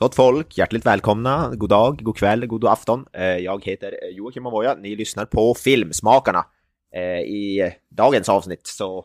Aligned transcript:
Gott 0.00 0.14
folk, 0.14 0.58
hjärtligt 0.58 0.86
välkomna. 0.86 1.50
God 1.54 1.70
dag, 1.70 2.02
god 2.02 2.16
kväll, 2.16 2.46
god 2.46 2.64
afton. 2.64 3.06
Eh, 3.12 3.24
jag 3.24 3.64
heter 3.64 3.98
eh, 4.02 4.16
Joakim 4.16 4.46
Avoya. 4.46 4.74
Ni 4.74 4.96
lyssnar 4.96 5.24
på 5.24 5.54
Filmsmakarna. 5.54 6.46
Eh, 6.94 7.20
I 7.20 7.72
dagens 7.88 8.28
avsnitt 8.28 8.66
så 8.66 9.04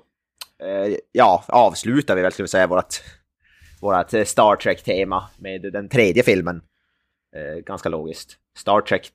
ja, 1.12 1.44
avslutar 1.48 2.16
vi 2.16 2.21
väl, 2.21 2.31
ska 2.31 2.44
vi 2.44 2.48
säga, 2.48 2.68
vårt, 2.68 3.02
vårt 3.81 4.27
Star 4.27 4.55
Trek-tema 4.55 5.30
med 5.38 5.62
den 5.62 5.90
tredje 5.90 6.23
filmen. 6.23 6.62
Ganska 7.66 7.90
logiskt. 7.90 8.38
Star 8.57 8.82
Trek 8.82 9.09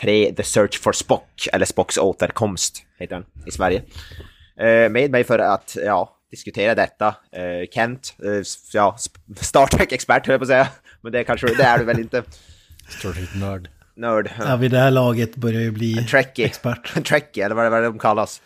3 0.00 0.32
The 0.32 0.42
Search 0.42 0.80
for 0.82 0.92
Spock, 0.92 1.48
eller 1.52 1.66
Spocks 1.66 1.98
återkomst, 1.98 2.86
heter 2.98 3.14
den 3.14 3.26
i 3.46 3.50
Sverige. 3.50 3.82
Med 4.90 5.10
mig 5.10 5.24
för 5.24 5.38
att, 5.38 5.76
ja, 5.84 6.15
diskutera 6.30 6.74
detta. 6.74 7.06
Eh, 7.32 7.68
Kent, 7.72 8.14
eh, 8.24 8.42
ja, 8.72 8.96
Star 9.40 9.66
Trek-expert 9.66 10.26
höll 10.26 10.32
jag 10.32 10.40
på 10.40 10.44
att 10.44 10.48
säga. 10.48 10.68
Men 11.00 11.12
det 11.12 11.24
kanske 11.24 11.46
det 11.46 11.62
är 11.62 11.78
du 11.78 11.84
väl 11.84 12.00
inte? 12.00 12.22
Star 12.88 13.12
Trek-nörd. 13.12 13.68
Nörd. 13.96 14.30
Ja, 14.38 14.56
vid 14.56 14.70
det 14.70 14.78
här 14.78 14.90
laget 14.90 15.36
börjar 15.36 15.60
ju 15.60 15.70
bli 15.70 15.94
Trekkie. 15.94 16.46
expert. 16.46 16.92
En 16.96 17.02
Trekkie, 17.02 17.44
eller 17.44 17.54
vad 17.54 17.66
är 17.66 17.70
det, 17.70 17.86
de 17.86 17.98
kallas? 17.98 18.42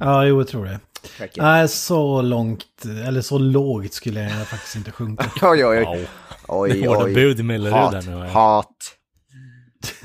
Ja, 0.00 0.24
jo, 0.24 0.40
jag 0.40 0.48
tror 0.48 0.64
det. 0.64 0.80
Trekkie. 1.18 1.42
Nej, 1.42 1.68
så 1.68 2.22
långt, 2.22 2.84
eller 3.06 3.20
så 3.20 3.38
lågt 3.38 3.92
skulle 3.92 4.20
jag 4.20 4.48
faktiskt 4.48 4.76
inte 4.76 4.90
sjunka. 4.92 5.30
Oj, 5.42 5.64
oj, 5.66 5.78
oj. 5.78 5.84
Wow. 5.84 6.06
Oj, 6.48 6.88
oj. 6.88 7.14
bud 7.14 7.40
i 7.40 7.42
Mellerud 7.42 7.74
Hat, 7.74 7.92
där 7.92 8.02
nu. 8.02 8.18
ja. 8.18 8.26
hat. 8.26 8.96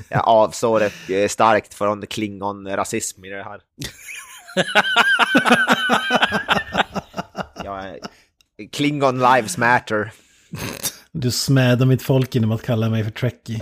Jag 0.08 0.28
avsår 0.28 0.80
det 1.08 1.22
eh, 1.22 1.28
starkt 1.28 1.74
från 1.74 2.06
klingon-rasism 2.06 3.24
i 3.24 3.28
det 3.28 3.42
här. 3.42 3.60
ja, 7.64 7.96
Klingon 8.72 9.18
lives 9.18 9.58
matter. 9.58 10.10
Du 11.12 11.30
smädar 11.30 11.86
mitt 11.86 12.02
folk 12.02 12.34
genom 12.34 12.52
att 12.52 12.62
kalla 12.62 12.88
mig 12.90 13.04
för 13.04 13.10
Trekkie. 13.10 13.60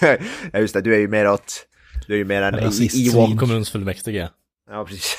ja, 0.52 0.58
just 0.58 0.74
det, 0.74 0.80
du 0.80 0.94
är 0.94 0.98
ju 0.98 1.08
mer 1.08 1.28
åt... 1.28 1.66
Du 2.06 2.12
är 2.14 2.18
ju 2.18 2.24
mer 2.24 2.42
en 2.42 2.54
Ewok. 2.54 2.74
svin. 2.90 3.36
Kommunfullmäktige. 3.38 4.28
Ja, 4.70 4.84
precis. 4.84 5.16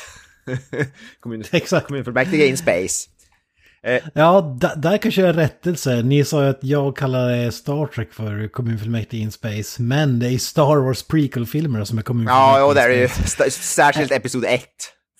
Kommun, 1.19 1.43
Exakt. 1.51 1.87
kommunfullmäktige 1.87 2.47
in 2.47 2.57
space. 2.57 3.09
Ja, 4.13 4.57
da- 4.61 4.75
där 4.75 4.97
kanske 4.97 5.21
jag 5.21 5.37
rättelse. 5.37 6.01
Ni 6.01 6.25
sa 6.25 6.43
ju 6.43 6.49
att 6.49 6.59
jag 6.63 6.97
kallade 6.97 7.51
Star 7.51 7.87
Trek 7.87 8.13
för 8.13 8.47
kommunfullmäktige 8.47 9.21
in 9.21 9.31
space. 9.31 9.81
Men 9.81 10.19
det 10.19 10.27
är 10.29 10.37
Star 10.37 10.75
Wars 10.77 11.03
prequel-filmer 11.03 11.83
som 11.83 11.97
är 11.97 12.01
kommunfullmäktige 12.01 12.59
Ja, 12.59 12.65
och 12.65 12.75
det 12.75 12.81
är 12.81 12.89
ju 12.89 13.07
särskilt 13.51 14.11
episod 14.11 14.45
1. 14.45 14.61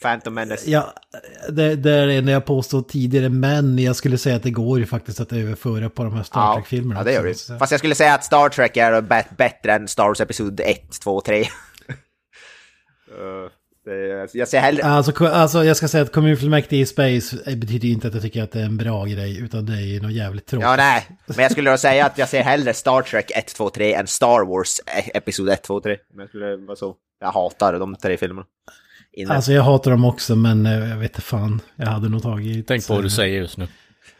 Phantom 0.01 0.33
Menace. 0.33 0.71
Ja, 0.71 0.93
det, 1.49 1.75
det 1.75 1.91
är 1.91 2.21
det 2.21 2.31
jag 2.31 2.45
påstod 2.45 2.87
tidigare, 2.87 3.29
men 3.29 3.79
jag 3.79 3.95
skulle 3.95 4.17
säga 4.17 4.35
att 4.35 4.43
det 4.43 4.51
går 4.51 4.79
ju 4.79 4.85
faktiskt 4.85 5.19
att 5.19 5.33
överföra 5.33 5.89
på 5.89 6.03
de 6.03 6.13
här 6.13 6.23
Star 6.23 6.39
Ja, 6.41 6.55
Trek-filmerna. 6.55 6.99
ja, 6.99 7.03
det 7.03 7.13
gör 7.13 7.23
det. 7.23 7.59
Fast 7.59 7.71
jag 7.71 7.79
skulle 7.79 7.95
säga 7.95 8.13
att 8.13 8.23
Star 8.23 8.49
Trek 8.49 8.77
är 8.77 9.01
bättre 9.37 9.73
än 9.73 9.87
Star 9.87 10.07
Wars 10.07 10.21
Episod 10.21 10.59
1, 10.59 10.99
2 11.03 11.15
och 11.15 11.25
3. 11.25 11.41
Uh, 11.41 11.47
det, 13.85 14.29
jag 14.33 14.47
ser 14.47 14.59
hellre... 14.59 14.83
Alltså, 14.83 15.25
alltså 15.27 15.63
jag 15.63 15.77
ska 15.77 15.87
säga 15.87 16.03
att 16.03 16.11
kommunfullmäktige 16.11 16.81
i 16.81 16.85
space 16.85 17.37
eh, 17.51 17.57
betyder 17.57 17.87
ju 17.87 17.93
inte 17.93 18.07
att 18.07 18.13
jag 18.13 18.23
tycker 18.23 18.43
att 18.43 18.51
det 18.51 18.59
är 18.59 18.65
en 18.65 18.77
bra 18.77 19.05
grej, 19.05 19.39
utan 19.39 19.65
det 19.65 19.73
är 19.73 19.81
ju 19.81 20.01
något 20.01 20.11
jävligt 20.11 20.45
tråkigt. 20.45 20.65
Ja, 20.67 20.75
nej. 20.75 21.07
Men 21.25 21.39
jag 21.39 21.51
skulle 21.51 21.71
då 21.71 21.77
säga 21.77 22.05
att 22.05 22.17
jag 22.17 22.29
ser 22.29 22.43
hellre 22.43 22.73
Star 22.73 23.01
Trek 23.01 23.31
1, 23.35 23.47
2, 23.47 23.69
3 23.69 23.93
än 23.93 24.07
Star 24.07 24.45
Wars 24.45 24.79
e- 24.85 25.11
Episod 25.13 25.49
1, 25.49 25.63
2, 25.63 25.79
3. 25.79 25.97
Men 26.13 26.19
jag 26.19 26.29
skulle 26.29 26.55
vara 26.55 26.75
så. 26.75 26.95
Jag 27.19 27.31
hatar 27.31 27.79
de 27.79 27.95
tre 27.95 28.17
filmerna. 28.17 28.45
Innan. 29.15 29.35
Alltså 29.35 29.51
jag 29.51 29.63
hatar 29.63 29.91
dem 29.91 30.05
också, 30.05 30.35
men 30.35 30.65
eh, 30.65 30.89
jag 30.89 30.97
vet 30.97 31.11
inte 31.11 31.21
fan. 31.21 31.61
Jag 31.75 31.87
hade 31.87 32.09
nog 32.09 32.23
tagit... 32.23 32.67
Tänk 32.67 32.87
på 32.87 32.93
vad 32.93 33.03
du 33.03 33.09
säger 33.09 33.37
just 33.37 33.57
nu. 33.57 33.67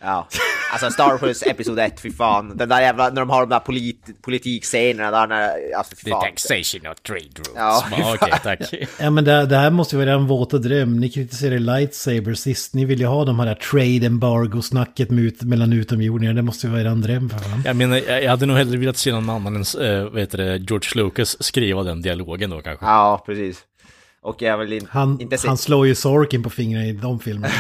Ja. 0.02 0.28
Alltså 0.74 0.92
Star 0.92 1.18
Wars 1.18 1.44
Episod 1.44 1.80
1, 1.80 2.00
fy 2.00 2.12
fan. 2.12 2.58
Den 2.58 2.70
där 2.70 2.82
jävla, 2.82 3.10
när 3.10 3.22
de 3.22 3.30
har 3.30 3.42
de 3.42 3.50
där 3.50 3.60
polit, 3.60 4.22
politikscenerna 4.22 5.12
där 5.12 5.28
när, 5.28 5.78
alltså 5.78 5.96
fy 5.96 6.10
fan. 6.10 6.22
taxation 6.22 6.92
of 6.92 7.02
trade 7.02 7.22
rules. 7.22 7.56
Ja. 7.56 7.84
Okej, 8.16 8.34
tack. 8.44 8.60
Ja 9.00 9.10
men 9.10 9.24
det, 9.24 9.46
det 9.46 9.58
här 9.58 9.70
måste 9.70 9.96
ju 9.96 10.06
vara 10.06 10.16
en 10.16 10.28
våta 10.28 10.58
dröm. 10.58 11.00
Ni 11.00 11.10
kritiserade 11.10 11.60
Lightsaber 11.60 12.34
sist. 12.34 12.74
Ni 12.74 12.86
vill 12.86 13.00
ju 13.00 13.06
ha 13.06 13.26
de 13.26 13.40
här 13.40 13.56
trade 13.56 14.06
embargo-snacket 14.06 15.10
mellan 15.42 15.74
utomjordingar. 15.74 16.34
Det 16.34 16.42
måste 16.42 16.68
ju 16.68 16.74
vara 16.74 16.90
en 16.90 17.02
dröm 17.02 17.30
för 17.30 17.38
fan. 17.38 17.62
Jag 17.66 17.76
menar, 17.76 17.98
jag 18.08 18.24
jag 18.24 18.30
hade 18.30 18.46
nog 18.46 18.58
hellre 18.58 18.78
velat 18.78 18.98
se 18.98 19.12
någon 19.12 19.30
annan 19.30 19.56
än, 19.56 19.62
äh, 19.62 20.04
vad 20.04 20.20
heter 20.20 20.38
det, 20.38 20.58
George 20.58 20.90
Lucas 21.04 21.44
skriva 21.44 21.84
den 21.84 22.02
dialogen 22.02 22.50
då 22.50 22.62
kanske. 22.62 22.86
Ja, 22.86 23.24
precis. 23.26 23.64
Och 24.26 24.42
jag 24.42 24.58
vill 24.58 24.74
in, 24.74 24.88
Han, 24.92 25.22
inte 25.22 25.38
se, 25.38 25.48
han 25.48 25.58
slår 25.58 25.88
ju 25.88 25.96
Sorkin 25.96 26.44
på 26.44 26.50
fingrarna 26.50 26.86
i 26.86 26.92
de 26.92 27.20
filmerna. 27.20 27.54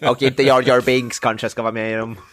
och 0.10 0.22
inte 0.22 0.42
Jar 0.42 0.62
Jar 0.62 0.80
Binks 0.80 1.18
kanske 1.18 1.48
ska 1.48 1.62
vara 1.62 1.72
med 1.72 1.92
i 1.92 1.94
dem. 1.94 2.16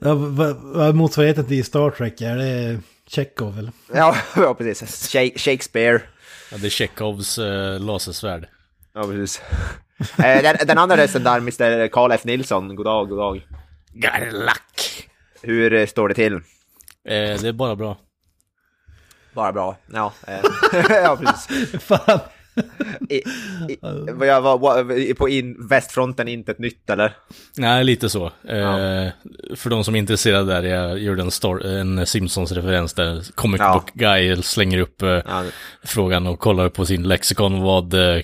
Ja, 0.00 0.14
vad, 0.14 0.56
vad 0.56 0.88
är 0.88 0.92
motsvarigheten 0.92 1.44
till 1.44 1.64
Star 1.64 1.90
Trek? 1.90 2.20
Är 2.20 2.36
det 2.36 2.80
Chekhov 3.06 3.58
eller? 3.58 3.72
Ja, 3.94 4.16
ja 4.36 4.54
precis. 4.54 5.08
Sha- 5.12 5.38
Shakespeare. 5.38 6.00
Ja, 6.50 6.58
det 6.58 6.66
är 6.66 6.70
Chekhovs 6.70 7.38
äh, 7.38 7.80
lasersvärd. 7.80 8.48
Ja, 8.94 9.02
precis. 9.02 9.42
Eh, 10.18 10.42
den, 10.42 10.56
den 10.66 10.78
andra 10.78 10.96
rösten 10.96 11.24
där, 11.24 11.36
Mr. 11.36 11.88
Carl 11.88 12.12
F. 12.12 12.24
Nilsson. 12.24 12.76
God 12.76 12.86
dag, 12.86 13.08
god 13.08 13.18
dag. 13.18 13.46
Got 13.92 14.32
luck! 14.32 15.08
Hur 15.42 15.72
eh, 15.72 15.86
står 15.86 16.08
det 16.08 16.14
till? 16.14 16.34
Eh, 16.34 16.40
det 17.40 17.48
är 17.48 17.52
bara 17.52 17.76
bra. 17.76 17.96
Bara 19.38 19.52
bra. 19.52 19.76
Ja, 19.94 20.12
eh, 20.26 20.34
ja 20.90 21.16
precis. 21.16 21.82
Fan. 21.82 22.20
I, 23.08 23.14
i, 23.72 23.78
vad 24.12 24.28
jag 24.28 24.40
var, 24.40 25.14
på 25.14 25.28
in, 25.28 25.68
västfronten 25.68 26.28
inte 26.28 26.52
ett 26.52 26.58
nytt 26.58 26.90
eller? 26.90 27.12
Nej, 27.56 27.84
lite 27.84 28.08
så. 28.10 28.26
Eh, 28.48 28.58
Ja. 28.58 29.10
För 29.56 29.70
de 29.70 29.84
som 29.84 29.94
är 29.94 29.98
intresserade 29.98 30.52
där, 30.54 30.62
jag 30.62 30.98
gjorde 30.98 31.22
en, 31.22 31.30
stor- 31.30 31.66
en 31.66 32.06
Simpsons-referens 32.06 32.94
där 32.94 33.22
Comic 33.34 33.60
Ja. 33.60 33.72
Book 33.72 33.92
Guy 33.94 34.42
slänger 34.42 34.78
upp 34.78 35.02
eh, 35.02 35.08
Ja, 35.08 35.44
frågan 35.84 36.26
och 36.26 36.38
kollar 36.38 36.68
på 36.68 36.86
sin 36.86 37.02
lexikon 37.02 37.60
vad, 37.62 37.94
eh, 37.94 38.22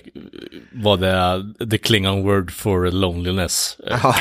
vad 0.73 0.99
det 0.99 1.09
är, 1.09 1.65
the 1.69 1.77
Klingon 1.77 2.23
word 2.23 2.51
for 2.51 2.91
loneliness. 2.91 3.77
Eh, 3.87 3.99
Jaha. 4.03 4.15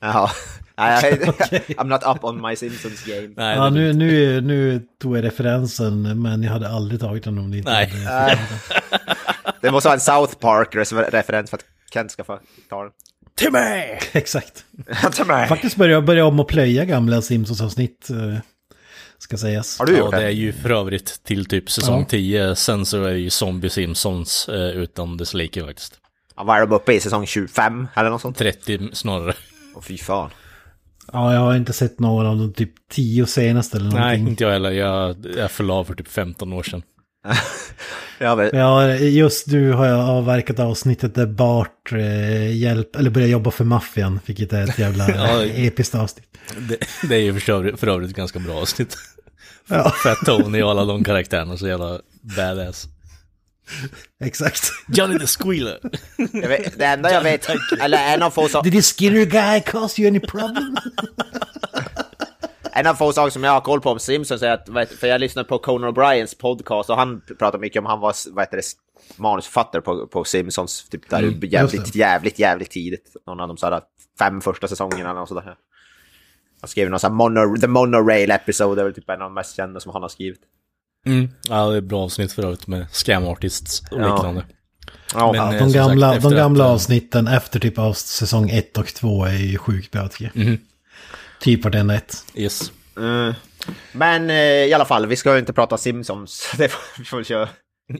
Jaha. 0.00 0.30
Nej, 0.78 1.18
jag- 1.20 1.34
I'm 1.76 1.84
not 1.84 2.02
up 2.16 2.24
on 2.24 2.42
my 2.48 2.56
Simpsons 2.56 3.04
game. 3.04 3.28
Nej, 3.36 3.56
Ja, 3.56 3.70
nu, 3.70 3.92
nu, 3.92 4.40
nu 4.40 4.82
tog 5.02 5.16
jag 5.16 5.24
referensen, 5.24 6.22
men 6.22 6.42
jag 6.42 6.52
hade 6.52 6.68
aldrig 6.68 7.00
tagit 7.00 7.24
den 7.24 7.38
om 7.38 7.50
det 7.50 7.58
inte 7.58 7.70
Nej. 7.70 7.86
hade... 8.04 8.38
Det 9.60 9.70
måste 9.70 9.88
vara 9.88 9.94
en 9.94 10.00
South 10.00 10.34
Park-referens 10.34 11.50
för 11.50 11.56
att 11.56 11.64
Kent 11.92 12.10
ska 12.10 12.24
få 12.24 12.38
ta 12.70 12.82
den. 12.82 12.92
Timmy! 13.36 13.98
Exakt. 14.12 14.64
Med. 15.26 15.48
Faktiskt 15.48 15.76
började 15.76 15.94
jag 15.94 16.04
börja 16.04 16.24
om 16.26 16.40
att 16.40 16.46
plöja 16.46 16.84
gamla 16.84 17.22
Simpsons-avsnitt, 17.22 18.10
eh, 18.10 18.38
ska 19.18 19.36
sägas. 19.36 19.78
Har 19.78 19.86
du 19.86 19.92
Ja, 19.92 19.98
gjort 19.98 20.10
det 20.14 20.22
är 20.24 20.30
ju 20.30 20.52
för 20.52 20.70
övrigt 20.70 21.20
till 21.24 21.46
typ 21.46 21.70
säsong 21.70 22.00
Ja. 22.00 22.06
10, 22.08 22.56
sen 22.56 22.86
så 22.86 23.04
är 23.04 23.10
det 23.12 23.18
ju 23.18 23.30
Zombie 23.30 23.70
Simpsons 23.70 24.48
eh, 24.48 24.54
utan 24.70 25.16
dess 25.16 25.34
like 25.34 25.64
faktiskt. 25.64 25.94
Ja, 26.36 26.44
vad 26.44 26.56
är 26.56 26.66
de 26.66 26.72
uppe 26.74 26.92
i? 26.92 27.00
Säsong 27.00 27.26
25 27.26 27.88
eller 27.94 28.10
något 28.10 28.22
sånt? 28.22 28.38
30 28.38 28.88
snarare. 28.92 29.34
Åh 29.74 29.82
fy 29.82 29.98
fan. 29.98 30.30
Ja, 31.12 31.32
jag 31.34 31.40
har 31.40 31.54
inte 31.56 31.72
sett 31.72 32.00
någon 32.00 32.26
av 32.26 32.38
de 32.38 32.52
typ 32.52 32.70
tio 32.92 33.26
senaste 33.26 33.76
eller 33.76 33.90
Nej, 33.90 34.00
någonting. 34.00 34.28
inte 34.28 34.44
jag 34.44 34.50
heller. 34.50 34.70
Jag, 34.70 35.16
jag 35.36 35.50
förlade 35.50 35.84
för 35.84 35.94
typ 35.94 36.08
15 36.08 36.52
år 36.52 36.62
sedan. 36.62 36.82
Ja, 38.18 38.36
men, 38.36 38.50
Ja, 38.52 38.94
just 38.94 39.46
nu 39.46 39.72
har 39.72 39.86
jag 39.86 40.08
avverkat 40.08 40.58
avsnittet 40.58 41.14
där 41.14 41.26
Bart 41.26 41.92
eh, 41.92 42.56
hjälp, 42.56 42.96
eller 42.96 43.10
börjar 43.10 43.28
jobba 43.28 43.50
för 43.50 43.64
maffian, 43.64 44.20
vilket 44.26 44.52
är 44.52 44.62
ett 44.64 44.78
jävla 44.78 45.10
Ja. 45.16 45.44
episkt 45.44 45.94
avsnitt. 45.94 46.26
Det, 46.68 46.76
det 47.08 47.14
är 47.16 47.20
ju 47.20 47.40
för 47.40 47.52
övrigt, 47.52 47.80
för 47.80 47.86
övrigt 47.86 48.10
ett 48.10 48.16
ganska 48.16 48.38
bra 48.38 48.54
avsnitt. 48.60 48.96
Ja, 49.68 49.90
Fat 50.04 50.18
Tony 50.26 50.62
och 50.62 50.70
alla 50.70 50.84
de 50.84 51.04
karaktärerna 51.04 51.56
så 51.56 51.68
jävla 51.68 51.98
badass. 52.36 52.86
exakt. 54.24 54.72
Johnny 54.88 55.18
the 55.18 55.26
Squealer. 55.26 55.78
vet, 56.48 56.78
det 56.78 56.84
enda 56.84 57.12
jag 57.12 57.22
vet, 57.22 57.48
eller 57.80 58.14
en 58.14 58.22
av 58.22 58.30
få 58.30 58.48
som... 58.48 58.62
Did 58.62 58.72
this 58.72 58.96
Skinner 58.98 59.24
guy 59.24 59.60
cause 59.60 60.02
you 60.02 60.08
any 60.10 60.20
problem? 60.20 60.76
en 62.76 62.86
av 62.86 62.94
få 62.94 63.12
saker 63.12 63.30
som 63.30 63.44
jag 63.44 63.52
har 63.52 63.60
koll 63.60 63.80
på 63.80 63.90
om 63.90 63.98
Simpsons 63.98 64.42
är 64.42 64.50
att, 64.50 64.68
vet, 64.68 64.92
för 64.92 65.06
jag 65.06 65.20
lyssnade 65.20 65.48
på 65.48 65.58
Conan 65.58 65.94
O'Briens 65.94 66.38
podcast 66.38 66.90
och 66.90 66.96
han 66.96 67.22
pratade 67.38 67.60
mycket 67.60 67.80
om 67.80 67.86
han 67.86 68.00
var, 68.00 68.14
vad 68.30 68.44
heter 68.44 68.56
det, 68.56 68.64
manusförfattare 69.16 69.82
på, 69.82 70.06
på 70.06 70.24
Simpsons, 70.24 70.88
typ 70.88 71.10
där 71.10 71.22
Mm, 71.22 71.40
jävligt, 71.42 71.94
jävligt, 71.94 72.38
jävligt 72.38 72.70
tidigt. 72.70 73.16
Någon 73.26 73.40
av 73.40 73.48
de 73.48 73.56
sådär 73.56 73.80
fem 74.18 74.40
första 74.40 74.68
säsongerna 74.68 75.10
eller 75.10 75.26
sådär. 75.26 75.56
Han 76.60 76.68
skrev 76.68 76.90
någon 76.90 77.00
sån 77.00 77.10
här 77.10 77.16
mono, 77.16 77.56
The 77.56 77.66
Monorail 77.66 78.30
episode, 78.30 78.74
det 78.74 78.82
är 78.82 78.84
väl 78.84 78.94
typ 78.94 79.10
en 79.10 79.22
av 79.22 79.30
de 79.30 79.34
mest 79.34 79.56
kända 79.56 79.80
som 79.80 79.92
han 79.92 80.02
har 80.02 80.08
skrivit. 80.08 80.40
Mm. 81.04 81.28
Ja, 81.48 81.66
det 81.70 81.76
är 81.76 81.80
bra 81.80 82.00
avsnitt 82.04 82.32
för 82.32 82.42
övrigt 82.42 82.66
med 82.66 82.86
scam 82.90 83.24
artists 83.26 83.82
och 83.90 84.00
Ja. 84.00 84.14
liknande. 84.14 84.44
Ja, 85.14 85.32
Men- 85.32 85.40
Ja, 85.40 85.54
eh, 85.54 85.58
de 85.66 85.72
gamla, 85.72 86.12
sagt, 86.12 86.22
de 86.22 86.34
gamla 86.34 86.64
att, 86.64 86.68
eh, 86.68 86.74
avsnitten 86.74 87.26
efter 87.28 87.60
typ 87.60 87.78
av 87.78 87.92
säsong 87.92 88.50
1 88.50 88.78
och 88.78 88.86
2 88.94 89.24
är 89.24 89.32
ju 89.38 89.58
sjukt 89.58 89.90
bra 89.90 90.08
tycker 90.08 90.30
jag. 90.34 90.44
Mhm. 90.46 90.58
Typ 91.40 91.64
vartenda 91.64 91.94
ett. 91.94 92.16
Yes. 92.34 92.72
Mm. 92.96 93.34
Men 93.92 94.30
eh, 94.30 94.36
i 94.36 94.72
alla 94.74 94.84
fall, 94.84 95.06
vi 95.06 95.16
ska 95.16 95.32
ju 95.32 95.38
inte 95.38 95.52
prata 95.52 95.78
Simpsons. 95.78 96.52
Det 96.58 96.68
får, 96.68 96.98
vi 96.98 97.04
får 97.04 97.16
väl 97.16 97.26
köra. 97.26 97.48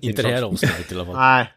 Inte 0.00 0.22
det 0.22 0.28
här 0.28 0.42
avsnittet 0.42 0.92
i 0.92 0.94
alla 0.94 1.04
fall. 1.06 1.16
Nej. 1.16 1.52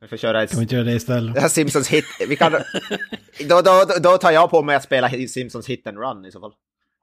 Vi 0.00 0.08
får 0.08 0.16
köra 0.16 0.42
ett... 0.42 0.50
Kan 0.50 0.58
vi 0.58 0.62
inte 0.62 0.74
göra 0.74 0.84
det 0.84 0.92
istället? 0.92 1.34
Det 1.34 1.40
här 1.40 1.48
Simpsons 1.48 1.88
hit... 1.88 2.04
Vi 2.28 2.36
kan... 2.36 2.52
då, 3.48 3.60
då, 3.62 3.84
då 4.00 4.18
tar 4.18 4.30
jag 4.30 4.50
på 4.50 4.62
mig 4.62 4.76
att 4.76 4.82
spela 4.84 5.10
Simpsons 5.28 5.66
hit 5.66 5.86
and 5.86 5.98
run 5.98 6.24
i 6.26 6.32
så 6.32 6.40
fall. 6.40 6.52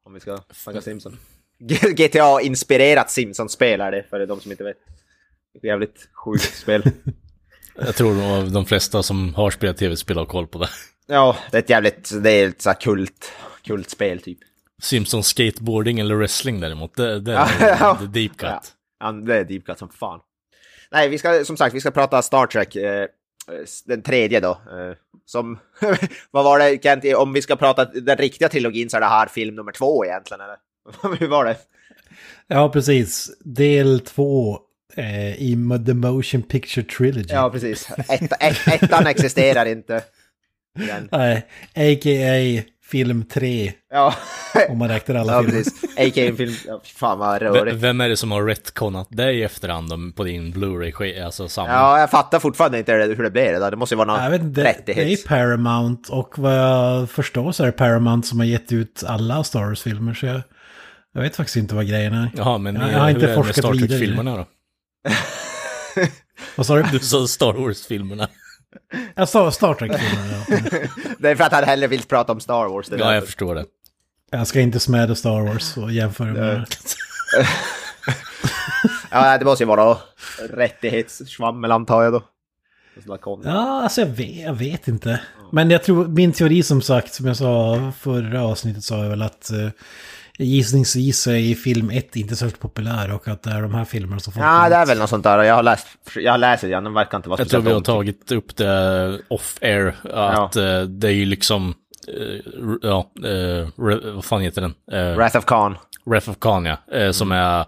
Om 0.05 0.13
vi 0.13 0.19
ska 0.19 0.39
snacka 0.53 0.81
Simpsons. 0.81 1.15
GTA-inspirerat 1.59 3.09
Simpsons-spel 3.09 3.81
är 3.81 3.91
det, 3.91 4.03
för 4.09 4.25
de 4.25 4.39
som 4.39 4.51
inte 4.51 4.63
vet. 4.63 4.77
Det 5.53 5.57
är 5.57 5.59
ett 5.59 5.63
jävligt 5.63 6.09
sjukt 6.13 6.57
spel. 6.57 6.83
Jag 7.75 7.95
tror 7.95 8.13
nog 8.13 8.51
de 8.51 8.65
flesta 8.65 9.03
som 9.03 9.35
har 9.35 9.51
spelat 9.51 9.77
tv-spel 9.77 10.17
har 10.17 10.25
koll 10.25 10.47
på 10.47 10.59
det. 10.59 10.69
Ja, 11.07 11.37
det 11.51 11.57
är 11.57 11.61
ett 11.61 11.69
jävligt... 11.69 12.23
Det 12.23 12.31
är 12.31 12.47
ett 12.47 12.61
så 12.61 12.69
här 12.69 12.79
kult... 12.79 13.31
Kultspel 13.63 14.21
typ. 14.21 14.37
Simpsons 14.81 15.27
skateboarding 15.27 15.99
eller 15.99 16.15
wrestling 16.15 16.59
däremot, 16.59 16.95
det, 16.95 17.19
det 17.19 17.33
är 17.33 17.77
ja. 17.79 17.97
the 17.99 18.05
deep 18.19 18.37
cut. 18.37 18.49
Ja. 18.49 18.61
Ja, 18.99 19.11
det 19.11 19.35
är 19.35 19.43
deep 19.43 19.65
cut 19.65 19.79
som 19.79 19.89
fan. 19.89 20.19
Nej, 20.91 21.09
vi 21.09 21.17
ska 21.17 21.45
som 21.45 21.57
sagt, 21.57 21.75
vi 21.75 21.81
ska 21.81 21.91
prata 21.91 22.21
Star 22.21 22.47
Trek. 22.47 22.75
Eh, 22.75 23.07
den 23.85 24.01
tredje 24.01 24.39
då. 24.39 24.49
Eh, 24.49 24.95
som, 25.25 25.59
vad 26.31 26.43
var 26.43 26.59
det 26.59 26.83
Kent, 26.83 27.15
om 27.15 27.33
vi 27.33 27.41
ska 27.41 27.55
prata 27.55 27.85
den 27.85 28.17
riktiga 28.17 28.49
trilogin 28.49 28.89
så 28.89 28.97
är 28.97 29.01
det 29.01 29.07
här 29.07 29.27
film 29.27 29.55
nummer 29.55 29.71
två 29.71 30.05
egentligen, 30.05 30.41
eller? 30.41 30.57
Hur 31.19 31.27
var 31.27 31.45
det? 31.45 31.57
Ja, 32.47 32.69
precis. 32.69 33.31
Del 33.45 33.99
2 33.99 34.59
eh, 34.95 35.35
i 35.41 35.57
The 35.85 35.93
Motion 35.93 36.41
Picture 36.41 36.85
Trilogy. 36.85 37.33
Ja, 37.33 37.49
precis. 37.49 37.89
Ett, 38.09 38.31
ett, 38.39 38.67
ettan 38.83 39.07
existerar 39.07 39.65
inte. 39.65 40.01
Igen. 40.79 41.09
Nej, 41.11 41.45
a.k.a. 41.75 42.63
film 42.85 43.25
3, 43.25 43.73
Ja, 43.91 44.13
om 44.69 44.77
man 44.77 44.87
räknar 44.89 45.15
alla 45.15 45.33
ja 45.33 45.39
filmer. 45.43 45.57
precis. 45.63 45.83
A.k.a. 45.83 46.35
film. 46.37 46.53
Ja, 46.67 46.81
fan 46.83 47.19
vad 47.19 47.39
V- 47.39 47.45
rörigt. 47.45 47.77
Vem 47.77 48.01
är 48.01 48.09
det 48.09 48.17
som 48.17 48.31
har 48.31 48.43
retconat 48.43 49.07
dig 49.11 49.39
i 49.39 49.43
efterhand 49.43 50.15
på 50.15 50.23
din 50.23 50.53
Blu-ray, 50.53 51.23
alltså 51.25 51.47
samling? 51.47 51.73
Ja, 51.75 51.99
jag 51.99 52.09
fattar 52.11 52.39
fortfarande 52.39 52.79
inte 52.79 52.93
hur 52.93 53.23
det 53.23 53.29
blev 53.31 53.59
det 53.59 53.75
måste 53.75 53.95
ju 53.95 53.97
vara 53.97 54.07
någon 54.13 54.23
Jag 54.23 54.29
vet 54.31 54.55
det, 54.55 54.75
det 54.85 55.13
är. 55.13 55.27
Paramount 55.27 56.13
och 56.13 56.39
vad 56.39 56.57
jag 56.57 57.09
förstår 57.09 57.51
så 57.51 57.63
är 57.63 57.67
det 57.67 57.71
Paramount 57.73 58.27
som 58.27 58.39
har 58.39 58.45
gett 58.45 58.71
ut 58.71 59.03
alla 59.07 59.43
Star 59.43 59.59
Wars-filmer. 59.65 60.13
Så 60.13 60.25
jag, 60.25 60.41
jag 61.17 61.23
vet 61.23 61.35
faktiskt 61.35 61.57
inte 61.57 61.75
vad 61.75 61.87
grejen 61.87 62.13
är. 62.13 62.29
Jaha, 62.35 62.57
men 62.57 62.75
Jag- 62.75 62.91
jag 62.91 62.99
har 62.99 63.09
inte 63.09 63.33
forskat 63.35 63.55
Star 63.57 63.71
vidare. 63.71 63.87
Trek-filmerna 63.87 64.37
då? 64.37 64.45
Vad 66.55 66.65
sa 66.65 66.75
du? 66.75 66.83
Du 66.91 66.99
sa 66.99 67.27
Star 67.27 67.53
Wars-filmerna. 67.53 68.27
Ja, 69.15 69.25
Star, 69.25 69.51
Star 69.51 69.73
Trek-filmer. 69.73 70.45
Ja. 70.49 70.57
Det 71.19 71.29
är 71.29 71.35
för 71.35 71.43
att 71.43 71.51
han 71.51 71.63
hellre 71.63 71.87
vill 71.87 72.03
prata 72.03 72.31
om 72.31 72.39
Star 72.39 72.67
Wars. 72.69 72.87
Ja, 72.91 73.13
jag 73.13 73.25
förstår 73.25 73.55
det. 73.55 73.65
Jag 74.31 74.47
ska 74.47 74.59
inte 74.61 74.79
smäda 74.79 75.15
Star 75.15 75.41
Wars 75.47 75.77
och 75.77 75.91
jämföra 75.91 76.33
med... 76.33 76.65
Ja, 79.11 79.37
det 79.37 79.45
måste 79.45 79.63
ju 79.63 79.67
vara 79.67 79.97
rättighetssvammel 80.53 81.71
antar 81.71 82.03
jag 82.03 82.13
då. 82.13 82.23
Ja, 83.43 83.83
alltså 83.83 84.01
jag 84.01 84.07
vet, 84.07 84.37
jag 84.45 84.53
vet 84.53 84.87
inte. 84.87 85.19
Men 85.51 85.69
jag 85.71 85.83
tror, 85.83 86.07
min 86.07 86.31
teori 86.31 86.63
som 86.63 86.81
sagt, 86.81 87.13
som 87.13 87.25
jag 87.25 87.37
sa 87.37 87.91
förra 87.99 88.43
avsnittet, 88.43 88.83
sa 88.83 89.03
jag 89.03 89.09
väl 89.09 89.21
att 89.21 89.49
uh, 89.53 89.69
gissningsvis 90.37 91.27
är 91.27 91.55
film 91.55 91.89
1 91.89 92.15
inte 92.15 92.35
särskilt 92.35 92.59
populär 92.61 93.13
och 93.13 93.27
att 93.27 93.43
det 93.43 93.49
är 93.51 93.61
de 93.61 93.73
här 93.75 93.85
filmerna 93.85 94.19
som 94.19 94.33
folk 94.33 94.45
Ja, 94.45 94.69
det 94.69 94.75
är 94.75 94.85
väl 94.85 94.97
något 94.99 95.09
sånt 95.09 95.23
där. 95.23 95.43
Jag 95.43 95.55
har 95.55 95.63
läst, 95.63 95.87
jag 96.15 96.31
har 96.33 96.37
läst 96.37 96.61
det 96.61 96.67
igen, 96.67 96.83
de 96.83 96.93
verkar 96.93 97.17
inte 97.17 97.29
vara 97.29 97.41
Jag 97.41 97.49
tror 97.49 97.61
vi 97.61 97.71
har 97.71 97.81
tagit 97.81 98.31
upp 98.31 98.55
det 98.55 99.19
off-air, 99.27 99.95
att 100.13 100.55
eh, 100.55 100.81
det 100.81 101.07
är 101.07 101.11
ju 101.11 101.25
liksom, 101.25 101.73
eh, 102.07 102.39
ja, 102.81 103.11
eh, 103.25 104.13
vad 104.13 104.25
fan 104.25 104.41
heter 104.41 104.61
den? 104.61 104.73
Wrath 105.15 105.37
of 105.37 105.45
Khan. 105.45 105.77
Wrath 106.05 106.29
of 106.29 106.39
Khan, 106.39 106.65
ja. 106.65 106.77
Eh, 106.97 107.11
som 107.11 107.31
Mm. 107.31 107.43
är 107.43 107.65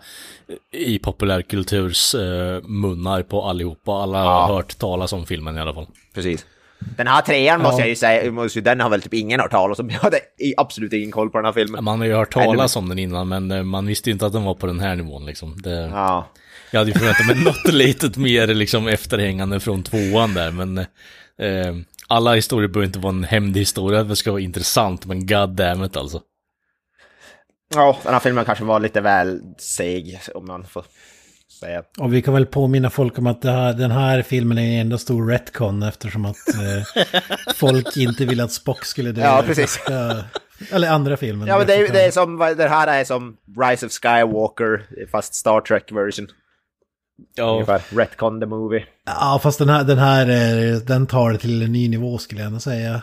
i 0.71 0.99
populärkulturs 0.99 2.15
munnar 2.63 3.21
på 3.23 3.43
allihopa. 3.45 3.91
Alla 3.91 4.17
Ja. 4.19 4.25
har 4.47 4.53
hört 4.55 4.77
talas 4.77 5.13
om 5.13 5.25
filmen 5.25 5.57
i 5.57 5.59
alla 5.61 5.73
fall. 5.73 5.87
Precis. 6.13 6.45
Den 6.79 7.07
här 7.07 7.21
trean 7.21 7.61
måste 7.61 7.75
Ja. 7.75 7.79
jag 7.79 7.89
ju 7.89 7.95
säga, 7.95 8.31
måste 8.31 8.59
ju- 8.59 8.63
den 8.63 8.79
har 8.81 8.89
väl 8.89 9.01
typ 9.01 9.13
ingen 9.13 9.39
hört 9.39 9.51
talas 9.51 9.79
om. 9.79 9.89
Jag 9.89 9.99
hade 9.99 10.19
absolut 10.57 10.93
ingen 10.93 11.11
koll 11.11 11.29
på 11.29 11.37
den 11.37 11.45
här 11.45 11.53
filmen. 11.53 11.83
Man 11.83 11.99
har 11.99 12.07
ju 12.07 12.13
hört 12.13 12.33
talas 12.33 12.75
om 12.75 12.89
den 12.89 12.99
innan, 12.99 13.27
men 13.27 13.51
eh, 13.51 13.63
man 13.63 13.85
visste 13.85 14.09
ju 14.09 14.13
inte 14.13 14.25
att 14.25 14.33
den 14.33 14.43
var 14.43 14.53
på 14.53 14.67
den 14.67 14.79
här 14.79 14.95
nivån 14.95 15.25
liksom. 15.25 15.61
Det, 15.61 15.89
Ja. 15.93 16.27
Jag 16.71 16.79
hade 16.79 16.91
ju 16.91 16.97
förväntat 16.97 17.25
mig 17.27 17.35
något 17.43 17.73
litet 17.73 18.17
mer 18.17 18.47
liksom 18.47 18.87
efterhängande 18.87 19.59
från 19.59 19.83
tvåan 19.83 20.33
där, 20.33 20.51
men 20.51 20.77
eh, 20.77 21.75
alla 22.07 22.33
historier 22.35 22.67
behöver 22.67 22.85
inte 22.87 22.99
vara 22.99 23.13
en 23.13 23.23
hämndhistoria, 23.23 24.03
det 24.03 24.15
ska 24.15 24.31
vara 24.31 24.41
intressant, 24.41 25.05
men 25.05 25.27
god 25.27 25.49
damn 25.49 25.83
it 25.83 25.97
alltså. 25.97 26.21
ja, 27.75 27.97
den 28.03 28.13
här 28.13 28.19
filmen 28.19 28.45
kanske 28.45 28.63
var 28.63 28.79
lite 28.79 29.01
väl 29.01 29.41
seg, 29.57 30.19
om 30.35 30.45
man 30.47 30.63
får 30.65 30.85
säga. 31.59 31.83
Och 31.99 32.13
vi 32.13 32.21
kan 32.21 32.33
väl 32.33 32.45
påminna 32.45 32.89
folk 32.89 33.17
om 33.17 33.27
att 33.27 33.41
det 33.41 33.51
här, 33.51 33.73
den 33.73 33.91
här 33.91 34.21
filmen 34.21 34.57
är 34.57 34.73
en 34.73 34.79
enda 34.81 34.97
stor 34.97 35.27
retcon 35.29 35.83
eftersom 35.83 36.25
att 36.25 36.35
eh, 36.49 37.03
folk 37.55 37.97
inte 37.97 38.25
vill 38.25 38.41
att 38.41 38.51
Spock 38.51 38.85
skulle 38.85 39.11
dö. 39.11 39.21
Ja, 39.21 39.43
precis. 39.47 39.77
första- 39.77 40.23
eller 40.71 40.89
andra 40.89 41.17
filmen. 41.17 41.47
Ja, 41.47 41.57
men 41.57 41.67
det 41.67 41.75
är, 41.75 41.93
det 41.93 42.01
är 42.05 42.11
som, 42.11 42.37
det 42.57 42.67
här 42.69 42.87
är 42.87 43.03
som 43.03 43.37
Rise 43.61 43.85
of 43.85 43.91
Skywalker, 43.91 44.85
fast 45.11 45.33
Star 45.35 45.61
Trek 45.61 45.91
version. 45.91 46.27
Ja, 47.35 47.51
Ungefär. 47.53 47.81
Retcon 47.89 48.39
the 48.39 48.45
movie. 48.45 48.85
Ja, 49.05 49.39
fast 49.43 49.59
den 49.59 49.69
här, 49.69 49.83
den 49.83 49.97
här 49.97 50.27
är- 50.27 50.79
den 50.85 51.07
tar 51.07 51.31
det 51.31 51.37
till 51.37 51.61
en 51.63 51.71
ny 51.73 51.89
nivå 51.89 52.17
skulle 52.17 52.41
jag 52.41 52.47
ändå 52.47 52.59
säga. 52.59 53.01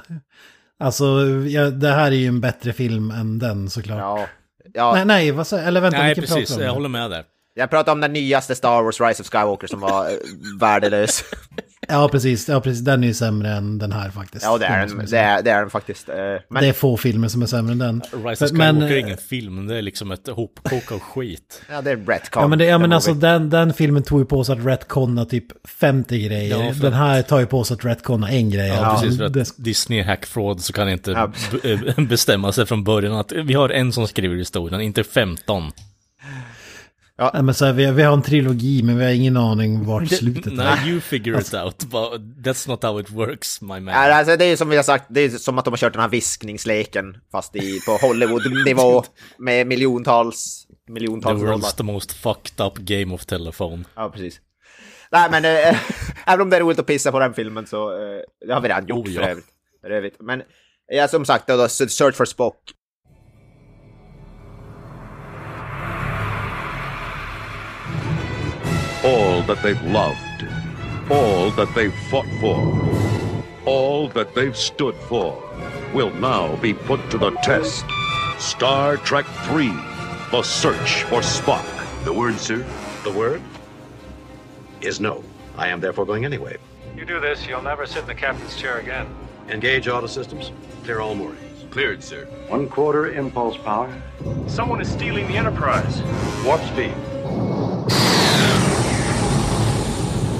Alltså, 0.80 1.04
ja, 1.48 1.70
det 1.70 1.88
här 1.92 2.06
är 2.06 2.16
ju 2.16 2.26
en 2.26 2.40
bättre 2.40 2.72
film 2.72 3.10
än 3.10 3.38
den 3.38 3.70
såklart. 3.70 3.98
Ja. 3.98 4.26
ja. 4.74 4.92
Nej, 4.94 5.04
nej, 5.04 5.30
vad 5.30 5.46
säger 5.46 5.66
Eller 5.68 5.80
vänta, 5.80 5.98
nej 5.98 6.14
vilken 6.14 6.36
precis, 6.36 6.58
jag 6.58 6.72
håller 6.74 6.88
med 6.88 7.10
där. 7.10 7.24
Jag 7.58 7.70
pratar 7.70 7.92
om 7.92 8.00
den 8.00 8.12
nyaste 8.12 8.54
Star 8.54 8.82
Wars 8.82 9.00
Rise 9.00 9.22
of 9.22 9.28
Skywalker 9.28 9.66
som 9.66 9.80
var 9.80 10.04
eh, 10.06 10.12
värdelös. 10.60 11.24
Ja, 11.88 12.08
precis. 12.12 12.48
Ja, 12.48 12.60
precis. 12.60 12.80
Den 12.84 13.02
är 13.02 13.06
ju 13.08 13.14
sämre 13.14 13.50
än 13.50 13.78
den 13.78 13.92
här 13.92 14.10
faktiskt. 14.10 14.44
Ja, 14.44 14.58
det 14.58 14.66
är 14.66 14.86
den, 14.86 15.06
det 15.10 15.18
är, 15.18 15.42
det 15.42 15.50
är 15.50 15.60
den 15.60 15.70
faktiskt. 15.70 16.08
eh, 16.08 16.14
Men 16.50 16.62
Det 16.62 16.68
är 16.68 16.72
få 16.72 16.96
filmer 16.96 17.28
som 17.28 17.42
är 17.42 17.46
sämre 17.46 17.72
än 17.72 17.78
den. 17.78 18.02
Rise 18.24 18.44
of 18.44 18.52
Men- 18.52 18.74
Skywalker 18.74 18.94
är 18.96 18.98
ingen 19.00 19.16
film, 19.18 19.66
det 19.66 19.76
är 19.78 19.82
liksom 19.82 20.10
ett 20.10 20.28
hopkok 20.28 20.92
av 20.92 20.98
skit. 20.98 21.62
ja, 21.70 21.82
det 21.82 21.90
är 21.90 21.96
Retcon. 21.96 22.42
Ja 22.42 22.48
men, 22.48 22.58
det, 22.58 22.64
ja, 22.64 22.78
men 22.78 22.92
alltså 22.92 23.14
den, 23.14 23.50
den 23.50 23.74
filmen 23.74 24.02
tog 24.02 24.20
ju 24.20 24.24
på 24.26 24.44
sig 24.44 24.52
att 24.58 24.66
retconna 24.66 25.24
typ 25.24 25.68
50 25.68 26.18
grejer. 26.28 26.64
Ja, 26.64 26.72
den 26.82 26.92
här 26.92 27.22
tar 27.22 27.40
ju 27.40 27.46
på 27.46 27.64
sig 27.64 27.74
att 27.74 27.84
retconna 27.84 28.30
en 28.30 28.50
grej. 28.50 28.68
Ja, 28.68 28.84
Alltså, 28.86 29.04
precis, 29.04 29.18
för 29.18 29.24
att 29.26 29.32
det, 29.32 29.46
Disney 29.56 29.98
är 30.00 30.04
hackfraud 30.04 30.60
så 30.60 30.72
kan 30.72 30.88
inte 30.88 31.10
Ja. 31.10 31.32
eh, 31.70 32.00
bestämma 32.04 32.52
sig 32.52 32.66
från 32.66 32.84
början 32.84 33.14
att 33.16 33.32
vi 33.32 33.54
har 33.54 33.68
en 33.68 33.92
som 33.92 34.06
skriver 34.08 34.36
historien, 34.36 34.80
inte 34.80 35.04
15. 35.04 35.72
Nej, 37.18 37.42
men 37.42 37.54
så 37.54 37.64
här, 37.64 37.72
vi, 37.72 37.84
har- 37.84 37.92
vi 37.92 38.02
har 38.02 38.12
en 38.12 38.22
trilogi 38.22 38.82
men 38.82 38.98
vi 38.98 39.04
har 39.04 39.12
ingen 39.12 39.36
aning 39.36 39.84
vart 39.84 40.08
slutet 40.08 40.46
är. 40.46 40.50
Nej, 40.56 40.90
you 40.90 41.00
figure 41.00 41.40
it 41.40 41.54
out, 41.54 41.78
but 41.84 42.20
that's 42.46 42.68
not 42.68 42.82
how 42.82 43.00
it 43.00 43.10
works, 43.10 43.60
my 43.60 43.68
man. 43.68 43.86
Ja, 43.86 44.14
alltså, 44.14 44.36
det 44.36 44.44
är 44.44 44.56
som 44.56 44.68
vi 44.68 44.76
har 44.76 44.82
sagt, 44.82 45.04
det 45.08 45.20
är 45.20 45.28
som 45.28 45.58
att 45.58 45.64
de 45.64 45.70
har 45.70 45.78
kört 45.78 45.92
den 45.92 46.02
här 46.02 46.08
viskningsleken 46.08 47.16
fast 47.32 47.56
i, 47.56 47.80
på 47.86 47.92
Hollywood-nivå 48.06 49.04
med 49.38 49.66
miljontals, 49.66 50.66
The 50.86 50.92
miljontals 50.92 51.40
dollar. 51.40 51.52
world's 51.56 51.76
the 51.76 51.82
most 51.82 52.12
fucked 52.12 52.66
up 52.66 52.74
game 52.78 53.14
of 53.14 53.24
telephone. 53.26 53.84
Ja, 53.96 54.10
precis. 54.10 54.40
Nej, 55.12 55.30
men 55.30 55.44
äh, 55.44 55.76
även 56.26 56.40
om 56.40 56.50
det 56.50 56.56
är 56.56 56.60
roligt 56.60 56.78
att 56.78 56.86
pissa 56.86 57.12
på 57.12 57.18
den 57.18 57.34
filmen 57.34 57.66
så 57.66 57.92
äh, 57.92 58.20
det 58.46 58.54
har 58.54 58.60
vi 58.60 58.68
redan 58.68 58.86
gjort 58.86 59.06
Oh, 59.06 59.12
ja. 59.12 59.20
för 59.22 59.28
övrigt. 59.28 59.46
För 59.80 59.90
övrigt. 59.90 60.16
Men 60.20 60.42
ja, 60.92 61.08
som 61.08 61.24
sagt, 61.24 61.46
då, 61.48 61.56
då, 61.56 61.68
Search 61.68 62.14
for 62.14 62.24
Spock. 62.24 62.56
That 69.46 69.62
they've 69.62 69.82
loved, 69.82 70.46
all 71.10 71.50
that 71.52 71.72
they've 71.74 71.94
fought 72.10 72.26
for, 72.40 72.58
all 73.64 74.08
that 74.08 74.34
they've 74.34 74.56
stood 74.56 74.94
for 74.94 75.42
will 75.94 76.10
now 76.14 76.56
be 76.56 76.74
put 76.74 77.10
to 77.10 77.18
the 77.18 77.30
test. 77.42 77.84
Star 78.38 78.96
Trek 78.98 79.24
3 79.44 79.68
The 80.30 80.42
Search 80.42 81.04
for 81.04 81.20
Spock. 81.20 81.64
The 82.04 82.12
word, 82.12 82.38
sir? 82.38 82.66
The 83.04 83.12
word 83.12 83.42
is 84.80 85.00
no. 85.00 85.24
I 85.56 85.68
am 85.68 85.80
therefore 85.80 86.04
going 86.06 86.24
anyway. 86.24 86.56
You 86.96 87.04
do 87.04 87.20
this, 87.20 87.46
you'll 87.46 87.62
never 87.62 87.86
sit 87.86 88.02
in 88.02 88.06
the 88.06 88.14
captain's 88.14 88.56
chair 88.56 88.78
again. 88.78 89.06
Engage 89.48 89.88
auto 89.88 90.06
systems. 90.06 90.52
Clear 90.84 91.00
all 91.00 91.14
moorings. 91.14 91.64
Cleared, 91.70 92.02
sir. 92.02 92.26
One 92.48 92.68
quarter 92.68 93.12
impulse 93.12 93.56
power. 93.56 93.90
Someone 94.46 94.80
is 94.80 94.88
stealing 94.88 95.28
the 95.28 95.36
Enterprise. 95.36 96.02
Warp 96.44 96.60
speed. 96.62 96.92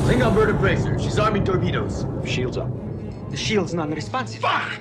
Klingon 0.06 0.34
bird 0.36 0.50
of 0.50 0.58
prey, 0.60 0.76
sir. 0.76 0.96
She's 1.00 1.18
arming 1.18 1.44
torpedoes. 1.44 2.06
Shields 2.24 2.56
up. 2.56 2.70
The 3.28 3.36
shield's 3.36 3.74
non-responsive. 3.74 4.40
Fuck! 4.40 4.80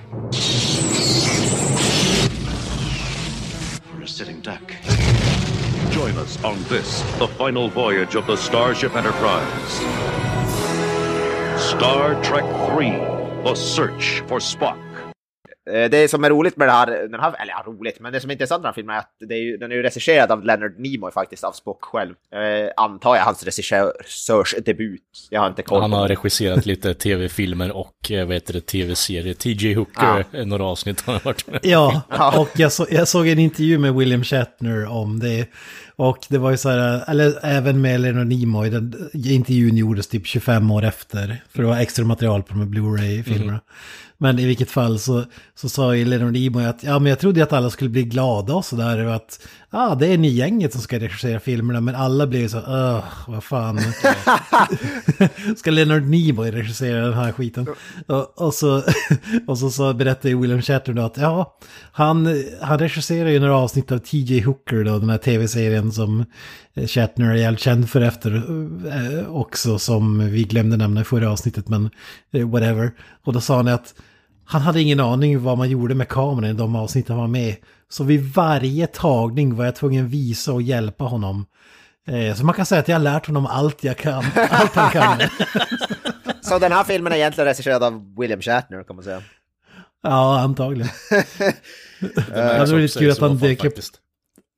For 3.82 4.02
a 4.04 4.08
sitting 4.08 4.40
duck. 4.42 4.62
Join 5.90 6.16
us 6.18 6.38
on 6.44 6.62
this, 6.66 7.02
the 7.18 7.28
final 7.28 7.70
voyage 7.70 8.14
of 8.14 8.28
the 8.28 8.36
Starship 8.36 8.96
Enterprise. 8.96 9.72
Star 11.60 12.22
Trek 12.22 12.46
3 12.70 12.92
The 13.44 13.56
Search 13.56 14.22
for 14.28 14.38
Spock. 14.38 14.85
Eh, 15.74 15.90
Det 15.90 16.12
som 16.12 16.24
är 16.24 16.30
roligt 16.30 16.58
med 16.58 16.68
det 16.68 16.72
här, 16.72 16.88
den 16.88 17.20
här, 17.20 17.42
eller 17.42 17.54
ja, 17.54 17.64
roligt, 17.68 18.00
men 18.00 18.14
det 18.14 18.20
som 18.22 18.30
är 18.30 18.34
intressant 18.34 18.60
med 18.62 18.64
den 18.64 18.70
här 18.70 18.74
filmen 18.74 18.96
är 18.96 19.00
att 19.00 19.16
det 19.30 19.34
är 19.36 19.40
ju, 19.40 19.58
den 19.58 19.72
är 19.72 19.76
ju 19.76 19.82
regisserad 19.84 20.32
av 20.32 20.44
Leonard 20.46 20.80
Nimoy 20.80 21.12
faktiskt, 21.12 21.44
av 21.44 21.52
Spock 21.52 21.84
själv. 21.86 22.14
Eh, 22.34 22.70
antar 22.78 23.16
jag 23.16 23.24
hans 23.24 23.44
regissörsdebut. 23.44 25.02
Jag 25.30 25.40
har 25.42 25.48
inte 25.48 25.64
koll 25.64 25.82
Han 25.82 25.94
har 25.94 26.08
regisserat 26.08 26.66
lite 26.66 26.94
tv-filmer 27.06 27.78
och 27.78 28.12
eh, 28.12 28.26
vad 28.26 28.34
heter 28.34 28.54
det, 28.54 28.62
tv-serier. 28.62 29.34
TJ 29.34 29.74
Hooker, 29.74 30.26
eh, 30.34 30.46
några 30.46 30.64
avsnitt 30.66 31.02
har 31.02 31.14
han 31.14 31.22
varit 31.26 31.48
med. 31.48 31.60
Ja, 31.64 32.02
och 32.38 32.50
jag, 32.60 32.72
så, 32.72 32.88
jag 32.90 33.08
såg 33.08 33.28
en 33.28 33.40
intervju 33.40 33.78
med 33.78 33.96
William 33.96 34.24
Shatner 34.24 34.86
om 34.88 35.20
det. 35.20 35.48
Och 35.96 36.26
det 36.30 36.38
var 36.38 36.52
ju 36.52 36.58
så 36.58 36.70
här, 36.70 37.04
eller 37.08 37.40
även 37.44 37.82
med 37.82 38.02
Leonard 38.02 38.28
Nimoy, 38.28 38.70
den 38.70 39.10
intervjun 39.14 39.78
gjordes 39.78 40.08
typ 40.08 40.28
25 40.28 40.72
år 40.72 40.84
efter. 40.84 41.44
För 41.50 41.62
det 41.62 41.68
var 41.68 41.78
extra 41.78 42.06
material 42.06 42.44
på 42.44 42.54
de 42.54 42.60
här 42.60 42.68
Blu-ray-filmerna. 42.68 43.60
Men 44.18 44.40
i 44.40 44.46
vilket 44.46 44.72
fall 44.72 45.00
så, 45.00 45.26
så 45.56 45.70
sa 45.70 45.96
ju 45.96 46.06
Leonard 46.06 46.34
Nimoy 46.34 46.66
att 46.66 46.84
ja 46.84 47.00
men 47.00 47.10
jag 47.10 47.20
trodde 47.20 47.44
att 47.44 47.54
alla 47.54 47.70
skulle 47.70 47.90
bli 47.90 48.04
glada 48.04 48.54
och 48.54 48.66
sådär. 48.66 49.06
Och 49.06 49.16
att 49.16 49.48
ah, 49.76 49.96
det 49.96 50.08
är 50.08 50.18
ni 50.18 50.28
gänget 50.28 50.74
som 50.74 50.82
ska 50.82 51.00
regissera 51.00 51.40
filmerna. 51.40 51.82
Men 51.82 51.96
alla 51.96 52.28
blev 52.28 52.48
så, 52.48 52.58
öh, 52.58 53.04
vad 53.28 53.44
fan. 53.44 53.80
ska 55.58 55.72
Leonard 55.72 56.04
Nimoy 56.04 56.52
regissera 56.52 57.06
den 57.06 57.14
här 57.14 57.32
skiten? 57.32 57.68
Och, 58.08 58.42
och 58.42 58.54
så, 58.54 58.84
och 59.48 59.58
så, 59.58 59.70
så 59.70 59.94
berättade 59.94 60.30
ju 60.30 60.42
William 60.42 60.62
Shatner 60.62 60.94
då 60.94 61.02
att 61.02 61.18
ja, 61.18 61.58
han, 61.92 62.44
han 62.62 62.80
regisserar 62.80 63.30
ju 63.30 63.40
några 63.40 63.58
avsnitt 63.58 63.92
av 63.92 63.98
TJ 63.98 64.42
Hooker 64.42 64.84
då, 64.84 65.00
den 65.00 65.10
här 65.10 65.18
tv-serien 65.18 65.92
som 65.92 66.26
Shatner 66.88 67.30
är 67.32 67.36
jävligt 67.36 67.62
känd 67.62 67.90
för 67.90 68.02
efter 68.02 68.36
eh, 68.88 69.28
också, 69.30 69.80
som 69.80 70.32
vi 70.32 70.44
glömde 70.44 70.78
nämna 70.78 71.02
i 71.02 71.04
förra 71.04 71.32
avsnittet, 71.32 71.70
men 71.70 71.90
eh, 72.34 72.50
whatever. 72.50 72.92
Och 73.24 73.34
då 73.34 73.42
sa 73.42 73.56
han 73.56 73.68
att 73.68 73.94
han 74.46 74.62
hade 74.62 74.82
ingen 74.82 75.00
aning 75.00 75.44
vad 75.44 75.58
man 75.58 75.70
gjorde 75.70 75.96
med 75.96 76.08
kameran 76.08 76.50
i 76.50 76.54
de 76.54 76.76
avsnitt 76.76 77.10
han 77.10 77.18
var 77.18 77.28
med. 77.28 77.56
Så 77.90 78.04
vid 78.04 78.34
varje 78.34 78.88
tagning 78.88 79.56
var 79.56 79.66
jag 79.66 79.76
tvungen 79.76 80.08
visa 80.08 80.54
och 80.54 80.62
hjälpa 80.62 81.04
honom. 81.04 81.46
Eh, 82.08 82.36
Så 82.36 82.46
man 82.46 82.56
kan 82.56 82.66
säga 82.66 82.82
att 82.82 82.88
jag 82.88 82.96
har 82.96 83.04
lärt 83.04 83.28
honom 83.28 83.46
allt 83.46 83.84
jag 83.84 83.98
kan, 83.98 84.24
allt 84.50 84.76
han 84.76 84.92
kan. 84.92 85.20
Så 86.42 86.60
den 86.60 86.72
här 86.72 86.84
filmen 86.84 87.14
är 87.14 87.18
egentligen 87.18 87.46
regisserad 87.46 87.84
av 87.84 88.16
William 88.20 88.42
Shatner 88.42 88.84
kan 88.84 88.96
man 88.96 89.06
säga. 89.06 89.22
Ja, 90.04 90.40
antagligen. 90.40 90.90
Det 92.00 92.26
det 92.34 92.66
var 92.72 92.80
lite 92.80 93.00
kul 93.00 93.12
att 93.12 93.20
han 93.20 93.38
dök 93.38 93.66
upp. 93.66 93.74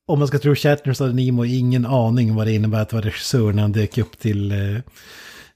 Om 0.07 0.19
man 0.19 0.27
ska 0.27 0.39
tro 0.39 0.55
Shatner 0.55 0.93
så 0.93 1.03
hade 1.03 1.15
Nemo 1.15 1.45
ingen 1.45 1.85
aning 1.85 2.35
vad 2.35 2.47
det 2.47 2.53
innebär 2.53 2.81
att 2.81 2.93
vara 2.93 3.05
regissör 3.05 3.53
när 3.53 3.61
han 3.61 3.71
dök 3.71 3.97
upp 3.97 4.19
till 4.19 4.51
eh, 4.51 4.81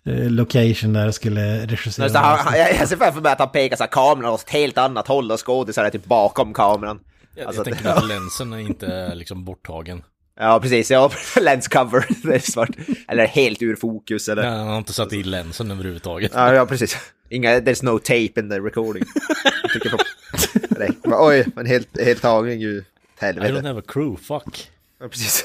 location 0.06 0.94
där 0.94 1.08
och 1.08 1.16
skulle 1.16 1.66
regissera. 1.68 2.10
Så 2.10 2.18
han, 2.18 2.58
jag 2.58 2.76
jag 2.76 2.90
ser 2.90 2.98
framför 2.98 3.22
mig 3.22 3.32
att 3.32 3.40
han 3.40 3.50
pekar 3.52 3.76
så 3.78 3.84
här 3.84 3.92
kameran 3.92 4.34
åt 4.34 4.42
ett 4.42 4.50
helt 4.50 4.78
annat 4.78 5.08
håll 5.08 5.32
och 5.32 5.46
skådisar 5.46 5.84
är 5.86 5.90
typ 5.90 6.06
bakom 6.06 6.54
kameran. 6.54 7.00
Jag, 7.36 7.46
Alltså, 7.46 7.60
jag 7.60 7.66
tänker 7.66 7.84
det- 7.84 7.94
att 7.94 8.08
länsen 8.08 8.54
är 8.54 8.58
inte 8.60 9.16
liksom 9.16 9.46
borttagen. 9.46 10.04
Ja, 10.40 10.60
precis. 10.60 10.92
Ja, 10.92 11.12
lens 11.42 11.68
cover. 11.68 12.06
Det 12.28 12.36
är 12.36 12.40
svart. 12.40 12.70
Eller 13.08 13.28
helt 13.28 13.62
ur 13.62 13.76
fokus 13.76 14.30
eller... 14.30 14.44
Ja, 14.44 14.50
han 14.50 14.68
har 14.68 14.78
inte 14.78 14.94
satt 14.94 15.14
i 15.14 15.24
länsen 15.24 15.72
överhuvudtaget. 15.72 16.32
Ja, 16.36 16.54
ja 16.54 16.66
precis. 16.66 16.98
Inga, 17.30 17.60
there's 17.60 17.86
no 17.86 18.00
tape 18.00 18.40
in 18.40 18.50
the 18.50 18.60
recording. 18.60 19.04
Jag 19.84 19.92
på... 19.92 19.98
Nej, 20.80 20.92
men 21.04 21.14
oj, 21.20 21.46
en 21.58 21.66
helt, 21.66 22.02
helt 22.02 22.22
tagning 22.22 22.60
ju. 22.60 22.78
I 22.78 22.84
Helvete. 23.26 23.54
don't 23.54 23.68
have 23.68 23.80
a 23.80 23.84
crew, 23.88 24.24
fuck. 24.24 24.70
Ja, 25.00 25.08
precis. 25.08 25.44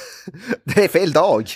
Det 0.65 0.85
är 0.85 0.89
fel 0.89 1.13
dag. 1.13 1.51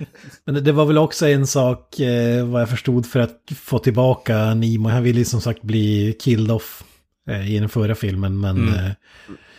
Men 0.44 0.54
det, 0.54 0.60
det 0.60 0.72
var 0.72 0.84
väl 0.84 0.98
också 0.98 1.28
en 1.28 1.46
sak, 1.46 2.00
eh, 2.00 2.46
vad 2.46 2.60
jag 2.60 2.68
förstod, 2.68 3.06
för 3.06 3.20
att 3.20 3.36
få 3.56 3.78
tillbaka 3.78 4.54
Nemo. 4.54 4.88
Han 4.88 5.02
ville 5.02 5.18
ju 5.18 5.24
som 5.24 5.40
sagt 5.40 5.62
bli 5.62 6.16
killed 6.20 6.50
off 6.50 6.84
eh, 7.28 7.50
i 7.54 7.58
den 7.58 7.68
förra 7.68 7.94
filmen, 7.94 8.40
men 8.40 8.68
eh, 8.68 8.90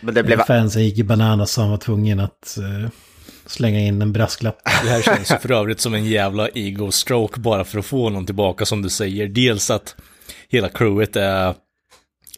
Men 0.00 0.14
det 0.14 0.22
blev... 0.22 0.38
fansen 0.38 0.84
gick 0.84 0.98
i 0.98 1.04
bananas 1.04 1.52
så 1.52 1.60
han 1.60 1.70
var 1.70 1.76
tvungen 1.76 2.20
att 2.20 2.58
eh, 2.58 2.90
slänga 3.46 3.80
in 3.80 4.02
en 4.02 4.12
brasklapp. 4.12 4.58
Det 4.82 4.88
här 4.88 5.02
känns 5.02 5.32
ju 5.32 5.36
för 5.36 5.52
övrigt 5.52 5.80
som 5.80 5.94
en 5.94 6.04
jävla 6.04 6.48
ego-stroke 6.48 7.40
bara 7.40 7.64
för 7.64 7.78
att 7.78 7.86
få 7.86 8.10
någon 8.10 8.26
tillbaka 8.26 8.66
som 8.66 8.82
du 8.82 8.90
säger. 8.90 9.28
Dels 9.28 9.70
att 9.70 9.96
hela 10.48 10.68
crewet 10.68 11.16
är 11.16 11.54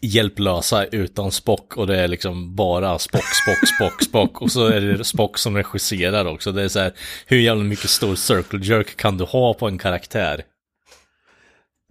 hjälplösa 0.00 0.84
utan 0.84 1.32
Spock 1.32 1.76
och 1.76 1.86
det 1.86 2.00
är 2.00 2.08
liksom 2.08 2.54
bara 2.54 2.98
Spock, 2.98 3.24
Spock, 3.24 3.68
Spock, 3.76 4.02
Spock 4.02 4.42
och 4.42 4.52
så 4.52 4.66
är 4.66 4.80
det 4.80 5.04
Spock 5.04 5.38
som 5.38 5.56
regisserar 5.56 6.24
också. 6.24 6.52
Det 6.52 6.62
är 6.62 6.68
så 6.68 6.78
här, 6.78 6.92
hur 7.26 7.38
jävla 7.38 7.64
mycket 7.64 7.90
stor 7.90 8.14
circle 8.14 8.58
jerk 8.62 8.96
kan 8.96 9.18
du 9.18 9.24
ha 9.24 9.54
på 9.54 9.68
en 9.68 9.78
karaktär? 9.78 10.44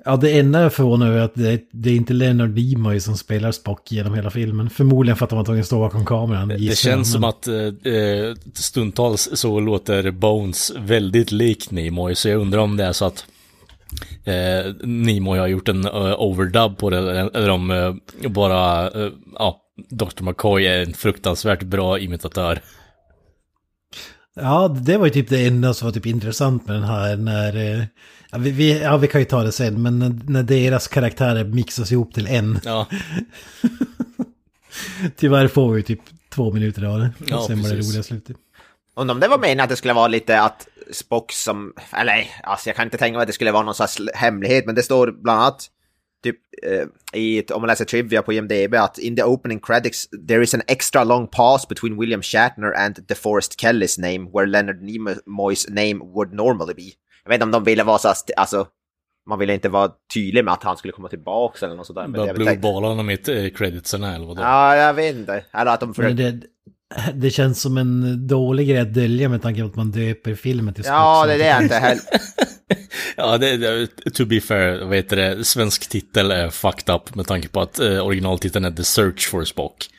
Ja, 0.06 0.16
det 0.16 0.40
enda 0.40 0.60
jag 0.60 0.66
är 0.66 0.70
förvånad 0.70 1.08
över 1.08 1.20
är 1.20 1.24
att 1.24 1.36
det, 1.36 1.62
det 1.72 1.90
är 1.90 1.96
inte 1.96 2.14
Leonard 2.14 2.50
Nimoy 2.50 3.00
som 3.00 3.18
spelar 3.18 3.52
Spock 3.52 3.92
genom 3.92 4.14
hela 4.14 4.30
filmen. 4.30 4.70
Förmodligen 4.70 5.18
för 5.18 5.24
att 5.24 5.30
de 5.30 5.38
var 5.38 5.46
tvungna 5.46 5.62
att 5.62 5.68
stå 5.68 5.80
bakom 5.80 6.06
kameran. 6.06 6.48
Det 6.48 6.56
jag, 6.56 6.78
känns 6.78 7.12
som 7.12 7.24
att 7.24 7.48
eh, 7.48 7.94
eh, 7.94 8.36
stundtals 8.54 9.30
så 9.34 9.60
låter 9.60 10.12
Bones 10.12 10.72
väldigt 10.78 11.32
lik 11.32 11.72
Nimoy, 11.72 12.16
så 12.16 12.30
jag 12.30 12.42
undrar 12.42 12.60
om 12.60 12.78
det 12.78 12.84
är 12.84 12.94
så 12.94 13.06
att 13.06 13.26
eh, 14.24 14.74
Nimoy 14.84 15.40
har 15.40 15.48
gjort 15.48 15.70
en 15.70 15.86
eh, 15.86 16.22
overdub 16.22 16.78
på 16.78 16.90
det, 16.90 16.98
eller 16.98 17.38
eller 17.38 17.50
om 17.50 17.72
eh, 17.72 17.94
bara, 18.30 18.92
eh, 18.92 19.12
ja, 19.34 19.62
Dr. 19.90 20.24
McCoy 20.24 20.66
är 20.66 20.84
en 20.84 20.94
fruktansvärt 20.94 21.64
bra 21.64 22.00
imitatör. 22.00 22.62
Ja, 24.36 24.68
det 24.68 24.98
var 24.98 25.06
ju 25.06 25.12
typ 25.12 25.30
det 25.30 25.48
enda 25.48 25.74
som 25.74 25.86
var 25.86 25.94
typ 25.94 26.06
intressant 26.06 26.68
med 26.68 26.76
den 26.76 26.84
här 26.84 27.18
när... 27.18 27.88
Ja, 28.32 28.38
vi, 28.38 28.52
vi, 28.52 28.82
ja, 28.82 28.98
vi 28.98 29.08
kan 29.08 29.22
ju 29.22 29.26
ta 29.26 29.44
det 29.44 29.52
sen, 29.52 29.82
men 29.82 30.00
när, 30.00 30.20
när 30.28 30.44
deras 30.44 30.88
karaktärer 30.88 31.44
mixas 31.44 31.92
ihop 31.92 32.14
till 32.14 32.28
en. 32.28 32.60
Ja, 32.66 32.88
Tyvärr 35.16 35.48
får 35.48 35.72
vi 35.72 35.78
ju 35.78 35.84
typ 35.84 36.02
två 36.30 36.52
minuter 36.52 36.84
av 36.84 37.00
det. 37.00 37.12
Ja, 37.28 37.38
och 37.38 37.44
sen 37.44 37.62
var 37.62 37.70
det 37.70 37.76
precis. 37.76 37.92
roliga 37.92 38.04
slutet. 38.04 38.38
Undrar 38.96 39.16
om 39.16 39.20
det 39.20 39.28
var 39.28 39.38
meningen 39.38 39.60
att 39.60 39.70
det 39.70 39.76
skulle 39.76 39.94
vara 39.94 40.08
lite 40.08 40.42
att 40.42 40.68
Spock 40.92 41.32
som... 41.32 41.74
Eller 41.94 42.28
alltså 42.44 42.70
jag 42.70 42.76
kan 42.76 42.88
inte 42.88 42.98
tänka 42.98 43.18
mig 43.18 43.22
att 43.22 43.28
det 43.28 43.34
skulle 43.34 43.52
vara 43.52 43.64
någon 43.64 43.76
slags 43.76 44.00
hemlighet, 44.14 44.66
men 44.66 44.76
det 44.76 44.84
står 44.84 45.12
bland 45.12 45.40
annat 45.42 45.70
typ 46.24 46.36
eh, 46.64 47.20
i, 47.20 47.44
om 47.52 47.62
man 47.62 47.68
läser 47.68 47.86
trivia 47.86 48.22
på 48.22 48.34
IMDB 48.34 48.76
att 48.76 48.98
in 48.98 49.16
the 49.16 49.24
opening 49.24 49.60
credits 49.60 50.08
there 50.28 50.44
is 50.44 50.54
an 50.54 50.62
extra 50.68 51.04
long 51.04 51.28
pause 51.28 51.66
between 51.70 52.00
William 52.00 52.22
Shatner 52.22 52.74
and 52.74 53.00
DeForest 53.08 53.62
Kellys 53.62 53.98
name 53.98 54.30
where 54.34 54.46
Leonard 54.46 54.82
Nimoy's 54.82 55.70
name 55.70 56.00
would 56.14 56.34
normally 56.34 56.74
be. 56.74 56.92
Jag 57.24 57.30
vet 57.30 57.36
inte 57.36 57.44
om 57.46 57.52
de 57.52 57.64
ville 57.64 57.84
vara 57.84 57.98
så 57.98 58.14
alltså 58.38 58.68
man 59.30 59.40
ville 59.40 59.54
inte 59.54 59.70
vara 59.70 59.92
tydlig 60.14 60.46
med 60.46 60.54
att 60.54 60.64
han 60.64 60.78
skulle 60.78 60.92
komma 60.92 61.10
tillbaks 61.10 61.64
eller 61.64 61.76
något 61.76 61.88
sådär. 61.88 62.02
Men 62.02 62.12
bara 62.12 62.28
jag 62.28 62.34
vet 62.34 62.42
inte- 62.42 62.56
blodbollarna 62.60 63.04
med 63.04 63.30
eh, 63.30 63.50
creditserna 63.50 64.16
eller 64.16 64.26
vadå? 64.26 64.42
Ja, 64.42 64.76
jag 64.76 64.94
vet 64.94 65.16
inte. 65.16 65.46
Eller 65.54 65.72
att 65.72 65.80
de 65.80 65.94
försökte... 65.94 66.42
det, 67.14 67.30
känns 67.30 67.62
som 67.62 67.78
en 67.78 68.28
dålig 68.28 68.68
grej 68.68 68.80
att 68.80 68.94
dölja 68.94 69.30
med 69.30 69.42
tanke 69.42 69.62
på 69.62 69.68
att 69.68 69.76
man 69.76 69.92
döper 69.92 70.36
filmen 70.36 70.74
till 70.74 70.84
Spock. 70.84 70.94
Ja, 70.94 71.26
det 71.26 71.34
är 71.34 71.38
det 71.38 71.48
jag 71.48 71.64
inte 71.64 71.76
heller... 71.76 72.04
Ja, 73.18 73.38
det, 73.38 73.58
det, 73.58 73.88
to 74.14 74.26
be 74.26 74.42
fair, 74.42 74.86
vad 74.86 74.96
heter 74.96 75.16
det, 75.16 75.44
svensk 75.44 75.90
titel 75.90 76.32
är 76.32 76.50
fucked 76.50 76.96
up 76.96 77.16
med 77.16 77.28
tanke 77.28 77.48
på 77.48 77.62
att 77.62 77.80
eh, 77.80 78.06
originaltiteln 78.06 78.66
är 78.66 78.72
The 78.72 78.84
Search 78.84 79.30
for 79.30 79.44
Spock. 79.44 79.90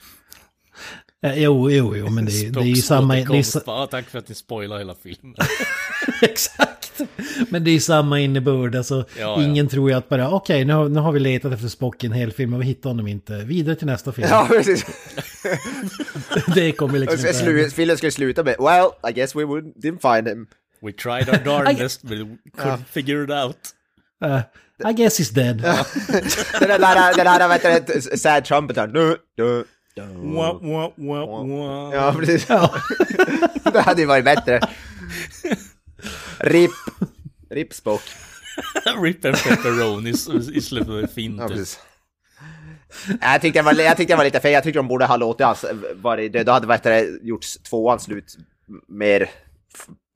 Eh, 1.24 1.38
Jo, 1.38 1.70
jo, 1.70 1.96
jo, 1.96 2.10
men 2.10 2.24
det, 2.24 2.50
det 2.50 2.60
är 2.60 2.64
ju 2.64 2.76
samma... 2.76 3.14
Det 3.14 3.20
är, 3.20 3.62
Ja, 3.66 3.88
tack 3.90 4.10
för 4.10 4.18
att 4.18 4.28
ni 4.28 4.34
spoilar 4.34 4.78
hela 4.78 4.94
filmen. 5.02 5.36
exakt! 6.22 6.63
Men 7.48 7.64
det 7.64 7.70
är 7.70 7.80
samma 7.80 8.20
innebörd, 8.20 8.74
alltså 8.74 9.04
Ja, 9.18 9.42
ingen 9.42 9.68
tror 9.68 9.90
ju 9.90 9.96
att 9.96 10.08
bara 10.08 10.30
okej, 10.30 10.64
nu, 10.64 10.72
har, 10.72 10.88
nu 10.88 11.00
har 11.00 11.12
vi 11.12 11.20
letat 11.20 11.52
efter 11.52 11.68
Spock 11.68 12.04
i 12.04 12.06
en 12.06 12.12
hel 12.12 12.32
film 12.32 12.54
och 12.54 12.60
vi 12.60 12.64
hittar 12.64 12.90
honom 12.90 13.06
inte. 13.06 13.32
Vidare 13.32 13.76
till 13.76 13.86
nästa 13.86 14.12
film. 14.12 14.28
Ja, 14.30 14.46
precis. 14.50 14.84
det 16.54 16.72
kommer 16.72 16.98
liksom 16.98 17.18
inte 17.18 17.32
slu-. 17.32 17.70
Filmen 17.70 17.96
skulle 17.96 18.12
sluta 18.12 18.42
med 18.42 18.56
Well, 18.58 18.88
I 19.10 19.12
guess 19.12 19.36
we 19.36 19.44
would, 19.44 19.64
didn't 19.64 20.16
find 20.16 20.28
him. 20.28 20.46
We 20.82 20.92
tried 20.92 21.28
our 21.28 21.44
darndest, 21.44 22.02
but 22.08 22.18
we 22.18 22.36
couldn't 22.56 22.84
figure 22.90 23.24
it 23.24 23.30
out. 23.30 23.56
Eh, 24.24 24.40
I 24.90 24.92
guess 24.92 25.20
he's 25.20 25.34
dead. 25.34 25.56
Den 26.60 26.68
där, 26.68 27.16
den 27.16 27.26
här, 27.26 27.48
vad 27.48 27.52
heter 27.52 27.80
det, 27.86 28.18
sad 28.18 28.44
trumpeten. 28.44 28.90
Nu, 28.90 29.16
nu. 29.38 29.64
Wah, 29.96 30.62
wah, 30.62 30.90
wah, 30.96 31.46
wah. 31.46 31.94
Ja, 31.94 32.14
precis. 32.18 32.46
Ja. 32.48 32.74
Det 33.72 33.80
hade 33.80 34.00
ju 34.00 34.06
varit 34.06 34.24
bättre. 34.24 34.60
RIP. 36.44 36.70
RIP 37.50 37.74
Spock. 37.74 38.02
Rip 39.02 39.24
and 39.24 39.36
pepperonis 39.36 40.28
i 40.28 40.60
slutet 40.60 40.88
är 40.88 41.06
fint. 41.06 41.40
Ja. 41.40 41.48
Jag 43.20 43.40
tyckte 43.40 43.58
jag 43.58 43.64
var, 43.64 43.74
jag 43.74 43.96
tyckte 43.96 44.12
jag 44.12 44.18
var 44.18 44.24
lite 44.24 44.40
fel. 44.40 44.52
Jag 44.52 44.62
tyckte 44.62 44.78
de 44.78 44.88
borde 44.88 45.06
ha 45.06 45.16
låtit 45.16 45.46
hans 45.46 45.64
varit 45.94 46.32
död. 46.32 46.46
Då 46.46 46.52
hade 46.52 46.78
du, 46.82 47.20
gjort 47.22 47.44
tvåan 47.68 48.00
slut 48.00 48.36
mer 48.88 49.30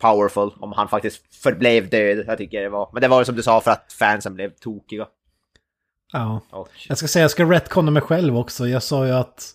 powerful 0.00 0.50
om 0.61 0.73
han 0.73 0.88
faktiskt 0.88 1.35
förblev 1.42 1.88
död. 1.88 2.25
Jag 2.26 2.38
tycker 2.38 2.62
det 2.62 2.68
var. 2.68 2.90
Men 2.92 3.02
det 3.02 3.08
var 3.08 3.25
som 3.25 3.37
du 3.37 3.42
sa 3.42 3.61
för 3.61 3.70
att 3.70 3.92
fansen 3.92 4.35
blev 4.35 4.50
tokiga. 4.50 5.06
Ja. 6.12 6.40
Och, 6.50 6.70
Jag 6.88 6.99
ska 6.99 7.08
säga, 7.08 7.23
jag 7.23 7.30
ska 7.30 7.44
retconna 7.44 7.90
mig 7.90 8.02
själv 8.02 8.38
också. 8.38 8.68
Jag 8.68 8.82
sa 8.82 9.06
ju 9.06 9.12
att 9.12 9.54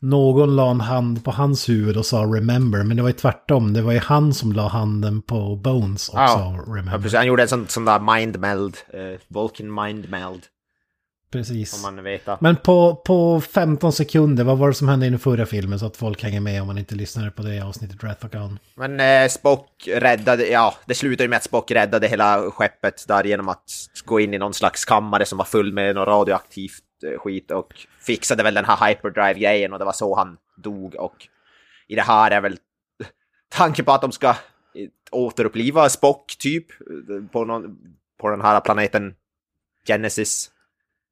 någon 0.00 0.56
la 0.56 0.70
en 0.70 0.80
hand 0.80 1.24
på 1.24 1.30
hans 1.30 1.68
huvud 1.68 1.96
och 1.96 2.06
sa 2.06 2.22
remember. 2.22 2.82
Men 2.84 2.96
det 2.96 3.02
var 3.02 3.10
ju 3.10 3.16
tvärtom. 3.16 3.72
Det 3.72 3.82
var 3.82 3.92
ju 3.92 3.98
han 3.98 4.34
som 4.34 4.52
la 4.52 4.68
handen 4.68 5.22
på 5.22 5.56
Bones 5.56 6.08
och 6.08 6.18
Ja. 6.18 6.28
sa 6.28 6.40
ja, 6.56 6.64
remember. 6.74 6.98
precis, 6.98 7.14
han 7.14 7.26
gjorde 7.26 7.42
en 7.42 7.48
sån, 7.48 7.68
sån 7.68 7.84
där 7.84 8.14
mind 8.16 8.38
meld. 8.38 8.76
Uh, 8.94 9.18
Vulcan 9.28 9.74
mind 9.74 10.10
meld. 10.10 10.42
Precis. 11.32 11.74
Om 11.74 11.94
man 11.94 12.04
vet. 12.04 12.40
Men 12.40 12.56
på, 12.56 12.94
på 12.94 13.40
15 13.40 13.92
sekunder, 13.92 14.44
vad 14.44 14.58
var 14.58 14.68
det 14.68 14.74
som 14.74 14.88
hände 14.88 15.06
i 15.06 15.10
den 15.10 15.18
förra 15.18 15.46
filmen 15.46 15.78
så 15.78 15.86
att 15.86 15.96
folk 15.96 16.22
hänger 16.22 16.40
med 16.40 16.60
om 16.60 16.66
man 16.66 16.78
inte 16.78 16.94
lyssnade 16.94 17.30
på 17.30 17.42
det 17.42 17.60
avsnittet 17.60 18.00
Khan? 18.32 18.58
Men 18.76 19.00
eh, 19.00 19.28
Spock 19.28 19.88
räddade, 19.96 20.46
ja, 20.48 20.74
det 20.86 20.94
slutade 20.94 21.22
ju 21.24 21.28
med 21.28 21.36
att 21.36 21.44
Spock 21.44 21.70
räddade 21.70 22.08
hela 22.08 22.50
skeppet 22.50 23.04
där 23.08 23.24
genom 23.24 23.48
att 23.48 23.64
gå 24.04 24.20
in 24.20 24.34
i 24.34 24.38
någon 24.38 24.54
slags 24.54 24.84
kammare 24.84 25.24
som 25.26 25.38
var 25.38 25.44
full 25.44 25.72
med 25.72 25.94
något 25.94 26.08
radioaktivt 26.08 26.82
eh, 27.12 27.20
skit 27.20 27.50
och 27.50 27.72
fixade 28.08 28.42
väl 28.42 28.54
den 28.54 28.64
här 28.64 28.88
hyperdrive-grejen 28.88 29.72
och 29.72 29.78
det 29.78 29.84
var 29.84 29.92
så 29.92 30.16
han 30.16 30.36
dog 30.56 30.94
och 30.94 31.16
i 31.88 31.94
det 31.94 32.02
här 32.02 32.30
är 32.30 32.40
väl 32.40 32.56
tanken 33.48 33.84
på 33.84 33.92
att 33.92 34.00
de 34.00 34.12
ska 34.12 34.28
eh, 34.28 34.34
återuppliva 35.10 35.88
Spock 35.88 36.36
typ 36.38 36.66
eh, 36.70 37.30
på, 37.32 37.44
någon, 37.44 37.76
på 38.20 38.30
den 38.30 38.40
här 38.40 38.60
planeten 38.60 39.14
Genesis. 39.86 40.50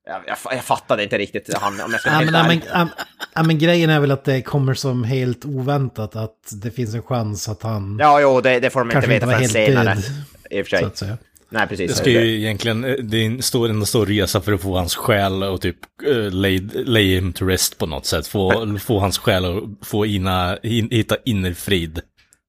Jag, 0.07 0.23
jag, 0.27 0.37
jag 0.57 0.65
fattade 0.65 1.03
inte 1.03 1.19
riktigt 1.19 1.55
han, 1.55 1.81
om 1.81 1.93
jag 1.93 2.01
ska 2.01 2.11
Ja 2.11 2.31
men, 2.31 2.47
men, 2.47 2.89
ja, 3.35 3.43
men 3.43 3.59
grejen 3.59 3.91
är 3.91 4.01
väl 4.01 4.11
att 4.11 4.25
det 4.25 4.43
kommer 4.43 4.75
som 4.75 5.05
helt 5.05 5.45
oväntat 5.45 6.17
att 6.17 6.53
det 6.63 6.71
finns 6.71 6.95
en 6.95 7.03
chans 7.03 7.49
att 7.49 7.63
han 7.63 7.99
Ja, 8.01 8.21
jo, 8.21 8.41
det, 8.41 8.61
det 8.61 8.71
får 8.71 8.85
de 8.85 8.97
inte 8.97 9.09
veta 9.09 9.27
förrän 9.27 9.49
senare. 9.49 9.95
död. 9.95 10.05
I 10.51 10.63
och 10.63 10.67
för 10.67 10.93
sig. 10.97 11.17
Nej, 11.49 11.67
precis. 11.69 11.91
Det 11.91 11.97
ska 11.97 12.11
ju 12.11 12.41
egentligen, 12.41 12.85
eh, 12.85 12.93
det 12.93 13.17
är 13.17 13.27
en 13.27 13.43
stor, 13.43 13.71
en 13.71 13.87
stor 13.87 14.07
resa 14.07 14.41
för 14.41 14.53
att 14.53 14.63
få 14.63 14.77
hans 14.77 14.97
själ 14.97 15.43
och 15.43 15.61
typ 15.61 15.77
uh, 16.09 16.31
lay, 16.31 16.61
lay 16.75 17.15
him 17.15 17.33
to 17.33 17.47
rest 17.47 17.79
på 17.79 17.87
något 17.87 18.07
sätt. 18.07 18.27
Få, 18.27 18.79
få 18.79 18.99
hans 18.99 19.19
själ 19.19 19.45
och 19.45 19.69
få 19.83 20.07
ina, 20.07 20.59
in, 20.63 20.89
hitta 20.91 21.17
innerfrid. 21.25 22.01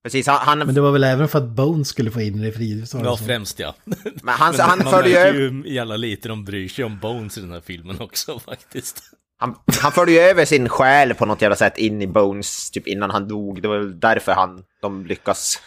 Precis, 0.03 0.27
han, 0.27 0.39
han, 0.41 0.59
Men 0.59 0.75
det 0.75 0.81
var 0.81 0.91
väl 0.91 1.03
även 1.03 1.27
för 1.27 1.37
att 1.39 1.49
Bones 1.49 1.87
skulle 1.87 2.11
få 2.11 2.21
in 2.21 2.41
det 2.41 2.47
i 2.47 2.51
frid? 2.51 2.77
det 2.77 2.99
Ja, 3.03 3.17
så. 3.17 3.25
främst 3.25 3.59
ja. 3.59 3.75
men 4.23 4.33
han, 4.33 4.55
Men 4.57 4.69
han 4.69 4.79
förde 4.91 5.09
ju 5.09 5.15
ju 5.17 5.73
jävla 5.73 5.97
lite 5.97 6.29
de 6.29 6.45
bryr 6.45 6.67
sig 6.67 6.85
om 6.85 6.99
Bones 6.99 7.37
i 7.37 7.41
den 7.41 7.51
här 7.51 7.61
filmen 7.65 7.99
också 7.99 8.39
faktiskt. 8.45 9.03
han, 9.37 9.55
han 9.81 9.91
förde 9.91 10.11
ju 10.11 10.19
över 10.19 10.45
sin 10.45 10.69
själ 10.69 11.13
på 11.13 11.25
något 11.25 11.41
jävla 11.41 11.55
sätt 11.55 11.77
in 11.77 12.01
i 12.01 12.07
Bones, 12.07 12.71
typ 12.71 12.87
innan 12.87 13.11
han 13.11 13.27
dog. 13.27 13.61
Det 13.61 13.67
var 13.67 13.77
väl 13.77 13.99
därför 13.99 14.31
han, 14.31 14.63
de 14.81 15.05
lyckas, 15.05 15.59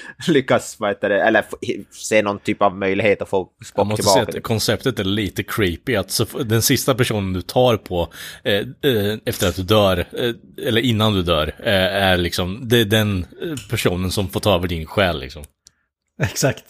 lyckas, 0.28 0.76
vad 0.78 0.90
heter 0.90 1.08
det, 1.08 1.22
eller 1.22 1.44
se 1.90 2.22
någon 2.22 2.38
typ 2.38 2.62
av 2.62 2.76
möjlighet 2.76 3.22
att 3.22 3.28
få 3.28 3.48
Jag 3.58 3.66
Spock 3.66 3.86
måste 3.88 4.02
säga 4.02 4.14
tillbaka. 4.14 4.38
att 4.38 4.44
konceptet 4.44 4.98
är 4.98 5.04
lite 5.04 5.42
creepy. 5.42 5.94
Att 5.96 6.10
så, 6.10 6.24
den 6.24 6.62
sista 6.62 6.94
personen 6.94 7.32
du 7.32 7.42
tar 7.42 7.76
på 7.76 8.12
eh, 8.44 8.54
eh, 8.54 9.18
efter 9.24 9.48
att 9.48 9.56
du 9.56 9.62
dör, 9.62 9.98
eh, 9.98 10.66
eller 10.66 10.80
innan 10.80 11.12
du 11.12 11.22
dör, 11.22 11.54
eh, 11.58 11.72
är 12.02 12.16
liksom, 12.16 12.60
det 12.68 12.78
är 12.78 12.84
den 12.84 13.18
eh, 13.42 13.54
personen 13.70 14.10
som 14.10 14.28
får 14.28 14.40
ta 14.40 14.54
över 14.54 14.68
din 14.68 14.86
själ 14.86 15.20
liksom. 15.20 15.44
Exakt. 16.22 16.64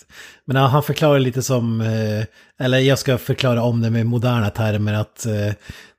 Men 0.45 0.57
ja, 0.57 0.67
han 0.67 0.83
förklarar 0.83 1.19
lite 1.19 1.43
som, 1.43 1.81
eh, 1.81 2.25
eller 2.67 2.79
jag 2.79 2.99
ska 2.99 3.19
förklara 3.19 3.63
om 3.63 3.83
det 3.83 3.91
med 3.91 4.07
moderna 4.07 4.51
termer, 4.51 4.93
att 4.95 5.27
eh, 5.27 5.53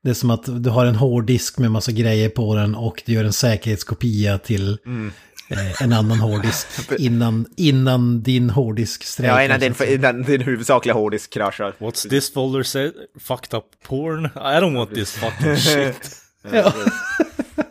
det 0.03 0.09
är 0.09 0.13
som 0.13 0.29
att 0.29 0.63
du 0.63 0.69
har 0.69 0.85
en 0.85 0.95
hårddisk 0.95 1.57
med 1.57 1.71
massa 1.71 1.91
grejer 1.91 2.29
på 2.29 2.55
den 2.55 2.75
och 2.75 3.03
du 3.05 3.13
gör 3.13 3.23
en 3.23 3.33
säkerhetskopia 3.33 4.37
till 4.37 4.77
Mm. 4.85 5.11
Eh, 5.49 5.81
en 5.81 5.93
annan 5.93 6.19
hårddisk 6.19 6.67
innan, 6.99 7.45
innan 7.57 8.21
din 8.21 8.49
hårddisk 8.49 9.03
strejkar. 9.03 9.35
Ja, 9.35 9.43
innan 9.43 9.59
din, 9.59 9.75
innan 9.87 10.23
din 10.23 10.41
huvudsakliga 10.41 10.93
hårddisk 10.93 11.33
kraschar. 11.33 11.73
What's 11.79 12.09
this 12.09 12.33
folder 12.33 12.63
say? 12.63 12.91
Fucked 13.19 13.57
up 13.57 13.65
porn? 13.87 14.25
I 14.25 14.59
don't 14.61 14.75
want 14.75 14.93
this 14.93 15.11
fucking 15.13 15.55
shit. 15.57 16.15
Ja. 16.51 16.73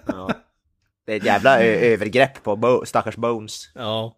Ja. 0.06 0.30
Det 1.06 1.12
är 1.12 1.16
ett 1.16 1.24
jävla 1.24 1.62
övergrepp 1.62 2.42
på 2.42 2.56
Bo, 2.56 2.86
stackars 2.86 3.16
Bones. 3.16 3.70
Ja. 3.74 4.16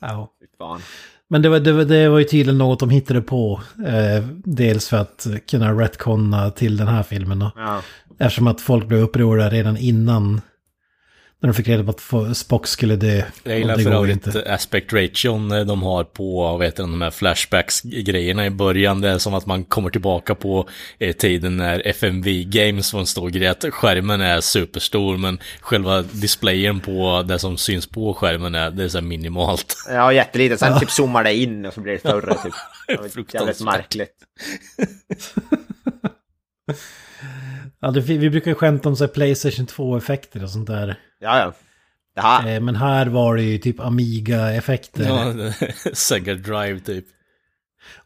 Ja. 0.00 0.32
Fan. 0.58 0.80
Men 1.28 1.42
det 1.42 1.48
var, 1.48 1.60
det, 1.60 1.72
var, 1.72 1.84
det 1.84 2.08
var 2.08 2.18
ju 2.18 2.24
tydligen 2.24 2.58
något 2.58 2.80
de 2.80 2.90
hittade 2.90 3.20
på. 3.20 3.60
Eh, 3.86 4.24
dels 4.44 4.88
för 4.88 4.96
att 4.96 5.26
kunna 5.50 5.72
retconna 5.72 6.50
till 6.50 6.76
den 6.76 6.88
här 6.88 7.02
filmen. 7.02 7.38
Då. 7.38 7.50
Ja. 7.56 7.82
Eftersom 8.18 8.46
att 8.46 8.60
folk 8.60 8.86
blev 8.86 9.00
upprörda 9.00 9.50
redan 9.50 9.76
innan. 9.76 10.40
När 11.42 11.48
de 11.48 11.54
fick 11.54 11.68
reda 11.68 11.92
på 11.92 12.20
att 12.20 12.36
Spock 12.36 12.66
skulle 12.66 12.96
dö. 12.96 13.22
Jag 13.42 13.58
gillar 13.58 13.76
för 13.76 13.84
går 13.84 13.92
övrigt 13.92 14.26
inte. 14.26 14.54
aspect 14.54 14.92
ration 14.92 15.52
eh, 15.52 15.60
de 15.66 15.82
har 15.82 16.04
på, 16.04 16.56
vad 16.56 16.64
heter 16.64 16.82
de 16.82 17.02
här 17.02 17.10
flashbacks-grejerna 17.10 18.46
i 18.46 18.50
början. 18.50 19.00
Det 19.00 19.08
är 19.08 19.18
som 19.18 19.34
att 19.34 19.46
man 19.46 19.64
kommer 19.64 19.90
tillbaka 19.90 20.34
på 20.34 20.68
eh, 20.98 21.12
tiden 21.12 21.56
när 21.56 21.86
FMV 21.86 22.44
Games 22.44 22.92
var 22.92 23.00
en 23.00 23.06
stor 23.06 23.30
grej. 23.30 23.46
Att 23.48 23.64
skärmen 23.70 24.20
är 24.20 24.40
superstor 24.40 25.16
men 25.16 25.38
själva 25.60 26.02
displayen 26.02 26.80
på 26.80 27.24
det 27.28 27.38
som 27.38 27.56
syns 27.56 27.86
på 27.86 28.14
skärmen 28.14 28.54
är, 28.54 28.70
det 28.70 28.84
är 28.84 28.88
så 28.88 28.98
här 28.98 29.04
minimalt. 29.04 29.76
Ja, 29.90 30.12
jätteliten. 30.12 30.58
Sen 30.58 30.80
typ 30.80 30.90
zoomar 30.90 31.24
det 31.24 31.34
in 31.34 31.66
och 31.66 31.74
så 31.74 31.80
blir 31.80 31.92
det 31.92 31.98
större. 31.98 32.34
Typ. 32.34 32.52
Det 32.86 32.92
var 32.92 32.94
Jävligt 32.94 33.12
Fruktansvärt. 33.12 33.64
märkligt. 33.64 34.14
Ja, 37.80 37.90
det, 37.90 38.00
vi 38.00 38.30
brukar 38.30 38.50
ju 38.50 38.54
skämta 38.54 38.88
om 38.88 38.96
så 38.96 39.04
här 39.04 39.08
Playstation 39.08 39.66
2-effekter 39.66 40.42
och 40.42 40.50
sånt 40.50 40.66
där. 40.66 40.96
Ja, 41.20 41.52
ja. 42.14 42.48
Eh, 42.48 42.60
men 42.60 42.76
här 42.76 43.06
var 43.06 43.36
det 43.36 43.42
ju 43.42 43.58
typ 43.58 43.80
Amiga-effekter. 43.80 45.04
Ja, 45.04 45.52
Sega 45.92 46.34
Drive 46.34 46.80
typ. 46.80 47.04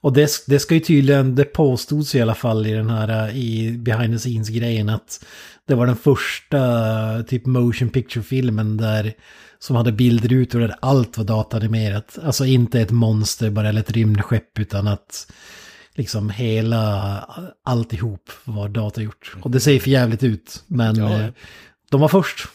Och 0.01 0.13
det, 0.13 0.31
det 0.47 0.59
ska 0.59 0.75
ju 0.75 0.81
tydligen, 0.81 1.35
det 1.35 1.45
påstods 1.45 2.15
i 2.15 2.21
alla 2.21 2.35
fall 2.35 2.67
i 2.67 2.73
den 2.73 2.91
här 2.91 3.29
eh, 3.29 3.37
i 3.37 3.79
behind 3.79 4.15
the 4.15 4.19
scenes-grejen 4.19 4.89
att 4.89 5.25
det 5.67 5.75
var 5.75 5.87
den 5.87 5.97
första 5.97 7.23
typ 7.23 7.47
motion 7.47 7.89
picture-filmen 7.89 8.77
där 8.77 9.13
som 9.59 9.77
hade 9.77 9.93
bildrutor 9.93 10.61
där 10.61 10.75
allt 10.81 11.19
var 11.19 11.25
datanimerat. 11.25 12.19
Alltså 12.23 12.45
inte 12.45 12.81
ett 12.81 12.91
monster 12.91 13.51
bara 13.51 13.69
eller 13.69 13.81
ett 13.81 13.91
rymdskepp 13.91 14.59
utan 14.59 14.89
att 14.89 15.33
liksom 15.97 16.31
hela 16.31 17.19
alltihop 17.65 18.31
var 18.45 18.69
datagjort. 18.69 19.37
Och 19.43 19.51
det 19.51 19.61
ser 19.61 19.79
för 19.79 19.91
jävligt 19.91 20.23
ut, 20.23 20.65
men 20.67 20.97
Ja. 20.97 21.13
eh, 21.21 21.27
de 21.91 22.01
var 22.01 22.09
först. 22.09 22.49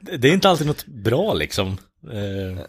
Det 0.00 0.28
är 0.28 0.32
inte 0.32 0.48
alltid 0.48 0.66
något 0.66 0.86
bra 0.86 1.34
liksom. 1.34 1.68
Eh, 2.12 2.64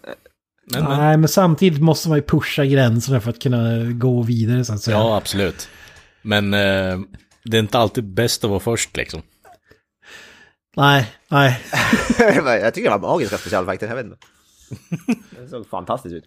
Men, 0.73 0.83
men, 0.83 0.83
Nej, 0.99 1.17
men 1.17 1.27
samtidigt 1.29 1.81
måste 1.81 2.09
man 2.09 2.17
ju 2.17 2.21
pusha 2.21 2.65
gränserna 2.65 3.21
för 3.21 3.29
att 3.29 3.41
kunna 3.41 3.83
gå 3.91 4.21
vidare 4.23 4.65
så 4.65 4.73
att 4.73 4.81
säga. 4.81 4.97
ja, 4.97 5.17
absolut. 5.17 5.69
Men 6.21 6.53
eh, 6.53 6.99
det 7.43 7.57
är 7.57 7.59
inte 7.59 7.77
alltid 7.79 8.03
bäst 8.13 8.43
att 8.43 8.49
vara 8.49 8.59
först 8.59 8.97
liksom. 8.97 9.21
Nej, 10.75 11.11
nej. 11.27 11.61
jag 12.45 12.73
tycker 12.73 12.89
det 12.91 12.97
var 12.97 13.09
magiska 13.09 13.37
specialeffekter, 13.37 13.87
jag 13.87 13.95
vet 13.95 14.05
inte. 14.05 14.17
Det 15.41 15.47
såg 15.49 15.67
fantastiskt 15.69 16.15
ut. 16.15 16.23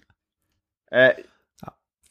Eh, 0.94 1.10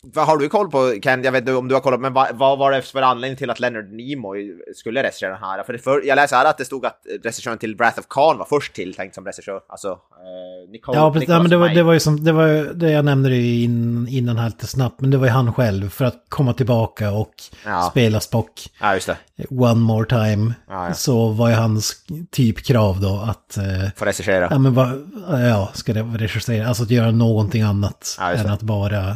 vad 0.05 0.25
har 0.27 0.37
du 0.37 0.49
koll 0.49 0.71
på, 0.71 0.93
Ken? 1.03 1.23
Jag 1.23 1.31
vet 1.31 1.41
inte 1.41 1.53
om 1.53 1.67
du 1.67 1.75
har 1.75 1.81
kollat, 1.81 1.99
men 1.99 2.13
vad, 2.13 2.35
vad 2.35 2.57
var 2.59 2.71
det 2.71 2.81
för 2.81 3.01
anledning 3.01 3.37
till 3.37 3.49
att 3.49 3.59
Leonard 3.59 3.91
Nimoy 3.91 4.51
skulle 4.75 5.03
regissera 5.03 5.29
den 5.29 5.39
här? 5.39 5.63
För, 5.63 5.77
för 5.77 6.01
jag 6.05 6.15
läste 6.15 6.35
här 6.35 6.45
att 6.45 6.57
det 6.57 6.65
stod 6.65 6.85
att 6.85 6.99
regissören 7.23 7.57
till 7.57 7.75
Wrath 7.75 7.99
of 7.99 8.05
Khan 8.09 8.37
var 8.37 8.45
först 8.45 8.73
tilltänkt 8.73 9.15
som 9.15 9.25
regissör. 9.25 9.59
Alltså, 9.69 9.87
eh, 9.91 10.71
Nicole, 10.71 10.97
Ja, 10.97 11.13
precis. 11.13 11.29
Ja, 11.29 11.39
men 11.41 11.49
det, 11.51 11.57
var, 11.57 11.69
det 11.69 11.83
var 11.83 11.93
ju 11.93 11.99
som, 11.99 12.23
det 12.23 12.31
var 12.31 12.47
det 12.73 12.91
jag 12.91 13.05
nämnde 13.05 13.29
det 13.29 13.61
in, 13.63 14.07
innan 14.09 14.37
här 14.37 14.45
lite 14.45 14.67
snabbt, 14.67 15.01
men 15.01 15.11
det 15.11 15.17
var 15.17 15.25
ju 15.25 15.31
han 15.31 15.53
själv 15.53 15.89
för 15.89 16.05
att 16.05 16.25
komma 16.29 16.53
tillbaka 16.53 17.11
och 17.11 17.33
Ja. 17.65 17.81
spela 17.91 18.19
Spock 18.19 18.69
Ja, 18.81 18.93
just 18.93 19.07
det. 19.07 19.17
one 19.49 19.75
more 19.81 20.05
time. 20.05 20.53
Ja. 20.69 20.93
Så 20.93 21.27
var 21.29 21.49
ju 21.49 21.55
hans 21.55 21.95
typ 22.31 22.63
krav 22.65 23.01
då 23.01 23.25
att, 23.29 23.57
eh, 23.57 23.63
Får 23.95 24.05
regissera. 24.05 24.47
ja 24.51 24.57
men 24.59 24.73
vad, 24.73 25.11
ja, 25.49 25.69
ska 25.73 25.93
det 25.93 26.01
regissera, 26.01 26.67
alltså 26.67 26.83
att 26.83 26.91
göra 26.91 27.11
någonting 27.11 27.61
annat 27.61 28.17
än 28.21 28.49
att 28.49 28.61
bara 28.61 29.15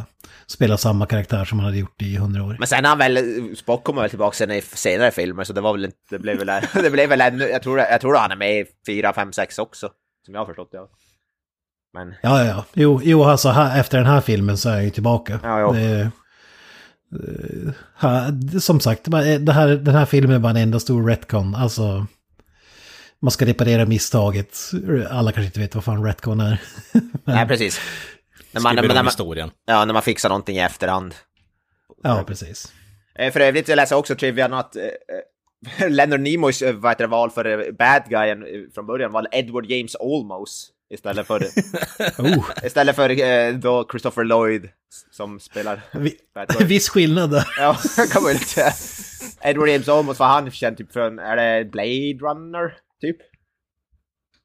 spela 0.50 0.76
samma 0.76 1.06
karaktär 1.06 1.44
som 1.44 1.58
han 1.58 1.66
hade 1.66 1.78
gjort 1.78 2.02
i 2.02 2.16
hundra 2.16 2.44
år. 2.44 2.56
Men 2.58 2.68
sen 2.68 2.84
har 2.84 2.88
han 2.88 2.98
väl, 2.98 3.56
Spock 3.56 3.84
kommer 3.84 4.00
väl 4.00 4.10
tillbaka 4.10 4.36
sen 4.36 4.50
i 4.50 4.60
senare 4.60 5.10
filmer, 5.10 5.44
så 5.44 5.52
det 5.52 5.60
var 5.60 5.72
väl 5.72 5.84
inte, 5.84 5.96
det 6.10 6.18
blev 6.18 6.38
väl, 6.38 6.62
det 6.82 6.90
blev 6.90 7.08
väl 7.08 7.20
ännu, 7.20 7.44
jag 7.44 7.62
tror, 7.62 7.78
jag 7.78 8.00
tror 8.00 8.14
han 8.14 8.30
är 8.30 8.36
med 8.36 8.60
i 8.60 8.66
4, 8.86 9.12
5, 9.12 9.32
6 9.32 9.58
också. 9.58 9.90
Som 10.24 10.34
jag 10.34 10.40
har 10.40 10.46
förstått 10.46 10.72
det. 10.72 10.78
Men, 11.94 12.14
Ja, 12.22 12.44
ja. 12.44 12.64
Jo, 12.72 13.00
jo 13.04 13.24
alltså 13.24 13.48
här, 13.48 13.80
efter 13.80 13.98
den 13.98 14.06
här 14.06 14.20
filmen 14.20 14.58
så 14.58 14.68
är 14.68 14.74
jag 14.74 14.84
ju 14.84 14.90
tillbaka. 14.90 15.40
Ja. 15.42 15.72
Det, 15.72 16.00
eh, 16.00 17.72
här, 17.96 18.58
som 18.60 18.80
sagt, 18.80 19.04
det 19.40 19.52
här, 19.52 19.68
den 19.68 19.94
här 19.94 20.06
filmen 20.06 20.36
är 20.36 20.40
bara 20.40 20.50
en 20.50 20.56
enda 20.56 20.80
stor 20.80 21.06
retcon. 21.06 21.54
Alltså, 21.54 22.06
man 23.20 23.30
ska 23.30 23.46
reparera 23.46 23.86
misstaget. 23.86 24.58
Alla 25.10 25.32
kanske 25.32 25.46
inte 25.46 25.60
vet 25.60 25.74
vad 25.74 25.84
fan 25.84 26.04
retcon 26.04 26.40
är. 26.40 26.60
nej 27.24 27.48
precis. 27.48 27.80
När 28.52 28.60
man, 28.60 28.72
Skriver 28.72 28.88
när, 28.88 28.94
om 28.94 29.04
man, 29.04 29.06
historien. 29.06 29.50
ja, 29.66 29.84
när 29.84 29.92
man 29.94 30.02
fixar 30.02 30.28
någonting 30.28 30.56
i 30.56 30.60
efterhand. 30.60 31.14
ja, 32.02 32.24
precis. 32.26 32.72
Eh, 33.14 33.32
För 33.32 33.40
övrigt, 33.40 33.68
jag 33.68 33.76
läser 33.76 33.96
också 33.96 34.14
trivian 34.16 34.52
att 34.52 34.76
eh, 34.76 34.84
eh, 35.80 35.88
Leonard 35.90 36.20
Nimoys 36.20 36.62
eh, 36.62 36.74
vad 36.74 36.90
heter 36.92 37.04
det, 37.04 37.08
val 37.10 37.30
för 37.30 37.72
bad 37.72 38.02
guyen 38.08 38.44
från 38.74 38.86
början 38.86 39.12
var 39.12 39.26
Edward 39.32 39.66
James 39.66 39.96
Olmos 40.00 40.70
istället 40.94 41.26
för, 41.26 41.40
Oh, 42.18 42.50
istället 42.64 42.96
för 42.96 43.20
eh, 43.22 43.54
då 43.54 43.88
Christopher 43.90 44.24
Lloyd 44.24 44.68
som 45.10 45.40
spelar 45.40 45.80
vi, 45.92 46.16
bad 46.34 46.48
guy. 46.48 46.66
viss 46.66 46.88
skillnad 46.88 47.30
där. 47.30 47.44
Ja, 47.58 47.76
kan 48.12 48.22
man 48.22 48.32
väl 48.32 48.40
säga. 48.40 48.72
Edward 49.42 49.68
James 49.68 49.88
Olmos 49.88 50.18
var 50.18 50.26
han 50.26 50.50
känd 50.50 50.76
typ 50.76 50.92
från, 50.92 51.18
är 51.18 51.36
det 51.36 51.64
Blade 51.64 52.18
Runner 52.20 52.74
typ? 53.00 53.16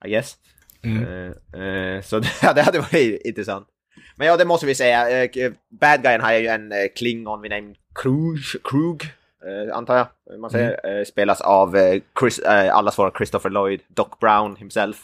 I 0.06 0.10
guess. 0.10 0.36
Mm. 0.84 1.04
Eh, 1.04 1.62
eh, 1.62 2.02
så 2.02 2.20
det, 2.20 2.30
det 2.56 2.62
hade 2.62 2.80
varit 2.80 3.22
intressant. 3.26 3.68
Men 4.16 4.28
ja, 4.28 4.38
det 4.38 4.46
måste 4.46 4.66
vi 4.66 4.76
säga. 4.76 5.24
Uh, 5.24 5.54
bad 5.70 6.04
guyen 6.04 6.22
har 6.22 6.34
ju 6.34 6.48
en 6.48 6.72
uh, 6.72 6.78
klingon 6.96 7.42
vid 7.42 7.52
namn 7.52 7.76
Krug, 7.96 8.40
Krug 8.64 9.04
eh, 9.46 9.78
antar 9.78 9.98
jag 9.98 10.08
man 10.40 10.50
säger. 10.50 11.00
Eh, 11.00 11.06
spelas 11.06 11.42
av 11.42 11.78
Chris, 12.20 12.40
allas 12.72 13.00
våra 13.00 13.12
Christopher 13.18 13.50
Lloyd, 13.50 13.82
Doc 13.88 14.08
Brown 14.20 14.56
himself. 14.56 14.98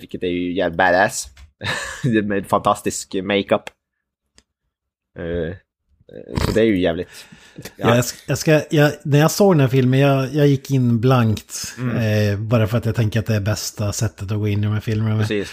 Vilket 0.00 0.22
är 0.22 0.26
ju 0.26 0.52
jävligt 0.52 0.78
badass. 0.78 1.28
Med 2.24 2.46
fantastisk 2.46 3.14
makeup. 3.22 3.62
Så 6.46 6.52
det 6.54 6.60
är 6.60 6.64
ju 6.64 6.80
jävligt... 6.80 7.26
Ja. 7.76 7.96
Jag, 7.96 8.04
jag 8.26 8.38
ska, 8.38 8.62
jag, 8.70 8.92
när 9.02 9.18
jag 9.18 9.30
såg 9.30 9.52
den 9.52 9.60
här 9.60 9.68
filmen, 9.68 10.00
jag, 10.00 10.34
jag 10.34 10.46
gick 10.46 10.70
in 10.70 11.00
blankt. 11.00 11.74
Mm. 11.78 11.96
Eh, 11.96 12.38
bara 12.38 12.66
för 12.66 12.78
att 12.78 12.86
jag 12.86 12.94
tänker 12.94 13.20
att 13.20 13.26
det 13.26 13.34
är 13.34 13.40
bästa 13.40 13.92
sättet 13.92 14.32
att 14.32 14.38
gå 14.38 14.48
in 14.48 14.58
i 14.58 14.62
de 14.62 14.72
här 14.72 14.80
filmerna. 14.80 15.20
Precis. 15.20 15.52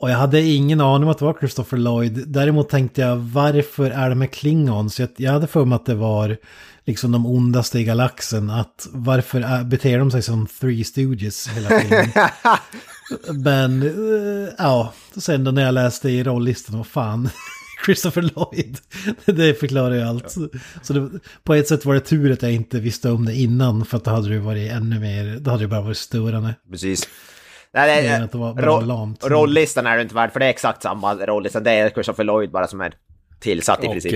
Och 0.00 0.10
jag 0.10 0.16
hade 0.16 0.40
ingen 0.42 0.80
aning 0.80 1.04
om 1.04 1.10
att 1.10 1.18
det 1.18 1.24
var 1.24 1.36
Christopher 1.40 1.78
Lloyd. 1.78 2.24
Däremot 2.26 2.68
tänkte 2.68 3.00
jag, 3.00 3.16
varför 3.16 3.90
är 3.90 4.10
de 4.10 4.20
här 4.20 4.28
Klingons? 4.28 5.00
Jag, 5.00 5.08
jag 5.16 5.32
hade 5.32 5.46
för 5.46 5.64
mig 5.64 5.76
att 5.76 5.86
det 5.86 5.94
var 5.94 6.36
liksom 6.84 7.12
de 7.12 7.26
ondaste 7.26 7.78
i 7.78 7.84
galaxen. 7.84 8.50
Att 8.50 8.88
varför 8.92 9.64
beter 9.64 9.98
de 9.98 10.10
sig 10.10 10.22
som 10.22 10.46
Three 10.46 10.84
Stooges 10.84 11.48
hela 11.48 11.80
tiden? 11.80 12.08
Men, 13.44 13.82
eh, 13.82 14.52
ja, 14.58 14.92
sen 15.16 15.44
då 15.44 15.50
när 15.50 15.62
jag 15.62 15.74
läste 15.74 16.10
i 16.10 16.24
rollistan, 16.24 16.76
vad 16.76 16.86
fan. 16.86 17.28
Christopher 17.86 18.22
Lloyd. 18.22 18.78
Det 19.24 19.60
förklarar 19.60 19.94
ju 19.94 20.02
allt. 20.02 20.36
Så 20.82 20.92
det, 20.92 21.10
på 21.44 21.54
ett 21.54 21.68
sätt 21.68 21.84
var 21.84 21.94
det 21.94 22.00
tur 22.00 22.32
att 22.32 22.42
jag 22.42 22.52
inte 22.52 22.80
visste 22.80 23.10
om 23.10 23.24
det 23.24 23.34
innan. 23.34 23.84
För 23.84 23.96
att 23.96 24.04
då 24.04 24.10
hade 24.10 24.28
det 24.28 24.38
varit 24.38 24.72
ännu 24.72 25.00
mer, 25.00 25.38
då 25.40 25.50
hade 25.50 25.64
det 25.64 25.68
bara 25.68 25.80
varit 25.80 25.96
störande. 25.96 26.54
Precis. 26.70 27.08
Nej, 27.72 28.02
det, 28.08 28.28
det 28.32 28.38
var 28.38 28.54
ro- 28.62 28.80
lamt. 28.80 29.24
rollistan 29.24 29.86
är 29.86 29.96
det 29.96 30.02
inte 30.02 30.14
värd, 30.14 30.32
för 30.32 30.40
det 30.40 30.46
är 30.46 30.50
exakt 30.50 30.82
samma 30.82 31.14
rollista. 31.14 31.60
Det 31.60 31.70
är 31.72 31.90
Christopher 31.90 32.24
Lloyd 32.24 32.50
bara 32.50 32.66
som 32.66 32.80
är 32.80 32.94
tillsatt 33.40 33.84
i 33.84 33.86
Och 33.86 33.92
princip. 33.92 34.12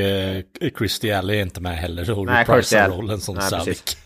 eh, 0.62 0.69
Christy 0.79 1.11
Alley 1.11 1.37
är 1.38 1.43
inte 1.43 1.61
med 1.61 1.77
heller 1.77 2.03
och 2.03 2.07
Kirstie 2.29 2.40
reprisar 2.40 2.88
rollen 2.90 3.21
som 3.21 3.35
Nej. 3.35 3.51
Savik. 3.51 3.97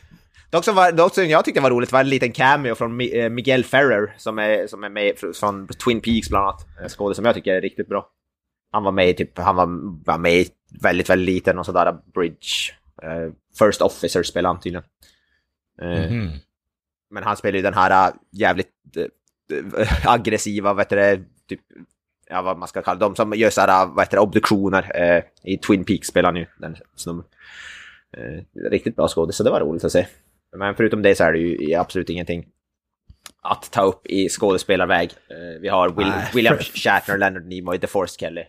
Dock 0.50 0.64
som, 0.64 0.74
var, 0.76 0.92
dock 0.92 1.14
som 1.14 1.28
jag 1.28 1.44
tyckte 1.44 1.60
var 1.60 1.70
roligt 1.70 1.92
var 1.92 2.00
en 2.00 2.08
liten 2.08 2.32
cameo 2.32 2.74
från 2.74 3.00
eh, 3.00 3.28
Miguel 3.30 3.64
Ferrer 3.64 4.14
som 4.18 4.38
är, 4.38 4.66
som 4.66 4.84
är 4.84 4.88
med 4.88 5.14
fr- 5.14 5.32
från 5.40 5.68
Twin 5.68 6.00
Peaks 6.00 6.28
bland 6.28 6.44
annat. 6.46 6.66
En 6.82 6.88
skådespelare 6.88 7.14
som 7.14 7.24
jag 7.24 7.34
tycker 7.34 7.54
är 7.54 7.60
riktigt 7.60 7.88
bra. 7.88 8.08
Han 8.72 8.84
var 8.84 8.92
med 8.92 9.08
i 9.08 9.14
typ, 9.14 9.38
han 9.38 9.56
var, 9.56 9.66
var 10.06 10.18
med 10.18 10.32
i 10.32 10.48
väldigt, 10.82 11.10
väldigt 11.10 11.34
liten 11.34 11.58
och 11.58 11.66
sådär 11.66 11.96
Bridge. 12.14 12.72
eh, 13.02 13.32
First 13.58 13.82
Officer 13.82 14.22
spelade 14.22 14.54
han 14.54 14.60
tydligen. 14.60 14.84
Eh, 15.82 16.10
Mhm. 16.10 16.30
Men 17.10 17.22
han 17.22 17.36
spelar 17.36 17.56
ju 17.56 17.62
den 17.62 17.74
här 17.74 18.12
jävligt 18.32 18.68
aggressiva, 20.04 20.72
vad 20.72 20.80
heter 20.80 20.96
det, 20.96 21.20
typ, 21.48 21.60
ja 22.30 22.42
vad 22.42 22.58
man 22.58 22.68
ska 22.68 22.82
kalla 22.82 22.98
de 23.00 23.16
som 23.16 23.32
gör 23.32 23.50
sådär, 23.50 23.86
vad 23.86 24.04
heter 24.04 24.16
det, 24.16 24.20
obduktioner. 24.22 24.90
Eh, 24.94 25.22
I 25.52 25.56
Twin 25.58 25.84
Peaks 25.84 26.08
spelar 26.08 26.34
ju 26.34 26.46
den 26.58 26.76
snubben. 26.96 27.24
Eh, 28.16 28.70
riktigt 28.70 28.96
bra 28.96 29.08
skådis, 29.08 29.36
så 29.36 29.44
det 29.44 29.50
var 29.50 29.60
roligt 29.60 29.84
att 29.84 29.92
se. 29.92 30.06
Men 30.56 30.74
förutom 30.74 31.02
det 31.02 31.14
så 31.14 31.24
är 31.24 31.32
det 31.32 31.38
ju 31.38 31.74
absolut 31.74 32.10
ingenting 32.10 32.46
att 33.42 33.70
ta 33.70 33.82
upp 33.82 34.06
i 34.06 34.28
skådespelarväg. 34.28 35.10
Eh, 35.30 35.60
vi 35.60 35.68
har 35.68 35.88
Will, 35.88 36.06
Nej, 36.06 36.30
William 36.34 36.56
för- 36.56 36.64
Shatner, 36.64 37.18
Leonard 37.18 37.46
Nimoy, 37.46 37.78
The 37.78 37.86
Force 37.86 38.16
Kelly. 38.20 38.42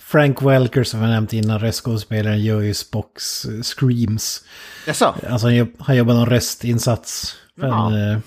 Frank 0.00 0.42
Welker 0.42 0.82
som 0.84 1.00
jag 1.02 1.08
nämnt 1.10 1.32
innan, 1.32 1.58
röstskådespelaren, 1.58 2.40
gör 2.42 2.60
ju 2.60 2.74
Spocks 2.74 3.44
eh, 3.44 3.60
screams. 3.62 4.44
Jaså? 4.86 5.14
Alltså 5.30 5.46
han, 5.46 5.56
jobb, 5.56 5.68
han 5.78 5.96
jobbar 5.96 6.14
någon 6.14 6.26
röstinsats. 6.26 7.36
Men, 7.54 7.70
Ja. 7.70 8.20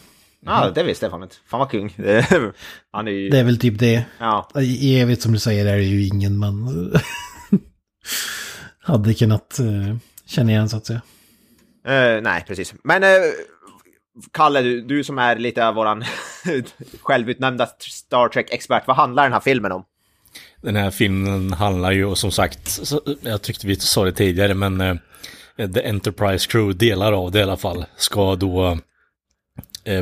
Ja, 0.45 0.71
det 0.75 0.83
visste 0.83 1.05
jag 1.05 1.11
fan 1.11 1.23
inte. 1.23 1.35
Fan 1.45 1.59
vad 1.59 1.71
kung. 1.71 1.95
han 2.91 3.07
är 3.07 3.11
ju... 3.11 3.29
det 3.29 3.39
är 3.39 3.43
väl 3.43 3.59
typ 3.59 3.79
det. 3.79 4.05
Ja. 4.19 4.49
I 4.61 4.99
evigt 4.99 5.21
som 5.21 5.31
du 5.31 5.39
säger 5.39 5.65
är 5.65 5.77
det 5.77 5.83
ju 5.83 6.07
ingen 6.07 6.37
man 6.37 6.93
hade 8.83 9.13
kunnat 9.13 9.59
eh, 9.59 9.95
känna 10.25 10.51
igen 10.51 10.69
så 10.69 10.77
att 10.77 10.85
säga. 10.85 11.01
Eh, 11.85 12.21
nej, 12.21 12.43
precis. 12.47 12.73
Men 12.83 13.03
eh, 13.03 13.09
Kalle, 14.31 14.61
du, 14.61 14.81
du 14.81 15.03
som 15.03 15.17
är 15.17 15.35
lite 15.35 15.67
av 15.67 15.75
våran 15.75 16.03
självutnämnda 17.01 17.67
Star 17.79 18.29
Trek-expert, 18.29 18.83
vad 18.87 18.95
handlar 18.95 19.23
den 19.23 19.33
här 19.33 19.39
filmen 19.39 19.71
om? 19.71 19.83
Den 20.61 20.75
här 20.75 20.91
filmen 20.91 21.53
handlar 21.53 21.91
ju 21.91 22.15
som 22.15 22.31
sagt, 22.31 22.79
jag 23.21 23.41
tyckte 23.41 23.67
vi 23.67 23.75
sa 23.75 24.05
det 24.05 24.11
tidigare, 24.11 24.53
men 24.53 24.99
The 25.73 25.87
Enterprise 25.89 26.47
Crew, 26.47 26.73
delar 26.85 27.13
av 27.13 27.31
det 27.31 27.39
i 27.39 27.43
alla 27.43 27.57
fall, 27.57 27.85
ska 27.95 28.35
då 28.35 28.77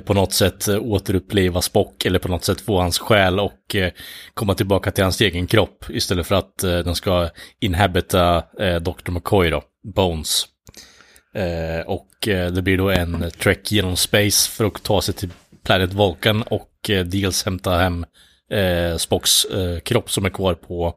på 0.05 0.13
något 0.13 0.33
sätt 0.33 0.67
eh, 0.67 0.77
återuppleva 0.81 1.61
Spock 1.61 2.05
eller 2.05 2.19
på 2.19 2.27
något 2.27 2.43
sätt 2.43 2.61
få 2.61 2.81
hans 2.81 2.99
själ 2.99 3.39
och 3.39 3.75
eh, 3.75 3.91
komma 4.33 4.55
tillbaka 4.55 4.91
till 4.91 5.03
hans 5.03 5.21
egen 5.21 5.47
kropp 5.47 5.85
istället 5.89 6.27
för 6.27 6.35
att 6.35 6.63
eh, 6.63 6.79
den 6.79 6.95
ska 6.95 7.29
inhabita 7.59 8.43
eh, 8.59 8.75
Dr. 8.75 9.11
McCoy 9.11 9.49
då, 9.49 9.63
Bones. 9.83 10.45
Eh, 11.35 11.87
och 11.87 12.27
eh, 12.27 12.51
det 12.51 12.61
blir 12.61 12.77
då 12.77 12.89
en 12.89 13.31
trek 13.31 13.71
genom 13.71 13.97
space 13.97 14.51
för 14.51 14.65
att 14.65 14.83
ta 14.83 15.01
sig 15.01 15.13
till 15.13 15.29
Planet 15.63 15.93
Vulcan 15.93 16.41
och 16.41 16.89
eh, 16.89 17.05
dels 17.05 17.45
hämta 17.45 17.77
hem 17.77 18.05
eh, 18.51 18.97
Spocks 18.97 19.45
eh, 19.45 19.79
kropp 19.79 20.11
som 20.11 20.25
är 20.25 20.29
kvar 20.29 20.53
på 20.53 20.93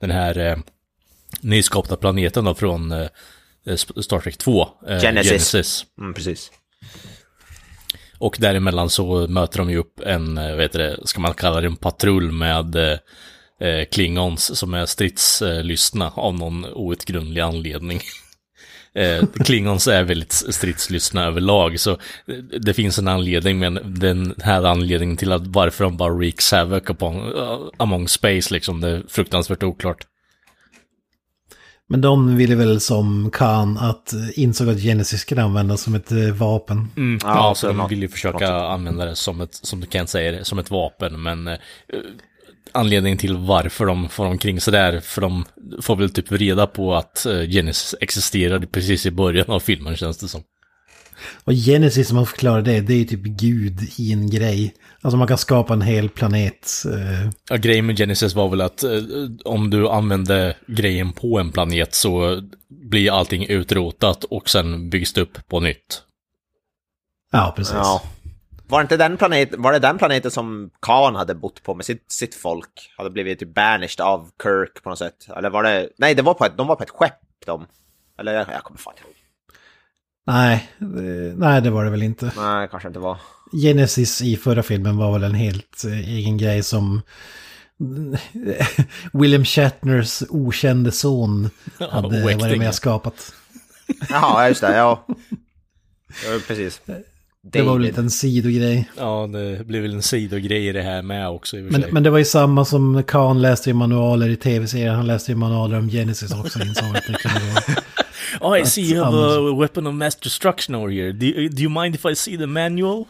den 0.00 0.10
här 0.10 0.38
eh, 0.38 0.56
nyskapta 1.40 1.96
planeten 1.96 2.44
då 2.44 2.54
från 2.54 2.92
eh, 2.92 3.08
Star 3.76 4.20
Trek 4.20 4.36
2. 4.36 4.68
Eh, 4.88 5.00
Genesis. 5.00 5.84
Mm, 5.98 6.14
precis. 6.14 6.50
Och 8.22 8.36
däremellan 8.40 8.90
så 8.90 9.26
möter 9.28 9.58
de 9.58 9.70
ju 9.70 9.76
upp 9.76 10.00
en, 10.00 10.38
eh, 10.38 10.50
vad 10.50 10.60
heter 10.60 10.78
det, 10.78 10.96
ska 11.04 11.20
man 11.20 11.34
kalla 11.34 11.60
det 11.60 11.66
en 11.66 11.76
patrull 11.76 12.32
med 12.32 12.76
eh, 12.76 12.98
eh 13.68 13.84
Klingons 13.92 14.58
som 14.58 14.74
är 14.74 14.86
stridslystna 14.86 16.10
av 16.14 16.34
någon 16.34 16.64
outgrundlig 16.64 17.40
anledning. 17.40 18.00
Eh, 18.94 19.24
Klingons 19.44 19.88
är 19.88 20.02
väldigt 20.02 20.32
stridslystna 20.32 21.24
överlag, 21.24 21.80
så 21.80 21.98
det- 22.26 22.58
det 22.58 22.74
finns 22.74 22.98
en 22.98 23.08
anledning, 23.08 23.58
men 23.58 23.94
den 24.00 24.34
här 24.42 24.62
anledningen 24.62 25.16
till 25.16 25.32
att 25.32 25.46
varför 25.46 25.84
de 25.84 25.96
bara 25.96 26.14
wreaks 26.14 26.52
havoc 26.52 26.82
upon, 26.90 27.16
uh, 27.16 27.58
among 27.76 28.08
space, 28.08 28.54
liksom, 28.54 28.80
det 28.80 28.88
är 28.88 29.02
fruktansvärt 29.08 29.62
oklart. 29.62 30.06
Men 31.92 32.00
de 32.00 32.36
ville 32.36 32.54
väl 32.54 32.80
som 32.80 33.30
Khan 33.30 33.78
att 33.78 34.14
insåg 34.34 34.68
att 34.68 34.80
Genesis 34.80 35.20
skulle 35.20 35.42
användas 35.42 35.80
som 35.82 35.94
ett 35.94 36.12
eh, 36.12 36.18
vapen. 36.18 36.88
Ja, 36.96 37.28
Ja, 37.34 37.54
så 37.54 37.66
på 37.66 37.72
de 37.72 37.76
något- 37.78 37.90
vill 37.92 38.02
ju 38.02 38.08
försöka 38.08 38.48
använda 38.54 39.04
det 39.04 39.16
som 39.16 39.40
ett, 39.40 39.54
som 39.54 39.80
du 39.80 39.86
kan 39.86 40.06
säga 40.06 40.32
det, 40.32 40.44
som 40.44 40.58
ett 40.58 40.70
vapen, 40.70 41.22
men 41.22 41.48
eh, 41.48 41.54
anledningen 42.72 43.18
till 43.18 43.36
varför 43.36 43.86
de 43.86 44.08
får 44.08 44.26
omkring 44.26 44.60
sig 44.60 44.72
där, 44.72 45.00
för 45.00 45.20
de 45.20 45.44
får 45.82 45.96
väl 45.96 46.10
typ 46.10 46.32
reda 46.32 46.66
på 46.66 46.94
att 46.94 47.26
eh, 47.26 47.40
Genesis 47.42 47.94
existerade 48.00 48.66
precis 48.66 49.06
i 49.06 49.10
början 49.10 49.50
av 49.50 49.60
filmen 49.60 49.96
känns 49.96 50.18
det 50.18 50.28
som. 50.28 50.42
Och 51.44 51.52
Genesis, 51.52 52.08
som 52.08 52.16
man 52.16 52.26
förklarar 52.26 52.62
det, 52.62 52.80
det 52.80 52.92
är 52.92 52.98
ju 52.98 53.04
typ 53.04 53.22
Gud 53.22 53.80
i 53.98 54.12
en 54.12 54.30
grej. 54.30 54.74
Alltså 55.00 55.16
man 55.16 55.28
kan 55.28 55.38
skapa 55.38 55.72
en 55.72 55.82
hel 55.82 56.08
planet. 56.08 56.70
eh, 56.92 57.30
Ja, 57.50 57.56
grejen 57.56 57.86
med 57.86 57.98
Genesis 57.98 58.34
var 58.34 58.48
väl 58.48 58.60
att 58.60 58.82
eh, 58.82 58.90
om 59.44 59.70
du 59.70 59.88
använde 59.88 60.56
grejen 60.66 61.12
på 61.12 61.38
en 61.38 61.52
planet 61.52 61.94
så 61.94 62.42
blir 62.68 63.12
allting 63.12 63.46
utrotat 63.46 64.24
och 64.24 64.50
sen 64.50 64.90
byggs 64.90 65.12
det 65.12 65.20
upp 65.20 65.48
på 65.48 65.60
nytt. 65.60 66.02
Ja, 67.32 67.52
precis. 67.56 67.74
Ja. 67.74 68.02
Var, 68.68 68.80
inte 68.80 68.96
den 68.96 69.16
planet, 69.16 69.48
var 69.58 69.72
det 69.72 69.78
den 69.78 69.98
planeten 69.98 70.30
som 70.30 70.70
Khan 70.80 71.14
hade 71.14 71.34
bott 71.34 71.62
på 71.62 71.74
med 71.74 71.84
sitt, 71.84 72.12
sitt 72.12 72.34
folk? 72.34 72.90
Hade 72.96 73.10
blivit 73.10 73.38
typ 73.38 73.54
banished 73.54 74.00
av 74.00 74.30
Kirk 74.42 74.82
på 74.82 74.90
något 74.90 74.98
sätt? 74.98 75.28
Eller 75.36 75.50
var 75.50 75.62
det... 75.62 75.88
Nej, 75.98 76.14
det 76.14 76.22
var 76.22 76.34
på 76.34 76.44
ett, 76.44 76.56
de 76.56 76.66
var 76.66 76.76
på 76.76 76.82
ett 76.82 76.90
skepp 76.90 77.20
de. 77.46 77.66
Eller 78.18 78.32
jag, 78.34 78.46
jag 78.52 78.62
kommer 78.62 78.78
fan 78.78 78.94
ihåg. 79.04 79.14
Nej, 80.26 80.70
eh, 80.80 81.36
nej, 81.36 81.62
det 81.62 81.70
var 81.70 81.84
det 81.84 81.90
väl 81.90 82.02
inte. 82.02 82.32
Nej, 82.36 82.68
kanske 82.70 82.88
inte 82.88 83.00
var. 83.00 83.18
Genesis 83.52 84.22
i 84.22 84.36
förra 84.36 84.62
filmen 84.62 84.96
var 84.96 85.12
väl 85.12 85.22
en 85.24 85.34
helt 85.34 85.84
eh, 85.84 86.08
egen 86.08 86.38
grej 86.38 86.62
som 86.62 87.02
William 89.12 89.44
Shatners 89.44 90.22
okände 90.28 90.92
son 90.92 91.50
hade 91.78 92.22
varit 92.22 92.24
oäkting. 92.24 92.58
med 92.58 92.68
och 92.68 92.74
skapat. 92.74 93.32
Jaha, 94.10 94.48
just 94.48 94.60
det, 94.60 94.76
ja. 94.76 95.06
ja 96.08 96.40
precis. 96.48 96.80
Det 97.44 97.62
var 97.62 97.64
väl 97.64 97.66
David. 97.66 97.86
lite 97.86 98.00
en 98.00 98.10
sidogrej. 98.10 98.90
Ja, 98.98 99.26
det 99.32 99.66
blir 99.66 99.80
väl 99.80 99.94
en 99.94 100.02
sidogrej 100.02 100.68
i 100.68 100.72
det 100.72 100.82
här 100.82 101.02
med 101.02 101.28
också 101.28 101.56
Men, 101.56 101.84
men 101.90 102.02
det 102.02 102.10
var 102.10 102.18
ju 102.18 102.24
samma 102.24 102.64
som 102.64 103.02
Khan 103.02 103.42
läste 103.42 103.70
i 103.70 103.72
manualer 103.72 104.28
i 104.28 104.36
tv-serien. 104.36 104.94
Han 104.94 105.06
läste 105.06 105.32
ju 105.32 105.36
manualer 105.36 105.78
om 105.78 105.88
Genesis 105.88 106.34
också 106.34 106.62
insåg 106.62 106.96
att 106.96 107.06
det 107.06 107.12
kunde 107.12 107.40
vara. 107.40 107.81
Oh, 108.42 108.58
I 108.58 108.64
see 108.66 108.82
you 108.82 109.04
have 109.04 109.16
han- 109.16 109.48
a 109.48 109.60
weapon 109.60 109.86
of 109.86 109.94
mass 109.94 110.16
destruction 110.16 110.74
over 110.74 110.88
here. 110.90 111.12
Do, 111.12 111.26
you- 111.26 111.48
do 111.48 111.62
you 111.62 111.70
mind 111.82 111.94
if 111.94 112.04
I 112.04 112.14
see 112.14 112.36
the 112.38 112.46
manual? 112.46 113.04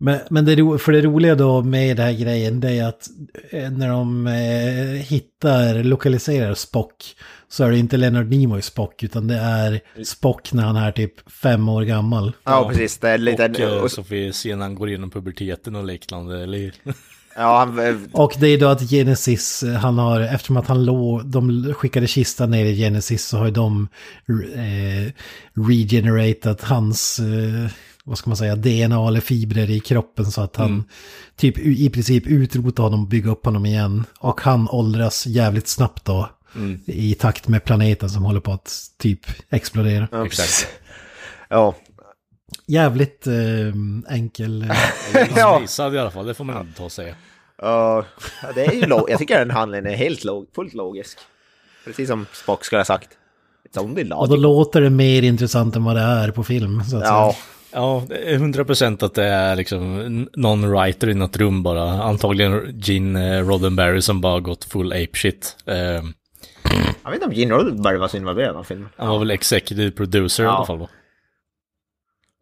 Men, 0.00 0.18
men 0.30 0.44
det, 0.44 0.56
ro- 0.56 0.78
för 0.78 0.92
det 0.92 1.00
roliga 1.02 1.34
då 1.34 1.62
med 1.62 1.96
den 1.96 2.06
här 2.06 2.12
grejen 2.12 2.60
det 2.60 2.70
är 2.72 2.84
att 2.88 3.08
eh, 3.50 3.70
när 3.70 3.88
de 3.88 4.26
eh, 4.26 5.02
hittar, 5.02 5.82
lokaliserar 5.82 6.54
Spock 6.54 7.16
så 7.48 7.64
är 7.64 7.70
det 7.70 7.78
inte 7.78 7.96
Leonard 7.96 8.26
Nimoy 8.30 8.62
Spock 8.62 9.02
utan 9.02 9.26
det 9.28 9.34
är 9.36 9.80
Spock 10.04 10.52
när 10.52 10.62
han 10.62 10.76
är 10.76 10.92
typ 10.92 11.30
fem 11.30 11.68
år 11.68 11.82
gammal. 11.82 12.32
Ja, 12.44 12.68
precis. 12.68 12.98
Det 12.98 13.08
är 13.08 13.18
lite... 13.18 13.44
och 13.48 13.60
eh, 13.60 13.82
och, 13.82 13.90
så 13.90 14.04
får 14.04 14.14
vi 14.14 14.32
se 14.32 14.56
när 14.56 14.62
han 14.62 14.74
går 14.74 14.88
igenom 14.88 15.10
puberteten 15.10 15.76
och 15.76 15.84
liknande, 15.84 16.42
eller 16.42 16.72
ja, 17.38 17.58
han, 17.58 18.08
Och 18.12 18.34
det 18.38 18.46
är 18.46 18.58
då 18.58 18.68
att 18.68 18.90
Genesis, 18.90 19.62
eh, 19.62 19.72
han 19.74 19.98
har, 19.98 20.20
eftersom 20.20 20.56
att 20.56 20.66
han 20.66 20.84
låg, 20.84 21.26
de 21.26 21.74
skickade 21.74 22.06
kistan 22.06 22.50
ner 22.50 22.64
i 22.64 22.76
Genesis 22.76 23.24
så 23.26 23.38
har 23.38 23.44
ju 23.44 23.50
de 23.50 23.88
eh, 24.54 25.12
regeneratat 25.68 26.62
hans, 26.62 27.18
eh, 27.18 27.70
vad 28.04 28.18
ska 28.18 28.30
man 28.30 28.36
säga, 28.36 28.56
DNA 28.56 29.08
eller 29.08 29.20
fibrer 29.20 29.70
i 29.70 29.80
kroppen 29.80 30.26
så 30.26 30.40
att 30.40 30.56
han 30.56 30.84
typ 31.36 31.58
i 31.58 31.90
princip 31.90 32.26
utrotar 32.26 32.82
honom 32.82 33.02
och 33.02 33.08
bygger 33.08 33.30
upp 33.30 33.44
honom 33.44 33.66
igen. 33.66 34.04
Och 34.18 34.40
han 34.40 34.68
åldras 34.68 35.26
jävligt 35.26 35.68
snabbt 35.68 36.04
då. 36.04 36.30
I 36.86 37.14
takt 37.14 37.48
med 37.48 37.64
planeten 37.64 38.10
som 38.10 38.24
håller 38.24 38.40
på 38.40 38.52
att 38.52 38.72
typ 38.98 39.20
explodera. 39.50 40.08
ja, 40.12 40.24
precis. 40.24 40.66
Ja. 41.48 41.74
Jävligt 42.68 43.26
eh, 43.26 43.34
enkel. 44.14 44.62
eh, 44.62 45.26
Ja. 45.36 45.58
Visad 45.58 45.94
i 45.94 45.98
alla 45.98 46.10
fall, 46.10 46.26
det 46.26 46.34
får 46.34 46.44
man 46.44 46.60
inte 46.60 46.78
ta 46.78 46.84
och 46.84 46.92
säga. 46.92 47.14
Ja, 47.62 48.04
det 48.54 48.64
är 48.66 48.72
ju 48.72 48.86
log- 48.86 49.10
Jag 49.10 49.18
tycker 49.18 49.38
den 49.38 49.50
handlingen 49.50 49.86
är 49.86 49.96
helt 49.96 50.24
log- 50.24 50.46
fullt 50.54 50.74
logisk. 50.74 51.18
Precis 51.84 52.08
som 52.08 52.26
Spock 52.32 52.64
skulle 52.64 52.80
ha 52.80 52.84
sagt. 52.84 53.08
It's 53.72 53.80
only 53.82 54.10
Och 54.10 54.28
då 54.28 54.36
låter 54.36 54.80
det 54.80 54.90
mer 54.90 55.22
intressant 55.22 55.76
än 55.76 55.84
vad 55.84 55.96
det 55.96 56.02
är 56.02 56.30
på 56.30 56.44
film. 56.44 56.84
Så 56.84 56.96
att 56.96 57.02
Ja, 57.04 57.32
säga. 57.32 57.44
Ja, 57.72 58.04
det 58.08 58.32
är 58.34 58.38
100% 58.38 59.04
att 59.04 59.14
det 59.14 59.24
är 59.24 59.56
liksom 59.56 60.28
någon 60.36 60.70
writer 60.70 61.08
i 61.08 61.14
något 61.14 61.36
rum 61.36 61.62
bara. 61.62 62.02
Antagligen 62.02 62.80
Gene 62.82 63.38
eh, 63.38 63.46
Roddenberry 63.48 64.02
som 64.02 64.20
bara 64.20 64.40
gått 64.40 64.64
full 64.64 64.92
ape 64.92 65.10
shit. 65.18 65.56
Eh, 65.66 65.76
jag 65.76 67.10
vet 67.10 67.14
inte 67.14 67.26
om 67.26 67.32
Gene 67.32 67.54
Roddenberry 67.54 67.96
var 67.98 68.08
så 68.08 68.16
involverad 68.16 68.44
i 68.44 68.48
den 68.48 68.56
här 68.56 68.62
filmen. 68.62 68.88
han 68.96 69.08
var 69.08 69.18
väl 69.18 69.30
executive 69.30 69.90
producer 69.90 70.42
i 70.42 70.46
Ja. 70.46 70.56
alla 70.56 70.66
fall 70.66 70.78
va? 70.78 70.88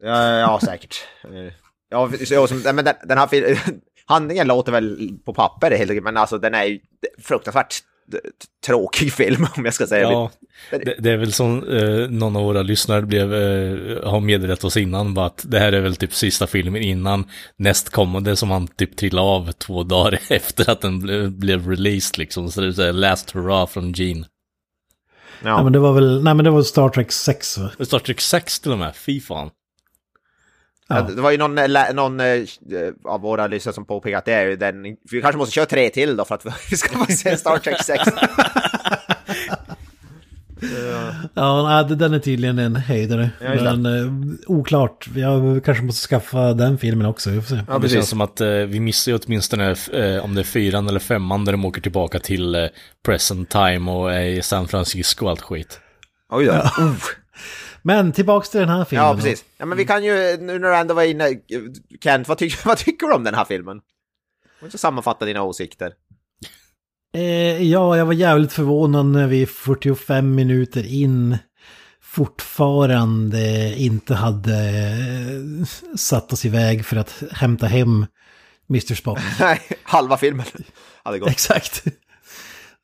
Ja, 0.03 0.39
ja 0.39 0.61
säkert. 0.63 0.97
Ja, 1.91 2.11
så- 2.27 2.47
som- 2.47 2.59
men 2.75 2.85
den, 2.85 2.95
den 3.05 3.19
här. 3.19 3.29
Handlingen 4.09 4.47
låter 4.47 4.73
väl 4.73 5.11
på 5.25 5.35
papper 5.35 5.71
helt 5.71 5.91
okej, 5.91 6.01
men 6.01 6.17
alltså 6.17 6.39
den 6.39 6.55
är 6.55 6.65
ju 6.65 6.79
fruktansvärt 7.23 7.75
tråkig 8.67 9.13
film 9.13 9.47
om 9.57 9.65
jag 9.65 9.75
ska 9.75 9.87
säga 9.87 10.03
Ja, 10.11 10.31
det, 10.71 10.95
det 10.99 11.11
är 11.11 11.17
väl 11.17 11.33
som 11.33 11.69
eh, 11.69 12.11
någon 12.11 12.37
av 12.37 12.43
våra 12.43 12.63
lyssnare 12.63 13.03
blev, 13.03 13.35
eh, 13.35 14.11
har 14.11 14.21
meddelat 14.21 14.65
oss 14.65 14.77
innan, 14.77 15.15
bara 15.15 15.27
att 15.27 15.45
det 15.49 15.59
här 15.59 15.73
är 15.73 15.81
väl 15.81 15.97
typ 15.97 16.15
sista 16.15 16.47
filmen 16.47 16.83
innan 16.83 17.25
nästkommande 17.57 18.37
som 18.37 18.51
han 18.51 18.67
typ 18.69 18.97
trillade 18.97 19.29
av 19.29 19.53
två 19.53 19.83
dagar 19.83 20.19
efter 20.31 20.71
att 20.71 20.81
den 20.81 20.99
ble, 21.01 21.29
blev 21.29 21.69
released 21.71 22.19
liksom. 22.19 22.51
Så 22.51 22.61
det 22.61 22.67
är 22.67 22.73
så 22.73 22.83
här 22.83 22.93
last 22.93 23.31
hurrah 23.31 23.67
från 23.67 23.93
Gene. 23.93 24.27
Ja, 25.43 25.49
Ja. 25.49 25.63
men 25.65 25.73
det 25.73 25.79
var 25.79 25.93
väl, 25.93 26.23
nej 26.25 26.35
men 26.35 26.45
det 26.45 26.51
var 26.51 26.63
Star 26.63 26.89
Trek 26.89 27.13
6 27.13 27.59
va? 27.59 27.71
Star 27.87 27.99
Trek 27.99 28.21
6 28.21 28.61
till 28.61 28.73
och 28.73 28.79
med, 28.79 28.97
fy 28.97 29.21
fan. 29.21 29.51
Ja. 30.89 31.03
Det 31.03 31.23
var 31.23 31.31
ju 31.31 31.39
någon, 31.39 31.59
eh, 31.59 31.95
någon 31.95 32.21
eh, 32.21 32.43
av 33.05 33.21
våra 33.21 33.47
lyssnare 33.47 33.75
som 33.75 33.85
påpekade 33.85 34.19
att 34.19 34.25
det 34.25 34.33
är 34.33 34.47
ju 34.47 34.57
den... 34.57 34.83
Vi 35.11 35.23
kanske 35.23 35.39
måste 35.39 35.55
köra 35.55 35.67
tre 35.67 35.91
till 35.91 36.17
då 36.17 36.25
för 36.25 36.35
att 36.35 36.47
vi 36.71 36.77
ska 36.77 36.99
få 36.99 37.13
se 37.13 37.37
Star 37.37 37.59
Trek 37.59 37.83
6. 37.83 38.03
Ja, 41.35 41.83
det- 41.89 41.97
den 41.97 42.15
är 42.15 42.19
tydligen 42.19 42.59
en 42.59 42.77
höjdare. 42.77 43.31
Ja, 43.41 43.75
men 43.75 43.87
eh, 43.87 44.13
oklart, 44.47 45.09
jag 45.15 45.65
kanske 45.65 45.85
måste 45.85 46.09
skaffa 46.09 46.53
den 46.53 46.79
filmen 46.79 47.07
också, 47.07 47.31
vi 47.31 47.41
får 47.43 47.49
se. 47.57 47.63
Ja, 47.69 47.75
det 47.79 47.81
känns 47.81 47.93
precis. 47.93 48.09
som 48.11 48.21
att 48.21 48.41
eh, 48.41 48.49
vi 48.49 48.81
missar 48.81 49.13
ju 49.13 49.19
åtminstone 49.27 49.71
eh, 49.93 50.25
om 50.25 50.35
det 50.35 50.41
är 50.41 50.45
fyran 50.45 50.89
eller 50.89 51.01
femman 51.01 51.45
där 51.45 51.53
de 51.53 51.65
åker 51.65 51.81
tillbaka 51.81 52.19
till 52.19 52.55
eh, 52.55 52.67
present 53.07 53.51
time 53.51 53.91
och 53.91 54.13
är 54.15 54.21
i 54.25 54.43
San 54.43 54.69
Francisco 54.69 55.25
och 55.25 55.31
allt 55.31 55.41
skit. 55.43 55.81
Oj 56.31 56.45
då. 56.45 56.53
Uh. 56.53 56.95
Men 57.87 58.13
tillbaks 58.13 58.51
till 58.51 58.61
den 58.61 58.69
här 58.69 58.85
filmen. 58.85 59.07
Ja, 59.07 59.15
precis. 59.15 59.45
Ja, 59.59 59.67
men 59.67 59.79
vi 59.79 59.85
kan 59.85 60.05
ju, 60.05 60.37
nu 60.41 60.59
när 60.59 60.69
du 60.69 60.77
ändå 60.77 60.95
var 60.95 61.03
inne, 61.03 61.41
Kent, 62.01 62.29
vad, 62.29 62.39
tyck, 62.39 62.65
vad 62.65 62.79
tycker 62.79 63.07
du 63.07 63.15
om 63.15 63.25
den 63.25 63.35
här 63.35 63.45
filmen? 63.45 63.81
Du 64.61 64.67
inte 64.67 64.79
sammanfatta 64.79 65.25
dina 65.25 65.43
åsikter. 65.43 65.93
Eh, 67.15 67.63
ja, 67.63 67.97
jag 67.97 68.07
var 68.07 68.13
jävligt 68.13 68.53
förvånad 68.53 69.07
när 69.07 69.27
vi 69.27 69.47
45 69.47 70.35
minuter 70.35 70.87
in 70.87 71.39
fortfarande 72.03 73.75
inte 73.77 74.15
hade 74.15 74.59
eh, 74.59 75.67
satt 75.97 76.33
oss 76.33 76.45
iväg 76.45 76.87
för 76.87 76.97
att 76.97 77.23
hämta 77.33 77.67
hem 77.67 78.07
Mr. 78.71 78.95
Spock. 78.95 79.19
Nej, 79.41 79.61
halva 79.83 80.17
filmen 80.17 80.47
hade 81.03 81.19
gått. 81.19 81.31
Exakt. 81.31 81.85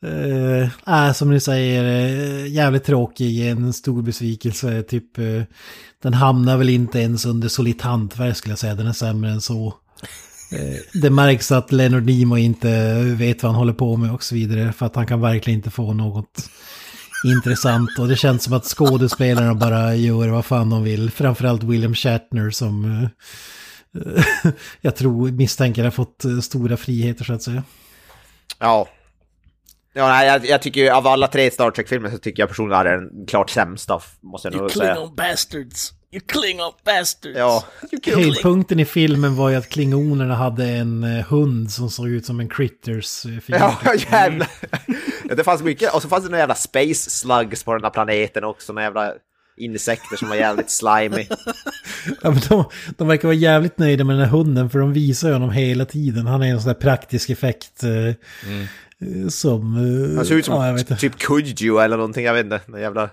Uh, 0.04 1.12
som 1.12 1.30
ni 1.30 1.40
säger, 1.40 1.84
eh, 1.84 2.46
jävligt 2.46 2.84
tråkig, 2.84 3.48
en 3.48 3.72
stor 3.72 4.02
besvikelse. 4.02 4.82
Typ, 4.82 5.18
eh, 5.18 5.42
den 6.02 6.14
hamnar 6.14 6.56
väl 6.56 6.68
inte 6.68 6.98
ens 6.98 7.26
under 7.26 7.48
solitt 7.48 7.82
hantverk 7.82 8.36
skulle 8.36 8.52
jag 8.52 8.58
säga, 8.58 8.74
den 8.74 8.86
är 8.86 8.92
sämre 8.92 9.30
än 9.30 9.40
så. 9.40 9.74
Det 10.92 11.10
märks 11.10 11.52
att 11.52 11.72
Leonard 11.72 12.02
Nimoy 12.02 12.40
inte 12.40 13.00
vet 13.02 13.42
vad 13.42 13.52
han 13.52 13.58
håller 13.58 13.72
på 13.72 13.96
med 13.96 14.12
och 14.12 14.22
så 14.22 14.34
vidare, 14.34 14.72
för 14.72 14.86
att 14.86 14.96
han 14.96 15.06
kan 15.06 15.20
verkligen 15.20 15.58
inte 15.58 15.70
få 15.70 15.92
något 15.92 16.50
intressant. 17.24 17.90
Och 17.98 18.08
det 18.08 18.16
känns 18.16 18.42
som 18.42 18.52
att 18.52 18.64
skådespelarna 18.64 19.54
bara 19.54 19.94
gör 19.94 20.28
vad 20.28 20.44
fan 20.44 20.70
de 20.70 20.82
vill. 20.82 21.10
Framförallt 21.10 21.62
William 21.62 21.94
Shatner 21.94 22.50
som 22.50 23.08
jag 24.80 24.96
tror 24.96 25.30
misstänker 25.30 25.84
har 25.84 25.90
fått 25.90 26.24
stora 26.42 26.76
friheter 26.76 27.24
så 27.24 27.32
att 27.32 27.42
säga. 27.42 27.62
Ja. 28.58 28.88
Ja, 29.94 30.08
nej, 30.08 30.26
jag, 30.26 30.46
jag 30.46 30.62
tycker 30.62 30.80
ju 30.80 30.90
av 30.90 31.06
alla 31.06 31.28
tre 31.28 31.50
Star 31.50 31.70
Trek-filmer 31.70 32.10
så 32.10 32.18
tycker 32.18 32.42
jag 32.42 32.48
personligen 32.48 32.78
att 32.78 32.84
det 32.84 32.90
är 32.90 32.96
den 32.96 33.26
klart 33.26 33.50
sämsta, 33.50 34.00
måste 34.20 34.48
jag 34.48 34.54
You 34.54 34.62
nog 34.62 34.70
säga. 34.70 34.94
Klingon 34.94 35.14
bastards! 35.14 35.92
You 36.12 36.20
Klingon 36.26 36.72
bastards! 36.84 37.38
Ja. 37.38 37.64
Höjdpunkten 38.06 38.80
i 38.80 38.84
filmen 38.84 39.36
var 39.36 39.50
ju 39.50 39.56
att 39.56 39.68
klingonerna 39.68 40.34
hade 40.34 40.64
en 40.64 41.04
eh, 41.04 41.24
hund 41.24 41.70
som 41.72 41.90
såg 41.90 42.08
ut 42.08 42.26
som 42.26 42.40
en 42.40 42.48
Critters-figur. 42.48 43.58
Ja, 43.58 43.78
jävlar. 44.10 44.48
Ja, 45.28 45.34
det 45.34 45.44
fanns 45.44 45.62
mycket, 45.62 45.94
och 45.94 46.02
så 46.02 46.08
fanns 46.08 46.24
det 46.24 46.30
några 46.30 46.40
jävla 46.42 46.54
space 46.54 47.10
slugs 47.10 47.64
på 47.64 47.72
den 47.72 47.82
här 47.84 47.90
planeten 47.90 48.44
också, 48.44 48.72
några 48.72 48.84
jävla 48.84 49.12
insekter 49.56 50.16
som 50.16 50.28
var 50.28 50.36
jävligt 50.36 50.70
slimy. 50.70 51.26
Ja, 52.22 52.30
men 52.30 52.40
de, 52.48 52.64
de 52.98 53.08
verkar 53.08 53.28
vara 53.28 53.36
jävligt 53.36 53.78
nöjda 53.78 54.04
med 54.04 54.16
den 54.16 54.24
här 54.24 54.30
hunden 54.30 54.70
för 54.70 54.78
de 54.78 54.92
visar 54.92 55.28
ju 55.28 55.34
honom 55.34 55.50
hela 55.50 55.84
tiden. 55.84 56.26
Han 56.26 56.42
är 56.42 56.46
en 56.46 56.60
sån 56.60 56.72
där 56.72 56.80
praktisk 56.80 57.30
effekt 57.30 57.82
eh, 57.82 57.90
eh, 57.90 58.14
som... 59.30 59.76
eh, 60.10 60.16
Han 60.16 60.26
ser 60.26 60.34
ut 60.34 60.44
som 60.44 60.54
ja, 60.54 60.66
jag 60.66 60.72
vet 60.74 60.80
inte. 60.90 60.96
typ 61.00 61.18
Kujo 61.18 61.78
eller 61.78 61.96
någonting, 61.96 62.24
jag 62.24 62.34
vet 62.34 62.44
inte. 62.44 62.60
En 62.74 62.80
jävla 62.80 63.10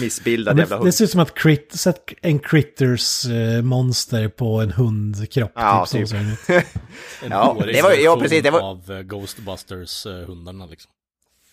missbildad 0.00 0.56
det, 0.56 0.60
jävla 0.60 0.76
det 0.76 0.82
hund. 0.82 0.94
ser 0.94 1.04
ut 1.04 1.10
som 1.10 1.20
att 1.20 1.34
crit, 1.34 1.72
sätt 1.72 1.98
en 2.22 2.38
Critters 2.38 3.24
eh, 3.26 3.62
monster 3.62 4.28
på 4.28 4.60
en 4.60 4.72
hundkropp. 4.72 5.52
Ja, 5.54 5.86
typ. 5.86 6.00
typ. 6.00 6.08
Så 6.08 6.14
ser 6.14 6.18
den 6.18 6.32
ut. 6.32 6.64
En 7.22 7.30
Ja, 7.30 7.56
det 7.66 7.82
var- 7.82 7.92
ja, 7.92 8.16
precis, 8.20 8.42
det 8.42 8.50
var- 8.50 8.60
Av 8.60 8.90
eh, 8.92 8.98
Ghostbusters-hundarna 9.02 10.70
liksom. 10.70 10.90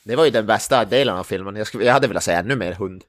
Det 0.03 0.15
var 0.15 0.25
ju 0.25 0.31
den 0.31 0.45
bästa 0.45 0.85
delen 0.85 1.15
av 1.17 1.23
filmen. 1.23 1.55
Jag, 1.55 1.67
skulle, 1.67 1.85
jag 1.85 1.93
hade 1.93 2.07
velat 2.07 2.23
säga 2.23 2.39
ännu 2.39 2.55
mer 2.55 2.73
hund. 2.73 3.03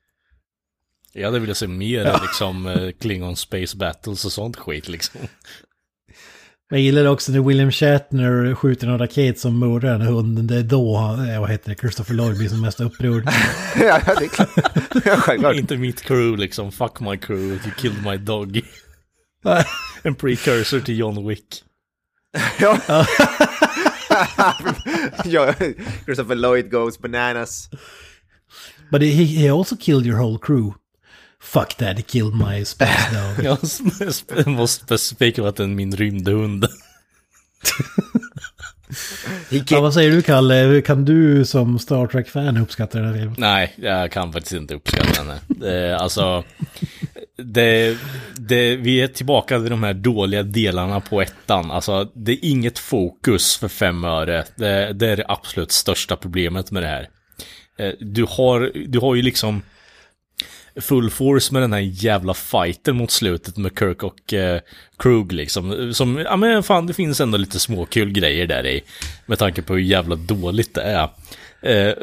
Jag 1.13 1.25
hade 1.27 1.39
velat 1.39 1.57
se 1.57 1.67
mer 1.67 2.19
liksom 2.23 2.67
eh, 2.67 2.91
Klingon 3.01 3.37
Space 3.37 3.77
Battles 3.77 4.25
och 4.25 4.33
sånt 4.33 4.57
skit 4.57 4.89
liksom. 4.89 5.21
Jag 6.73 6.81
gillar 6.81 7.05
också 7.05 7.33
när 7.33 7.41
William 7.41 7.71
Shatner 7.71 8.55
skjuter 8.55 8.87
en 8.87 8.99
raket 8.99 9.39
som 9.39 9.59
mördar 9.59 9.91
den 9.93 10.01
här 10.01 10.11
hunden. 10.11 10.47
Det 10.47 10.57
är 10.57 10.63
då, 10.63 10.97
han- 10.97 11.31
eh, 11.31 11.41
vad 11.41 11.51
heter 11.51 11.71
det, 11.71 11.77
Christopher 11.81 12.15
Lloyd 12.15 12.39
blir 12.39 12.49
som 12.49 12.61
mest 12.61 12.81
upprörd. 12.81 13.25
ja, 13.81 14.01
det 14.19 14.25
är 14.25 14.29
klart. 14.29 14.49
Ja, 15.05 15.17
Självklart. 15.17 15.57
Inte 15.57 15.77
mitt 15.77 16.01
crew 16.03 16.37
liksom, 16.41 16.73
fuck 16.73 17.01
my 17.01 17.17
crew, 17.17 17.43
you 17.65 17.71
killed 17.77 18.05
my 18.05 18.17
dog. 18.17 18.61
En 20.03 20.15
precursor 20.15 20.81
till 20.81 20.99
John 20.99 21.29
Wick. 21.29 21.47
Ja, 25.25 25.55
Christopher 26.05 26.35
Lloyd 26.35 26.71
goes 26.71 26.99
bananas. 26.99 27.69
But 28.91 29.03
he, 29.03 29.25
he 29.25 29.49
also 29.53 29.77
killed 29.77 30.07
your 30.07 30.19
whole 30.19 30.39
crew. 30.39 30.73
Fuck 31.43 31.75
that, 31.77 31.97
he 31.97 32.03
killed 32.03 32.35
my 32.35 32.65
space 32.65 33.11
dog. 33.13 33.45
Jag 34.37 34.47
måste 34.47 34.85
specifika 34.85 35.49
att 35.49 35.57
det 35.57 35.63
är 35.63 35.67
min 35.67 35.97
rymdhund. 35.97 36.67
Ja, 39.69 39.81
vad 39.81 39.95
säger 39.95 40.11
du 40.11 40.23
Kalle? 40.23 40.83
Kan 40.83 41.05
du 41.05 41.45
som 41.45 41.79
Star 41.79 42.07
Trek-fan 42.07 42.57
uppskatta 42.57 42.99
den 42.99 43.07
här 43.07 43.15
filmen? 43.15 43.35
Nej, 43.39 43.75
jag 43.77 44.13
kan 44.13 44.33
faktiskt 44.33 44.53
inte 44.53 44.75
uppskatta 44.75 45.23
henne. 45.23 45.67
Är- 45.73 45.95
alltså, 45.95 46.45
det, 47.37 47.97
det, 48.37 48.77
vi 48.77 49.01
är 49.01 49.09
tillbaka 49.09 49.59
vid 49.59 49.73
de 49.73 49.83
här 49.83 49.95
dåliga 49.95 50.43
delarna 50.43 51.01
på 51.01 51.23
ettan. 51.23 51.71
Alltså, 51.71 52.05
det 52.15 52.33
är 52.33 52.39
inget 52.43 52.79
fokus 52.79 53.57
för 53.57 53.69
fem 53.69 54.05
öre. 54.05 54.45
Det, 54.57 54.93
det 54.93 55.09
är 55.09 55.17
det 55.17 55.25
absolut 55.29 55.73
största 55.73 56.17
problemet 56.17 56.71
med 56.71 56.83
det 56.83 56.89
här. 56.89 57.09
Eh, 57.79 57.93
Du 58.01 58.27
har, 58.29 58.73
du 58.87 58.99
har 58.99 59.15
ju 59.15 59.23
liksom 59.23 59.63
full 60.81 61.11
force 61.11 61.53
med 61.53 61.63
den 61.63 61.73
här 61.73 61.81
jävla 61.81 62.35
fighten 62.35 62.97
mot 62.97 63.11
slutet 63.11 63.57
med 63.57 63.79
Kirk 63.79 64.03
och 64.03 64.35
eh, 64.35 64.61
Krug 64.99 65.33
liksom. 65.33 65.95
Som, 65.95 66.19
ja 66.19 66.37
men 66.37 66.63
fan 66.63 66.87
det 66.87 66.95
finns 66.95 67.21
ändå 67.21 67.39
lite 67.39 67.61
småkul 67.61 68.13
grejer 68.13 68.47
där 68.47 68.67
i. 68.67 68.83
Med 69.27 69.39
tanke 69.39 69.63
på 69.63 69.73
hur 69.73 69.81
jävla 69.81 70.17
dåligt 70.17 70.75
det 70.75 70.83
är. 70.83 71.09
Eh, 71.63 71.95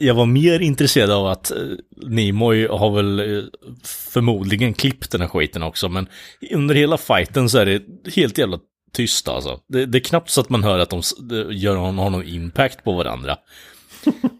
jag 0.00 0.14
var 0.14 0.26
mer 0.26 0.60
intresserad 0.60 1.10
av 1.10 1.26
att 1.26 1.50
eh, 1.50 1.56
Nimoy 2.06 2.66
har 2.66 2.96
väl 2.96 3.20
eh, 3.20 3.44
förmodligen 3.84 4.74
klippt 4.74 5.10
den 5.10 5.20
här 5.20 5.28
skiten 5.28 5.62
också. 5.62 5.88
Men 5.88 6.06
under 6.50 6.74
hela 6.74 6.98
fighten 6.98 7.48
så 7.48 7.58
är 7.58 7.66
det 7.66 7.82
helt 8.14 8.38
jävla 8.38 8.58
tyst 8.92 9.28
alltså. 9.28 9.60
Det, 9.68 9.86
det 9.86 9.98
är 9.98 10.04
knappt 10.04 10.30
så 10.30 10.40
att 10.40 10.48
man 10.48 10.64
hör 10.64 10.78
att 10.78 10.90
de 10.90 11.02
de 11.20 11.52
gör, 11.52 11.76
har 11.76 11.92
någon 11.92 12.24
impact 12.24 12.84
på 12.84 12.92
varandra. 12.92 13.36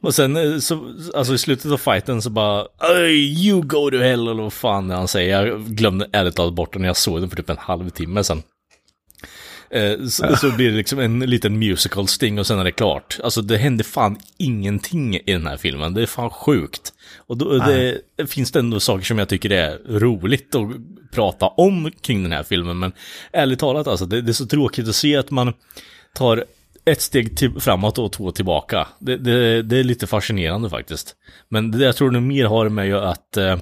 Och 0.00 0.14
sen 0.14 0.36
eh, 0.36 0.58
så, 0.58 0.94
alltså 1.14 1.34
i 1.34 1.38
slutet 1.38 1.72
av 1.72 1.76
fighten 1.76 2.22
så 2.22 2.30
bara 2.30 2.66
you 3.10 3.62
go 3.62 3.90
to 3.90 3.96
hell 3.96 4.28
eller 4.28 4.42
vad 4.42 4.52
fan 4.52 4.88
det 4.88 4.94
han 4.94 5.08
säger. 5.08 5.46
Jag 5.46 5.60
glömde 5.66 6.08
ärligt 6.12 6.36
talat 6.36 6.54
bort 6.54 6.72
den 6.72 6.82
när 6.82 6.88
jag 6.88 6.96
såg 6.96 7.20
den 7.20 7.30
för 7.30 7.36
typ 7.36 7.50
en 7.50 7.58
halvtimme 7.58 8.24
sen. 8.24 8.42
Eh, 9.70 10.06
så, 10.06 10.36
så 10.36 10.50
blir 10.50 10.70
det 10.70 10.76
liksom 10.76 10.98
en 10.98 11.20
liten 11.20 11.58
musical 11.58 12.08
sting 12.08 12.38
och 12.38 12.46
sen 12.46 12.58
är 12.58 12.64
det 12.64 12.72
klart. 12.72 13.18
Alltså 13.24 13.42
det 13.42 13.56
händer 13.56 13.84
fan 13.84 14.18
ingenting 14.36 15.16
i 15.16 15.32
den 15.32 15.46
här 15.46 15.56
filmen. 15.56 15.94
Det 15.94 16.02
är 16.02 16.06
fan 16.06 16.30
sjukt. 16.30 16.92
Och 17.16 17.36
då 17.36 17.58
det, 17.58 18.00
finns 18.26 18.52
det 18.52 18.58
ändå 18.58 18.80
saker 18.80 19.04
som 19.04 19.18
jag 19.18 19.28
tycker 19.28 19.50
är 19.50 19.98
roligt 19.98 20.54
att 20.54 20.68
prata 21.12 21.46
om 21.46 21.90
kring 22.00 22.22
den 22.22 22.32
här 22.32 22.42
filmen. 22.42 22.78
Men 22.78 22.92
ärligt 23.32 23.58
talat 23.58 23.86
alltså, 23.86 24.06
det, 24.06 24.22
det 24.22 24.30
är 24.30 24.32
så 24.32 24.46
tråkigt 24.46 24.88
att 24.88 24.94
se 24.94 25.16
att 25.16 25.30
man 25.30 25.52
tar 26.14 26.44
ett 26.92 27.02
steg 27.02 27.36
till, 27.36 27.60
framåt 27.60 27.98
och 27.98 28.12
två 28.12 28.30
tillbaka. 28.30 28.88
Det, 28.98 29.16
det, 29.16 29.62
det 29.62 29.78
är 29.78 29.84
lite 29.84 30.06
fascinerande 30.06 30.70
faktiskt. 30.70 31.16
Men 31.48 31.70
det 31.70 31.84
jag 31.84 31.96
tror 31.96 32.10
det 32.10 32.20
mer 32.20 32.44
har 32.44 32.68
med 32.68 32.86
ju 32.86 32.98
att 32.98 33.36
eh, 33.36 33.56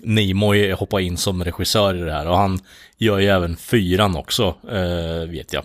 Nimoy 0.00 0.72
hoppar 0.72 1.00
in 1.00 1.16
som 1.16 1.44
regissör 1.44 1.94
i 1.94 2.00
det 2.00 2.12
här 2.12 2.28
och 2.28 2.36
han 2.36 2.58
gör 2.96 3.18
ju 3.18 3.26
även 3.26 3.56
fyran 3.56 4.16
också, 4.16 4.54
eh, 4.70 5.30
vet 5.30 5.52
jag. 5.52 5.64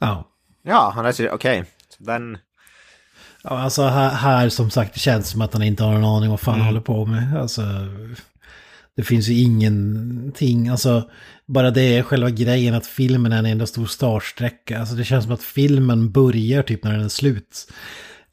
Ja. 0.00 0.24
Ja, 0.62 0.92
han 0.94 1.06
är 1.06 1.32
okej. 1.32 1.64
Så 1.98 2.04
Den... 2.04 2.38
Ja, 3.42 3.50
alltså 3.50 3.82
här, 3.82 4.10
här 4.10 4.48
som 4.48 4.70
sagt 4.70 4.94
det 4.94 5.00
känns 5.00 5.28
som 5.28 5.42
att 5.42 5.52
han 5.52 5.62
inte 5.62 5.84
har 5.84 5.94
en 5.94 6.04
aning 6.04 6.30
vad 6.30 6.40
fan 6.40 6.58
han 6.58 6.66
håller 6.66 6.80
på 6.80 7.06
med. 7.06 7.40
Alltså, 7.40 7.62
det 8.98 9.04
finns 9.04 9.28
ju 9.28 9.34
ingenting, 9.34 10.68
alltså 10.68 11.10
bara 11.46 11.70
det 11.70 11.82
är 11.82 12.02
själva 12.02 12.30
grejen 12.30 12.74
att 12.74 12.86
filmen 12.86 13.32
är 13.32 13.38
en 13.38 13.46
enda 13.46 13.66
stor 13.66 13.86
starsträcka. 13.86 14.78
Alltså 14.78 14.94
det 14.94 15.04
känns 15.04 15.24
som 15.24 15.34
att 15.34 15.42
filmen 15.42 16.10
börjar 16.10 16.62
typ 16.62 16.84
när 16.84 16.92
den 16.92 17.04
är 17.04 17.08
slut. 17.08 17.72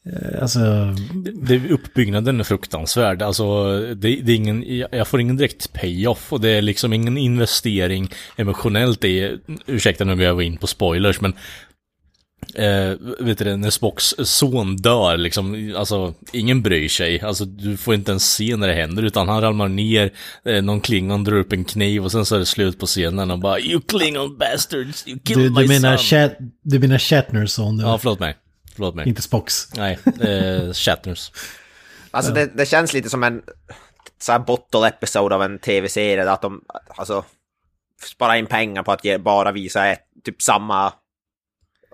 Eh, 0.05 0.41
alltså, 0.41 0.59
Det, 1.33 1.69
uppbyggnaden 1.69 2.39
är 2.39 2.43
fruktansvärd, 2.43 3.21
alltså 3.21 3.79
det, 3.79 4.15
det 4.15 4.31
är 4.31 4.35
ingen, 4.35 4.77
jag 4.77 4.89
jag 4.91 5.07
får 5.07 5.21
ingen 5.21 5.37
direkt 5.37 5.73
payoff 5.73 6.33
och 6.33 6.41
det 6.41 6.49
är 6.49 6.61
liksom 6.61 6.93
ingen 6.93 7.17
investering 7.17 8.09
emotionellt 8.35 9.03
i, 9.03 9.37
ursäkta 9.65 10.03
nu 10.03 10.15
går 10.15 10.25
jag 10.25 10.43
in 10.43 10.57
på 10.57 10.67
spoilers 10.67 11.21
men 11.21 11.33
Eh, 12.53 12.97
vet 13.19 13.37
du 13.37 13.43
det, 13.43 13.57
när 13.57 13.69
Spocks 13.69 14.15
son 14.23 14.75
dör, 14.75 15.17
liksom, 15.17 15.73
alltså, 15.77 16.13
ingen 16.31 16.61
bryr 16.61 16.89
sig. 16.89 17.21
Alltså, 17.21 17.45
du 17.45 17.77
får 17.77 17.93
inte 17.93 18.11
ens 18.11 18.33
se 18.33 18.55
när 18.55 18.67
det 18.67 18.73
händer, 18.73 19.03
utan 19.03 19.29
han 19.29 19.41
ramlar 19.41 19.67
ner, 19.67 20.11
eh, 20.45 20.63
någon 20.63 20.81
klingon 20.81 21.23
drar 21.23 21.35
upp 21.35 21.53
en 21.53 21.65
kniv 21.65 22.03
och 22.03 22.11
sen 22.11 22.25
så 22.25 22.35
är 22.35 22.39
det 22.39 22.45
slut 22.45 22.79
på 22.79 22.85
scenen 22.85 23.31
och 23.31 23.39
bara 23.39 23.59
You 23.59 23.81
klingon 23.81 24.37
bastards, 24.37 25.07
you 25.07 25.19
du, 25.23 25.33
killed 25.33 25.51
du, 25.51 25.61
my 25.61 25.67
menar 25.67 25.97
son. 25.97 26.05
Shat, 26.05 26.37
du 26.61 26.79
menar 26.79 26.97
Shatners 26.97 27.51
son, 27.51 27.79
Ja, 27.79 27.87
ja, 27.87 27.97
förlåt 27.97 28.19
mig. 28.19 28.35
Förlåt 28.75 28.95
mig. 28.95 29.07
inte 29.07 29.21
Spocks. 29.21 29.69
Nej, 29.75 29.97
eh, 30.21 30.73
Shatners. 30.73 31.31
Alltså 32.11 32.33
det, 32.33 32.45
det 32.45 32.65
känns 32.65 32.93
lite 32.93 33.09
som 33.09 33.23
en 33.23 33.41
så 34.19 34.31
här 34.31 34.39
bottle 34.39 34.87
episode 34.87 35.35
av 35.35 35.43
en 35.43 35.59
tv-serie. 35.59 36.31
Att 36.31 36.41
de 36.41 36.61
alltså 36.87 37.23
sparar 38.03 38.35
in 38.35 38.45
pengar 38.45 38.83
på 38.83 38.91
att 38.91 39.05
ge, 39.05 39.17
bara 39.17 39.51
visa 39.51 39.87
ett, 39.87 40.01
typ 40.23 40.41
samma... 40.41 40.93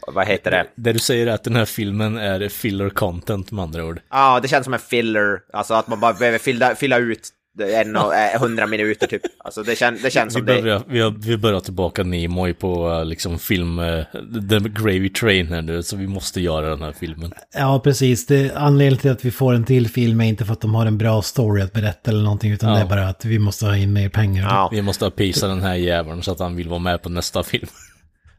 Vad 0.07 0.27
heter 0.27 0.51
det? 0.51 0.65
Det 0.75 0.93
du 0.93 0.99
säger 0.99 1.27
är 1.27 1.31
att 1.31 1.43
den 1.43 1.55
här 1.55 1.65
filmen 1.65 2.17
är 2.17 2.49
filler 2.49 2.89
content 2.89 3.51
med 3.51 3.63
andra 3.63 3.85
ord. 3.85 3.99
Ja, 4.09 4.39
det 4.41 4.47
känns 4.47 4.63
som 4.63 4.73
en 4.73 4.79
filler. 4.79 5.39
Alltså 5.53 5.73
att 5.73 5.87
man 5.87 5.99
bara 5.99 6.13
behöver 6.13 6.37
fylla, 6.37 6.75
fylla 6.75 6.97
ut 6.97 7.29
en 7.59 7.95
och 7.95 8.15
eh, 8.15 8.41
hundra 8.41 8.67
minuter 8.67 9.07
typ. 9.07 9.21
Alltså 9.37 9.63
det, 9.63 9.75
kän, 9.75 9.97
det 10.03 10.11
känns 10.11 10.35
Vi, 10.35 10.39
som 10.39 10.45
det. 10.45 10.61
börjar, 10.61 10.83
vi, 10.87 10.99
har, 11.01 11.11
vi 11.11 11.37
börjar 11.37 11.59
tillbaka 11.59 12.03
Nimoy 12.03 12.53
på 12.53 12.91
eh, 12.91 13.05
liksom 13.05 13.39
film, 13.39 13.79
eh, 13.79 14.03
The 14.49 14.59
Gravy 14.59 15.09
Train 15.09 15.47
här 15.47 15.61
nu, 15.61 15.83
så 15.83 15.95
vi 15.95 16.07
måste 16.07 16.41
göra 16.41 16.69
den 16.69 16.81
här 16.81 16.91
filmen. 16.99 17.33
Ja, 17.53 17.81
precis. 17.83 18.25
Det, 18.25 18.51
anledningen 18.55 18.97
till 19.01 19.11
att 19.11 19.25
vi 19.25 19.31
får 19.31 19.53
en 19.53 19.63
till 19.63 19.87
film 19.89 20.21
är 20.21 20.25
inte 20.25 20.45
för 20.45 20.53
att 20.53 20.61
de 20.61 20.75
har 20.75 20.85
en 20.85 20.97
bra 20.97 21.21
story 21.21 21.61
att 21.61 21.73
berätta 21.73 22.11
eller 22.11 22.23
någonting, 22.23 22.51
utan 22.51 22.69
Ja. 22.69 22.75
det 22.75 22.81
är 22.81 22.89
bara 22.89 23.07
att 23.07 23.25
vi 23.25 23.39
måste 23.39 23.65
ha 23.65 23.77
in 23.77 23.93
mer 23.93 24.09
pengar. 24.09 24.43
Ja. 24.43 24.69
Vi 24.71 24.81
måste 24.81 25.07
apisa 25.07 25.47
den 25.47 25.61
här 25.61 25.75
jäveln 25.75 26.23
så 26.23 26.31
att 26.31 26.39
han 26.39 26.55
vill 26.55 26.69
vara 26.69 26.79
med 26.79 27.01
på 27.01 27.09
nästa 27.09 27.43
film. 27.43 27.67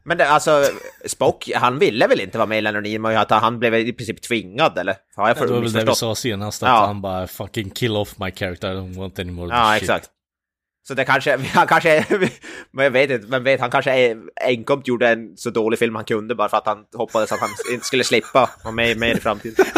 Men 0.05 0.17
det, 0.17 0.29
alltså, 0.29 0.63
Spock, 1.05 1.49
han 1.55 1.79
ville 1.79 2.07
väl 2.07 2.19
inte 2.19 2.37
vara 2.37 2.47
med 2.47 2.57
i 2.57 2.61
Leonard 2.61 2.83
Nimoy? 2.83 3.15
Att 3.15 3.31
han 3.31 3.59
blev 3.59 3.75
i 3.75 3.93
princip 3.93 4.21
tvingad, 4.21 4.77
eller? 4.77 4.95
Har 5.15 5.27
jag 5.27 5.37
Det 5.37 5.45
var 5.45 5.59
väl 5.61 5.71
det 5.73 5.85
vi 5.85 5.95
sa 5.95 6.15
senast, 6.15 6.63
att 6.63 6.69
Ja. 6.69 6.85
han 6.85 7.01
bara 7.01 7.27
fucking 7.27 7.69
kill 7.69 7.95
off 7.95 8.17
my 8.19 8.31
character, 8.31 8.71
I 8.71 8.75
don't 8.75 8.97
want 8.97 9.19
any 9.19 9.31
more 9.31 9.47
of 9.47 9.53
Ja, 9.53 9.73
shit. 9.73 9.81
exakt. 9.83 10.09
Så 10.87 10.93
det 10.93 11.05
kanske, 11.05 11.37
han 11.53 11.67
kanske 11.67 12.05
men 12.71 12.83
jag 12.83 12.91
vet 12.91 13.11
inte, 13.11 13.27
men 13.27 13.43
vet, 13.43 13.59
han 13.59 13.71
kanske 13.71 14.17
enkomt 14.41 14.87
gjorde 14.87 15.09
en 15.09 15.37
så 15.37 15.49
dålig 15.49 15.79
film 15.79 15.95
han 15.95 16.05
kunde 16.05 16.35
bara 16.35 16.49
för 16.49 16.57
att 16.57 16.65
han 16.65 16.85
hoppades 16.93 17.31
att 17.31 17.39
han 17.39 17.49
inte 17.71 17.85
skulle 17.85 18.03
slippa 18.03 18.49
vara 18.63 18.73
med 18.75 18.97
mer 18.97 19.15
i 19.15 19.19
framtiden. 19.19 19.65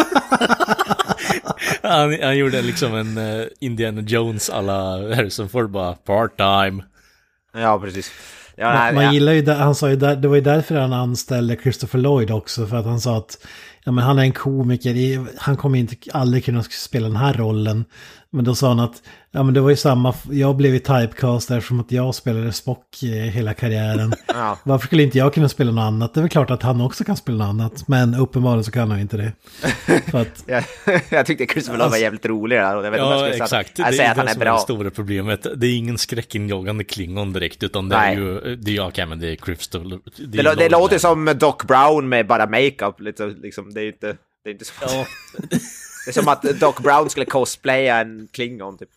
Han, 1.82 2.22
han 2.22 2.36
gjorde 2.38 2.62
liksom 2.62 2.94
en 2.94 3.18
eh, 3.18 3.46
Indiana 3.60 4.00
Jones 4.00 4.50
alla 4.50 5.14
Harrison 5.14 5.48
Ford 5.48 5.70
bara 5.70 5.94
part-time. 5.94 6.82
Ja, 7.54 7.78
precis. 7.80 8.12
Ja, 8.56 8.72
Man, 8.72 8.94
nej, 8.94 9.04
man 9.04 9.14
gillar 9.14 9.32
ju, 9.32 9.50
han 9.50 9.74
sa 9.74 9.90
ju 9.90 9.96
där, 9.96 10.16
det 10.16 10.28
var 10.28 10.34
ju 10.34 10.40
därför 10.42 10.74
han 10.74 10.92
anställde 10.92 11.56
Christopher 11.56 11.98
Lloyd 11.98 12.30
också, 12.30 12.66
för 12.66 12.76
att 12.76 12.84
han 12.84 13.00
sa 13.00 13.16
att 13.16 13.38
ja, 13.84 13.92
men 13.92 14.04
han 14.04 14.18
är 14.18 14.22
en 14.22 14.32
komiker, 14.32 15.26
han 15.38 15.56
kommer 15.56 15.78
inte 15.78 15.96
aldrig 16.12 16.44
kunna 16.44 16.62
spela 16.62 17.08
den 17.08 17.16
här 17.16 17.34
rollen. 17.34 17.84
Men 18.30 18.44
då 18.44 18.54
sa 18.54 18.68
han 18.68 18.80
att 18.80 19.02
ja, 19.36 19.42
men 19.42 19.54
det 19.54 19.60
var 19.60 19.70
ju 19.70 19.76
samma, 19.76 20.14
jag 20.30 20.56
blev 20.56 20.72
ju 20.72 20.78
typecast 20.78 21.50
eftersom 21.50 21.80
att 21.80 21.92
jag 21.92 22.14
spelade 22.14 22.52
Spock 22.52 23.02
eh, 23.02 23.08
hela 23.10 23.54
karriären. 23.54 24.14
Ja. 24.38 24.58
Varför 24.64 24.86
skulle 24.86 25.02
inte 25.02 25.18
jag 25.18 25.34
kunna 25.34 25.48
spela 25.48 25.72
något 25.72 25.82
annat? 25.82 26.14
Det 26.14 26.20
är 26.20 26.22
väl 26.22 26.30
klart 26.30 26.50
att 26.50 26.62
han 26.62 26.80
också 26.80 27.04
kan 27.04 27.16
spela 27.16 27.38
något 27.38 27.48
annat, 27.50 27.88
men 27.88 28.14
uppenbarligen 28.14 28.64
så 28.64 28.70
kan 28.70 28.90
han 28.90 29.00
inte 29.00 29.16
det. 29.16 29.32
För 30.10 30.20
att, 30.20 30.44
Jag, 30.46 30.64
jag 31.10 31.26
tyckte 31.26 31.46
Christopher 31.46 31.78
Lloyd 31.78 31.90
var 31.90 31.98
jävligt 31.98 32.26
rolig 32.26 32.58
där. 32.58 32.76
och 32.76 32.86
Jag 32.86 32.90
vet 32.90 32.98
inte 33.00 33.04
om 33.06 33.12
jag 33.12 33.28
Ja, 33.28 33.32
skulle 33.32 33.48
säga 33.48 33.60
exakt. 33.60 33.70
Att, 33.70 33.76
Det 33.76 33.82
är 33.82 33.92
säger 33.92 34.04
det 34.04 34.10
att 34.10 34.16
han 34.16 34.28
är 34.28 34.32
som 34.32 34.42
är 34.42 34.44
det 34.44 34.50
bra. 34.50 34.58
stora 34.58 34.90
problemet. 34.90 35.46
Det 35.56 35.66
är 35.66 35.76
ingen 35.76 35.98
skräckinjagande 35.98 36.84
klingon 36.84 37.32
direkt, 37.32 37.62
utan 37.62 37.88
det 37.88 37.96
Nej. 37.96 38.14
är 38.14 38.20
ju, 38.20 38.56
det 38.56 38.70
är, 38.70 38.74
ja, 38.74 38.88
okej, 38.88 39.06
men 39.06 39.18
det 39.20 39.28
är 39.32 39.36
Crystal. 39.36 39.90
Det, 39.90 39.98
Det, 40.26 40.42
lå- 40.42 40.54
det 40.54 40.68
låter 40.68 40.98
som 40.98 41.34
Doc 41.38 41.56
Brown 41.68 42.08
med 42.08 42.26
bara 42.26 42.46
makeup. 42.46 43.00
Lite, 43.00 43.26
liksom, 43.26 43.74
det 43.74 43.80
är 43.82 43.86
inte... 43.86 44.16
Det 44.44 44.50
är, 44.50 44.52
inte 44.52 44.64
så, 44.64 44.72
Ja, 44.80 45.06
det 46.06 46.10
är 46.10 46.12
som 46.12 46.28
att 46.28 46.42
Doc 46.42 46.76
Brown 46.82 47.10
skulle 47.10 47.26
cosplaya 47.26 48.00
en 48.00 48.28
klingon 48.32 48.78
typ. 48.78 48.88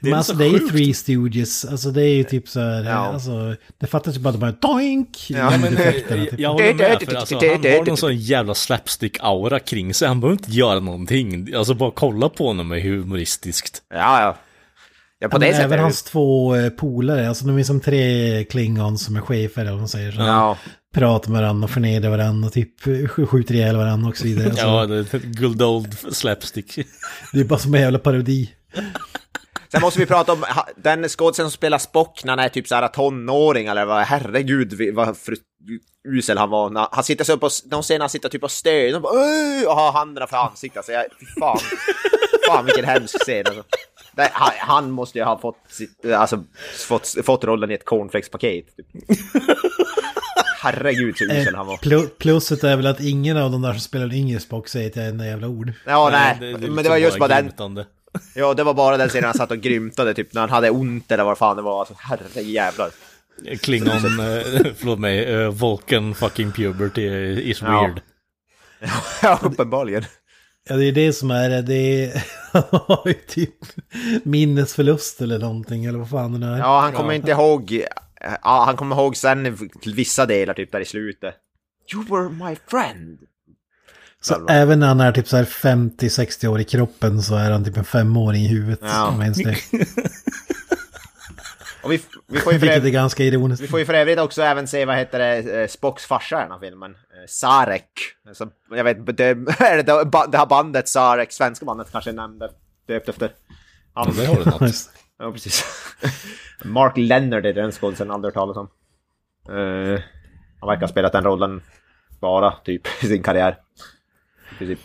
Men 0.00 0.14
alltså 0.14 0.32
så 0.32 0.38
det 0.38 0.44
är 0.44 0.48
ju. 0.48 0.58
Three 0.58 0.94
Stooges, 0.94 1.64
alltså 1.64 1.90
det 1.90 2.02
är 2.02 2.14
ju 2.14 2.24
typ 2.24 2.48
så 2.48 2.60
här, 2.60 2.84
Ja. 2.84 2.90
alltså, 2.96 3.56
det 3.80 3.86
fattas 3.86 4.16
ju 4.16 4.20
bara 4.20 4.28
att 4.28 4.34
de 4.34 4.40
bara 4.40 4.72
doink! 4.74 5.26
Ja, 5.30 5.50
men- 5.50 5.62
ljudeffekterna, 5.70 6.24
typ. 6.24 6.38
Jag 6.40 6.52
håller 6.52 6.74
med, 6.74 7.02
för 7.02 7.14
alltså, 7.14 7.34
han 7.34 7.44
har 7.48 7.84
någon 7.86 7.96
sån 7.96 8.16
jävla 8.16 8.52
slapstick-aura 8.52 9.58
kring 9.58 9.94
sig. 9.94 10.08
Han 10.08 10.20
behöver 10.20 10.38
inte 10.40 10.50
göra 10.52 10.80
någonting. 10.80 11.54
Alltså 11.54 11.74
bara 11.74 11.90
kolla 11.90 12.28
på 12.28 12.46
honom 12.46 12.72
är 12.72 12.80
humoristiskt. 12.80 13.82
Ja, 13.90 14.20
ja. 14.22 14.36
Ja, 15.20 15.28
på 15.28 15.38
det 15.38 15.46
sättet. 15.46 15.60
även 15.60 15.72
är 15.72 15.76
det- 15.76 15.82
hans 15.82 16.02
två 16.02 16.54
eh, 16.56 16.70
polare, 16.70 17.28
alltså 17.28 17.46
de 17.46 17.58
är 17.58 17.62
som 17.62 17.80
tre 17.80 18.44
klingons 18.44 19.04
som 19.04 19.16
är 19.16 19.20
chefer 19.20 19.60
eller 19.62 19.70
vad 19.70 19.80
man 19.80 19.88
säger. 19.88 20.12
Så 20.12 20.20
Ja. 20.20 20.58
Pratar 20.94 21.30
med 21.30 21.40
varandra 21.40 21.64
och 21.64 21.70
förnedrar 21.70 22.10
varandra 22.10 22.46
och 22.46 22.52
typ 22.52 22.80
sk- 22.84 23.26
skjuter 23.26 23.54
ihjäl 23.54 23.76
varandra 23.76 24.08
och 24.08 24.16
så 24.16 24.24
vidare. 24.24 24.46
Alltså, 24.50 24.66
Ja, 24.66 24.86
det 24.86 25.14
är 25.14 25.40
good 25.40 25.62
old 25.62 25.96
slapstick. 26.14 26.78
Det 27.32 27.40
är 27.40 27.44
bara 27.44 27.58
som 27.58 27.74
en 27.74 27.80
jävla 27.80 27.98
parodi. 27.98 28.50
Sen 29.72 29.80
måste 29.80 30.00
vi 30.00 30.06
prata 30.06 30.32
om 30.32 30.44
den 30.76 31.08
skådisen 31.08 31.44
som 31.44 31.50
spelar 31.50 31.78
Spock 31.78 32.24
när 32.24 32.32
han 32.32 32.38
är 32.44 32.48
typ 32.48 32.68
så 32.68 32.74
här 32.74 32.88
tonåring 32.88 33.66
eller 33.66 33.84
vad, 33.84 34.02
herregud 34.04 34.94
vad 34.94 35.16
fru, 35.16 35.36
usel 36.08 36.38
han 36.38 36.50
var. 36.50 36.88
Han 36.92 37.04
sitter 37.04 37.24
så 37.24 37.32
upp 37.32 37.42
och, 37.42 37.50
de 37.64 37.82
ser 37.82 37.94
när 37.94 38.00
han 38.00 38.10
sitter 38.10 38.28
typ 38.28 38.44
och 38.44 38.50
stöd 38.50 38.94
och 38.94 39.02
bara 39.02 39.12
och 39.68 39.74
har 39.76 39.92
händerna 39.92 40.26
för 40.26 40.36
ansiktet. 40.36 40.76
Alltså, 40.76 40.92
jag, 40.92 41.04
fan, 41.40 41.58
fan 42.46 42.64
vilken 42.64 42.84
hemsk 42.84 43.18
scen 43.22 43.44
alltså. 43.46 43.62
Det, 44.16 44.30
han, 44.32 44.50
han 44.58 44.90
måste 44.90 45.18
ju 45.18 45.24
ha 45.24 45.38
fått, 45.38 45.56
sitt, 45.68 46.04
alltså, 46.16 46.44
fått, 46.88 47.14
fått 47.24 47.44
rollen 47.44 47.70
i 47.70 47.74
ett 47.74 47.84
cornflakespaket. 47.84 48.66
Typ. 48.76 48.86
Herregud 50.62 51.16
så 51.16 51.24
usel 51.24 51.54
han 51.54 51.66
var. 51.66 51.76
Plu- 51.76 52.08
Pluset 52.18 52.64
är 52.64 52.76
väl 52.76 52.86
att 52.86 53.00
ingen 53.00 53.36
av 53.36 53.50
de 53.50 53.62
där 53.62 53.72
som 53.72 53.80
spelar 53.80 54.14
yngre 54.14 54.40
Spock 54.40 54.68
säger 54.68 54.90
ett 54.90 54.96
enda 54.96 55.26
jävla 55.26 55.48
ord. 55.48 55.72
Ja, 55.86 56.08
nej, 56.12 56.36
det- 56.40 56.46
det 56.46 56.50
är 56.50 56.52
men 56.52 56.60
det 56.60 56.68
liksom 56.68 56.90
var 56.90 56.96
just 56.96 57.18
bara 57.18 57.28
den. 57.28 57.84
Ja, 58.34 58.54
det 58.54 58.64
var 58.64 58.74
bara 58.74 58.96
den 58.96 59.08
scenen 59.08 59.24
han 59.24 59.34
satt 59.34 59.50
och 59.50 59.58
grymtade, 59.60 60.14
typ 60.14 60.34
när 60.34 60.40
han 60.40 60.50
hade 60.50 60.70
ont 60.70 61.12
eller 61.12 61.24
vad 61.24 61.38
fan 61.38 61.56
det 61.56 61.62
var. 61.62 61.78
Alltså, 61.80 61.94
herre 61.98 62.42
jävlar. 62.42 62.90
Klingon, 63.60 63.88
eh, 63.96 64.02
förlåt 64.76 64.98
mig, 64.98 65.24
eh, 65.24 65.50
Vulcan 65.50 66.14
fucking 66.14 66.52
puberty 66.52 67.02
is 67.40 67.62
Ja. 67.62 67.80
weird. 67.82 68.00
Ja, 69.22 69.38
uppenbarligen. 69.42 70.04
Ja, 70.68 70.76
det 70.76 70.84
är 70.84 70.92
det 70.92 71.12
som 71.12 71.30
är 71.30 71.48
det. 71.50 71.62
Det 71.62 72.04
är... 72.04 72.24
Han 72.52 72.62
har 72.70 73.02
ju 73.06 73.12
typ 73.14 73.54
minnesförlust 74.22 75.20
eller 75.20 75.38
någonting, 75.38 75.84
eller 75.84 75.98
vad 75.98 76.10
fan 76.10 76.40
det 76.40 76.46
är. 76.46 76.58
Ja, 76.58 76.80
han 76.80 76.92
kommer 76.92 77.12
inte 77.12 77.30
ihåg... 77.30 77.82
Ja, 78.42 78.64
han 78.66 78.76
kommer 78.76 78.96
ihåg 78.96 79.16
sen 79.16 79.68
till 79.82 79.94
vissa 79.94 80.26
delar, 80.26 80.54
typ 80.54 80.72
där 80.72 80.80
i 80.80 80.84
slutet. 80.84 81.34
You 81.94 82.04
were 82.04 82.28
my 82.50 82.56
friend. 82.66 83.18
Så 84.20 84.46
även 84.48 84.80
när 84.80 84.86
han 84.86 85.00
är 85.00 85.12
typ 85.12 85.28
så 85.28 85.36
här 85.36 85.44
50-60 85.44 86.46
år 86.46 86.60
i 86.60 86.64
kroppen 86.64 87.22
så 87.22 87.34
är 87.34 87.50
han 87.50 87.64
typ 87.64 87.76
en 87.76 87.84
femåring 87.84 88.42
i 88.42 88.48
huvudet. 88.48 88.80
Ja. 88.82 89.06
om 89.06 89.18
minns 89.18 89.38
det. 89.38 89.56
Och 91.82 91.92
vi, 91.92 92.02
vi, 92.26 92.38
får 92.38 92.52
ju 92.52 92.58
för 92.58 92.66
Vilket 92.66 92.84
är 92.84 92.90
ganska 92.90 93.24
ironiskt. 93.24 93.62
vi 93.62 93.68
får 93.68 93.78
ju 93.78 93.84
för 93.86 93.94
övrigt 93.94 94.18
också 94.18 94.42
även 94.42 94.66
se, 94.66 94.84
vad 94.84 94.96
heter 94.96 95.18
det, 95.18 95.60
eh, 95.60 95.68
Spocks 95.68 96.06
farsa 96.06 96.38
i 96.38 96.42
den 96.42 96.50
här 96.50 96.58
filmen. 96.58 96.90
Eh, 96.90 97.26
Sarek. 97.28 97.90
Alltså, 98.28 98.48
jag 98.70 98.84
vet 98.84 98.98
inte, 98.98 99.12
det, 99.12 99.34
det, 99.82 100.38
här 100.38 100.46
bandet 100.46 100.88
Sarek, 100.88 101.32
svenska 101.32 101.66
bandet 101.66 101.92
kanske 101.92 102.12
nämnde, 102.12 102.50
döpt 102.88 103.08
efter. 103.08 103.30
Ja, 103.94 104.08
det 104.16 104.26
har 104.26 104.36
du 104.36 104.44
något. 104.50 104.90
Ja, 105.18 105.32
precis. 105.32 105.64
Mark 106.64 106.92
Leonard 106.96 107.46
är 107.46 107.52
den 107.52 107.72
skådisen, 107.72 108.10
aldrig 108.10 108.34
hört 108.34 108.34
talas 108.34 108.56
om. 108.56 108.68
Eh, 109.48 110.00
han 110.60 110.68
verkar 110.68 110.80
ha 110.80 110.88
spelat 110.88 111.12
den 111.12 111.24
rollen 111.24 111.62
bara, 112.20 112.54
typ, 112.64 112.82
i 113.02 113.06
sin 113.06 113.22
karriär. 113.22 113.58
I 114.52 114.54
princip. 114.58 114.78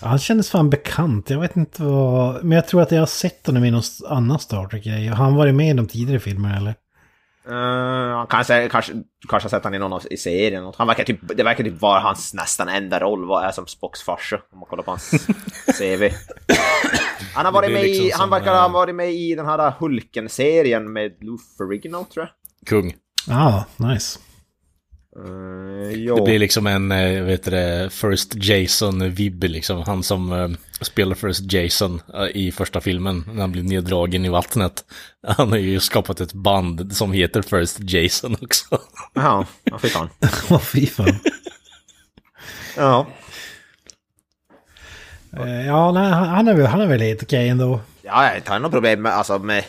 Han 0.00 0.18
kändes 0.18 0.50
fan 0.50 0.70
bekant. 0.70 1.30
Jag 1.30 1.40
vet 1.40 1.56
inte 1.56 1.82
vad... 1.82 2.44
Men 2.44 2.56
jag 2.56 2.68
tror 2.68 2.82
att 2.82 2.92
jag 2.92 3.00
har 3.00 3.06
sett 3.06 3.46
honom 3.46 3.64
i 3.64 3.70
någon 3.70 3.82
annan 4.08 4.38
Star 4.38 4.66
Trek-grej. 4.66 5.06
Har 5.06 5.24
han 5.24 5.34
varit 5.34 5.54
med 5.54 5.70
i 5.70 5.72
de 5.72 5.86
tidigare 5.86 6.20
filmerna 6.20 6.56
eller? 6.56 6.74
Uh, 7.48 8.16
han 8.16 8.26
kanske, 8.26 8.68
kanske, 8.68 8.92
kanske 9.28 9.48
sett 9.48 9.64
han 9.64 9.74
i 9.74 9.78
någon 9.78 9.92
av, 9.92 10.02
i 10.10 10.16
serien. 10.16 10.72
Han 10.76 10.86
verkar 10.86 11.04
typ, 11.04 11.20
det 11.36 11.42
verkar 11.42 11.64
typ 11.64 11.80
vara 11.80 12.00
hans 12.00 12.34
nästan 12.34 12.68
enda 12.68 13.00
roll, 13.00 13.26
vad 13.26 13.44
är 13.44 13.50
som 13.50 13.66
Spocks 13.66 14.02
farsa. 14.02 14.40
Om 14.52 14.58
man 14.58 14.68
kollar 14.68 14.82
på 14.82 14.90
hans 14.90 15.10
CV. 15.78 16.10
Han 17.34 17.44
har 17.44 17.52
varit 17.52 17.72
med 17.72 17.84
i, 17.84 17.86
liksom 17.86 18.10
han 18.12 18.20
som, 18.20 18.30
verkar 18.30 18.54
ha 18.54 18.66
eh, 18.66 18.72
varit 18.72 18.94
med 18.94 19.12
i 19.12 19.34
den 19.34 19.46
här 19.46 19.70
Hulken-serien 19.78 20.92
med 20.92 21.12
Lou 21.20 21.38
Ferrigno 21.58 22.04
tror 22.04 22.26
jag. 22.26 22.30
Kung. 22.68 22.94
Ja, 23.28 23.64
ah, 23.78 23.86
nice. 23.88 24.18
Uh, 25.26 25.92
jo. 25.92 26.16
Det 26.16 26.22
blir 26.22 26.38
liksom 26.38 26.66
en, 26.66 26.92
eh, 26.92 27.22
vet 27.22 27.44
du 27.44 27.50
det, 27.50 27.90
First 27.92 28.34
Jason-vibb 28.34 29.44
liksom. 29.44 29.82
Han 29.82 30.02
som 30.02 30.32
eh, 30.32 30.48
spelar 30.80 31.14
First 31.14 31.52
Jason 31.52 32.00
eh, 32.14 32.36
i 32.36 32.52
första 32.52 32.80
filmen 32.80 33.24
när 33.32 33.40
han 33.40 33.52
blir 33.52 33.62
neddragen 33.62 34.24
i 34.24 34.28
vattnet. 34.28 34.84
Han 35.26 35.48
har 35.50 35.58
ju 35.58 35.80
skapat 35.80 36.20
ett 36.20 36.32
band 36.32 36.96
som 36.96 37.12
heter 37.12 37.42
First 37.42 37.78
Jason 37.80 38.36
också. 38.42 38.78
Ja, 39.14 39.46
fy 39.78 39.88
fan. 39.88 40.08
Fy 40.60 40.86
fan. 40.86 41.18
Ja. 42.76 43.06
Eh, 45.36 45.66
Ja, 45.66 45.92
nej, 45.92 46.12
han 46.12 46.48
är 46.48 46.54
väl, 46.54 46.66
han 46.66 46.80
är 46.80 46.86
väl 46.86 47.00
helt 47.00 47.22
okej 47.22 47.48
ändå. 47.48 47.80
Ja, 48.02 48.34
jag 48.34 48.52
har 48.52 48.58
något 48.58 48.72
problem 48.72 49.02
med, 49.02 49.12
alltså, 49.12 49.38
med 49.38 49.64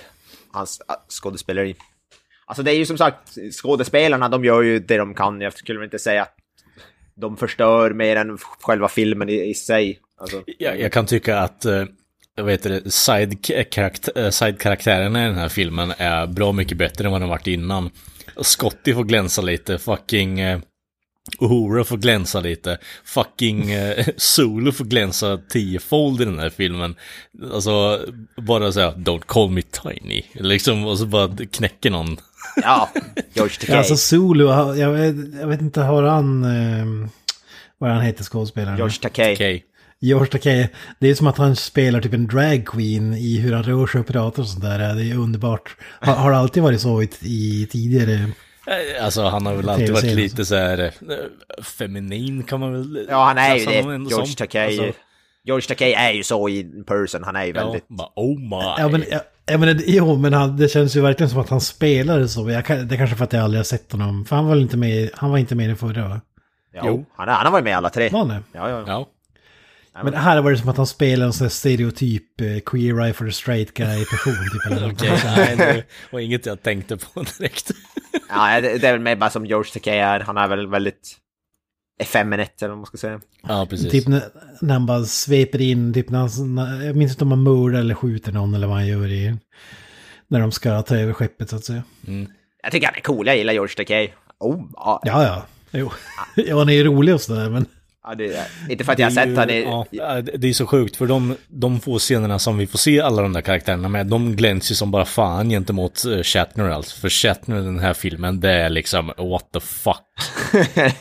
hans 0.51 0.81
skådespeleri. 1.09 1.75
Alltså 2.51 2.63
det 2.63 2.71
är 2.71 2.75
ju 2.75 2.85
som 2.85 2.97
sagt, 2.97 3.37
skådespelarna 3.61 4.29
de 4.29 4.45
gör 4.45 4.61
ju 4.61 4.79
det 4.79 4.97
de 4.97 5.13
kan. 5.13 5.41
Jag 5.41 5.53
skulle 5.53 5.79
väl 5.79 5.85
inte 5.85 5.99
säga 5.99 6.21
att 6.21 6.35
de 7.15 7.37
förstör 7.37 7.93
mer 7.93 8.15
än 8.15 8.37
själva 8.37 8.87
filmen 8.87 9.29
i, 9.29 9.49
i 9.49 9.53
sig. 9.53 9.99
Alltså, 10.17 10.43
Jag, 10.57 10.79
jag 10.79 10.91
kan 10.91 11.05
tycka 11.05 11.39
att, 11.39 11.65
eh, 11.65 11.85
jag 12.35 12.43
vet 12.43 12.63
det, 12.63 12.75
eh, 12.75 14.23
eh, 14.23 14.29
side-karaktärerna 14.29 15.23
i 15.23 15.27
den 15.27 15.37
här 15.37 15.49
filmen 15.49 15.93
är 15.97 16.27
bra 16.27 16.51
mycket 16.51 16.77
bättre 16.77 17.05
än 17.05 17.11
vad 17.11 17.21
de 17.21 17.29
varit 17.29 17.47
innan. 17.47 17.89
Scotty 18.41 18.93
får 18.93 19.03
glänsa 19.03 19.41
lite, 19.41 19.77
fucking 19.77 20.39
Uhura 21.39 21.83
får 21.83 21.97
glänsa 21.97 22.39
lite, 22.39 22.77
fucking 23.03 23.71
eh, 23.71 24.05
får 24.73 24.83
glänsa 24.83 25.37
tiofold 25.37 26.21
i 26.21 26.25
den 26.25 26.39
här 26.39 26.49
filmen. 26.49 26.95
Alltså, 27.53 28.05
bara 28.37 28.71
säga 28.71 28.91
don't 28.91 29.23
call 29.25 29.49
me 29.49 29.61
tiny, 29.61 30.23
liksom, 30.33 30.85
och 30.85 30.97
så 30.97 31.05
bara 31.05 31.35
knäcker 31.51 31.89
någon 31.89 32.17
ja, 32.55 32.89
George 33.33 33.55
Takei. 33.55 33.73
Ja, 33.73 33.77
alltså 33.77 33.95
Zulu, 33.97 34.45
jag, 34.77 34.91
vet- 34.91 35.39
jag 35.41 35.47
vet 35.47 35.61
inte, 35.61 35.81
har 35.81 36.03
han... 36.03 36.43
Eh, 36.43 37.09
vad 37.77 37.89
han 37.91 38.01
heter 38.01 38.23
skådespelaren? 38.23 38.77
George 38.77 38.97
Takei. 39.01 39.33
Okej. 39.35 39.65
George 39.99 40.31
Takei. 40.31 40.69
Det 40.99 41.07
är 41.07 41.15
som 41.15 41.27
att 41.27 41.37
han 41.37 41.55
spelar 41.55 42.01
typ 42.01 42.13
en 42.13 42.27
drag 42.27 42.65
queen 42.67 43.13
i 43.13 43.37
hur 43.39 43.53
han 43.53 43.63
rör 43.63 43.87
sig 43.87 44.01
och 44.01 44.07
pratar 44.07 44.41
och 44.43 44.49
sånt 44.49 44.63
där. 44.63 44.95
Det 44.95 45.03
är 45.11 45.17
underbart. 45.17 45.75
Har, 45.99 46.13
har 46.13 46.31
det 46.31 46.37
alltid 46.37 46.63
varit 46.63 46.81
så 46.81 47.01
i, 47.01 47.09
i 47.21 47.67
tidigare... 47.71 48.13
Eh, 48.13 49.03
Alltså 49.05 49.21
han 49.23 49.45
har 49.45 49.55
väl 49.55 49.69
alltid 49.69 49.89
varit 49.89 50.15
lite 50.15 50.45
så 50.45 50.55
här 50.55 50.79
eh, 50.79 51.63
feminin 51.63 52.43
kan 52.43 52.59
man 52.59 52.73
väl 52.73 53.05
Ja, 53.09 53.23
han 53.25 53.37
är 53.37 53.55
ju 53.55 53.65
det. 53.65 54.09
George. 54.09 54.33
Takei. 54.37 54.79
Alltså, 54.79 54.99
George 55.43 55.67
Takei 55.67 55.93
är 55.93 56.11
ju 56.11 56.23
så 56.23 56.49
i 56.49 56.63
person. 56.87 57.23
Han 57.23 57.35
är 57.35 57.45
ju 57.45 57.53
ja, 57.55 57.63
väldigt... 57.63 57.87
bara 57.87 58.09
oh 58.15 58.39
my. 58.39 58.81
Ja, 58.81 58.89
men, 58.91 59.03
ja, 59.51 59.57
ja, 59.57 59.57
men, 59.57 59.77
det- 59.77 59.83
jo, 59.87 60.17
men 60.17 60.33
han, 60.33 60.57
det 60.57 60.67
känns 60.69 60.95
ju 60.95 61.01
verkligen 61.01 61.29
som 61.29 61.39
att 61.39 61.49
han 61.49 61.61
spelade 61.61 62.27
så. 62.27 62.49
Jag, 62.49 62.63
det 62.67 62.95
är 62.95 62.97
kanske 62.97 63.15
för 63.15 63.23
att 63.23 63.33
jag 63.33 63.43
aldrig 63.43 63.59
har 63.59 63.63
sett 63.63 63.91
honom. 63.91 64.25
För 64.25 64.35
han 64.35 64.45
var 64.47 64.55
inte 64.55 64.77
med, 64.77 65.09
han 65.13 65.31
var 65.31 65.37
inte 65.37 65.55
med 65.55 65.63
i 65.63 65.67
den 65.67 65.77
förra 65.77 66.07
va? 66.07 66.21
Ja, 66.73 66.81
Jo. 66.85 67.05
Han, 67.15 67.29
är, 67.29 67.33
han 67.33 67.45
har 67.45 67.51
varit 67.51 67.63
med 67.63 67.77
alla 67.77 67.89
tre. 67.89 68.09
Var 68.09 68.19
han 68.19 68.27
det? 68.27 68.39
Ja, 68.53 68.69
ja. 68.69 68.83
Ja. 68.87 69.07
Men 70.03 70.13
här 70.13 70.41
var 70.41 70.51
det 70.51 70.57
som 70.57 70.69
att 70.69 70.77
han 70.77 70.87
spelade 70.87 71.25
en 71.25 71.33
sån 71.33 71.45
här 71.45 71.49
stereotyp 71.49 72.41
eh, 72.41 72.59
queer 72.65 73.01
eye 73.05 73.13
for 73.13 73.25
the 73.25 73.31
straight 73.31 73.73
guy 73.73 74.05
person 74.05 74.33
typ. 74.51 74.91
Okej, 74.93 75.19
nej, 75.35 75.55
det 75.57 75.83
var 76.11 76.19
inget 76.19 76.45
jag 76.45 76.63
tänkte 76.63 76.97
på 76.97 77.23
direkt. 77.37 77.71
ja 78.29 78.61
det, 78.61 78.77
det 78.77 78.87
är 78.87 78.91
väl 78.91 79.01
mer 79.01 79.15
bara 79.15 79.29
som 79.29 79.45
George 79.45 79.71
Takei 79.73 79.99
är. 79.99 80.19
Han 80.19 80.37
är 80.37 80.47
väl 80.47 80.67
väldigt 80.67 81.17
effeminate, 82.01 82.65
eller 82.65 82.69
vad 82.69 82.77
man 82.77 82.85
ska 82.85 82.97
säga. 82.97 83.19
Ja, 83.47 83.67
precis. 83.69 83.91
Typ 83.91 84.07
när, 84.07 84.23
när 84.61 84.73
han 84.73 84.85
bara 84.85 85.03
sveper 85.03 85.61
in, 85.61 85.93
typ 85.93 86.09
när 86.09 86.19
han, 86.19 86.55
när, 86.55 86.85
jag 86.85 86.95
minns 86.95 87.11
inte 87.11 87.23
om 87.23 87.31
han 87.31 87.43
mördar 87.43 87.79
eller 87.79 87.95
skjuter 87.95 88.31
någon 88.31 88.53
eller 88.53 88.67
vad 88.67 88.75
han 88.75 88.87
gör 88.87 89.07
i... 89.11 89.37
När 90.27 90.39
de 90.39 90.51
ska 90.51 90.81
ta 90.81 90.95
över 90.95 91.13
skeppet 91.13 91.49
så 91.49 91.55
att 91.55 91.65
säga. 91.65 91.83
Jag 92.63 92.71
tycker 92.71 92.87
han 92.87 92.95
är 92.95 93.01
cool. 93.01 93.27
Jag 93.27 93.37
gillar 93.37 93.53
George 93.53 93.75
Takei. 93.75 94.13
Oh, 94.39 94.63
ja. 94.73 95.01
Ja, 95.03 95.23
ja. 95.23 95.45
Jo. 95.71 95.91
ja, 96.35 96.57
han 96.57 96.69
är 96.69 96.73
ju 96.73 96.83
rolig 96.83 97.13
och 97.13 97.21
sådär 97.21 97.49
men... 97.49 97.65
ja 98.03 98.15
det, 98.15 98.47
inte 98.69 98.83
för 98.83 98.91
att 98.93 98.99
jag 98.99 99.11
har 99.11 99.21
är 99.21 99.35
sett 99.35 99.49
i... 99.49 99.97
ja, 99.97 100.21
det 100.21 100.49
är 100.49 100.53
så 100.53 100.67
sjukt 100.67 100.95
för 100.95 101.07
de, 101.07 101.35
de 101.47 101.79
få 101.79 101.99
scenerna 101.99 102.39
som 102.39 102.57
vi 102.57 102.67
får 102.67 102.77
se 102.77 103.01
alla 103.01 103.21
de 103.21 103.33
där 103.33 103.41
karaktärerna 103.41 103.89
med, 103.89 104.07
de 104.07 104.35
glänser 104.35 104.75
som 104.75 104.91
bara 104.91 105.05
fan 105.05 105.49
gentemot 105.49 106.03
uh, 106.07 106.23
Shatner 106.23 106.69
alltså. 106.69 106.99
För 106.99 107.09
Shatner 107.09 107.59
i 107.59 107.63
den 107.63 107.79
här 107.79 107.93
filmen, 107.93 108.39
det 108.39 108.51
är 108.51 108.69
liksom 108.69 109.11
what 109.17 109.51
the 109.53 109.59
fuck. 109.59 110.05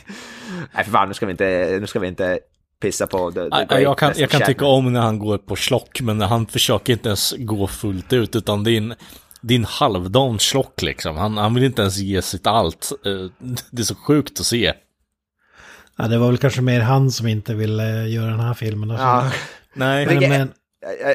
Nej, 0.73 0.83
för 0.83 0.91
fan, 0.91 1.07
nu 1.07 1.13
ska 1.13 1.25
vi 1.25 1.31
inte, 1.31 1.77
nu 1.81 1.87
ska 1.87 1.99
vi 1.99 2.07
inte 2.07 2.39
pissa 2.81 3.07
på 3.07 3.31
the, 3.31 3.39
the 3.39 3.65
Ja, 3.69 3.79
jag 3.79 3.97
kan, 3.97 4.13
jag 4.15 4.29
kan 4.29 4.41
tycka 4.41 4.65
om 4.65 4.93
när 4.93 5.01
han 5.01 5.19
går 5.19 5.37
på 5.37 5.55
slock, 5.55 6.01
men 6.01 6.17
när 6.17 6.27
han 6.27 6.47
försöker 6.47 6.93
inte 6.93 7.09
ens 7.09 7.33
gå 7.37 7.67
fullt 7.67 8.13
ut, 8.13 8.35
utan 8.35 8.63
det 8.63 8.71
är 8.71 8.77
en, 8.77 8.93
det 9.41 9.53
är 9.53 9.59
en 9.59 9.65
halvdan 9.65 10.39
slock 10.39 10.81
liksom. 10.81 11.17
Han, 11.17 11.37
han 11.37 11.53
vill 11.53 11.63
inte 11.63 11.81
ens 11.81 11.97
ge 11.97 12.21
sitt 12.21 12.47
allt. 12.47 12.91
Eh, 13.05 13.47
Det 13.71 13.81
är 13.81 13.85
så 13.85 13.95
sjukt 13.95 14.39
att 14.39 14.45
se. 14.45 14.73
Ja, 15.95 16.07
det 16.07 16.17
var 16.17 16.27
väl 16.27 16.37
kanske 16.37 16.61
mer 16.61 16.79
han 16.79 17.11
som 17.11 17.27
inte 17.27 17.53
ville 17.53 18.07
göra 18.07 18.31
den 18.31 18.39
här 18.39 18.53
filmen. 18.53 18.89
Ja, 18.89 19.31
Nej, 19.73 20.05
Men, 20.05 20.29
men 20.29 20.51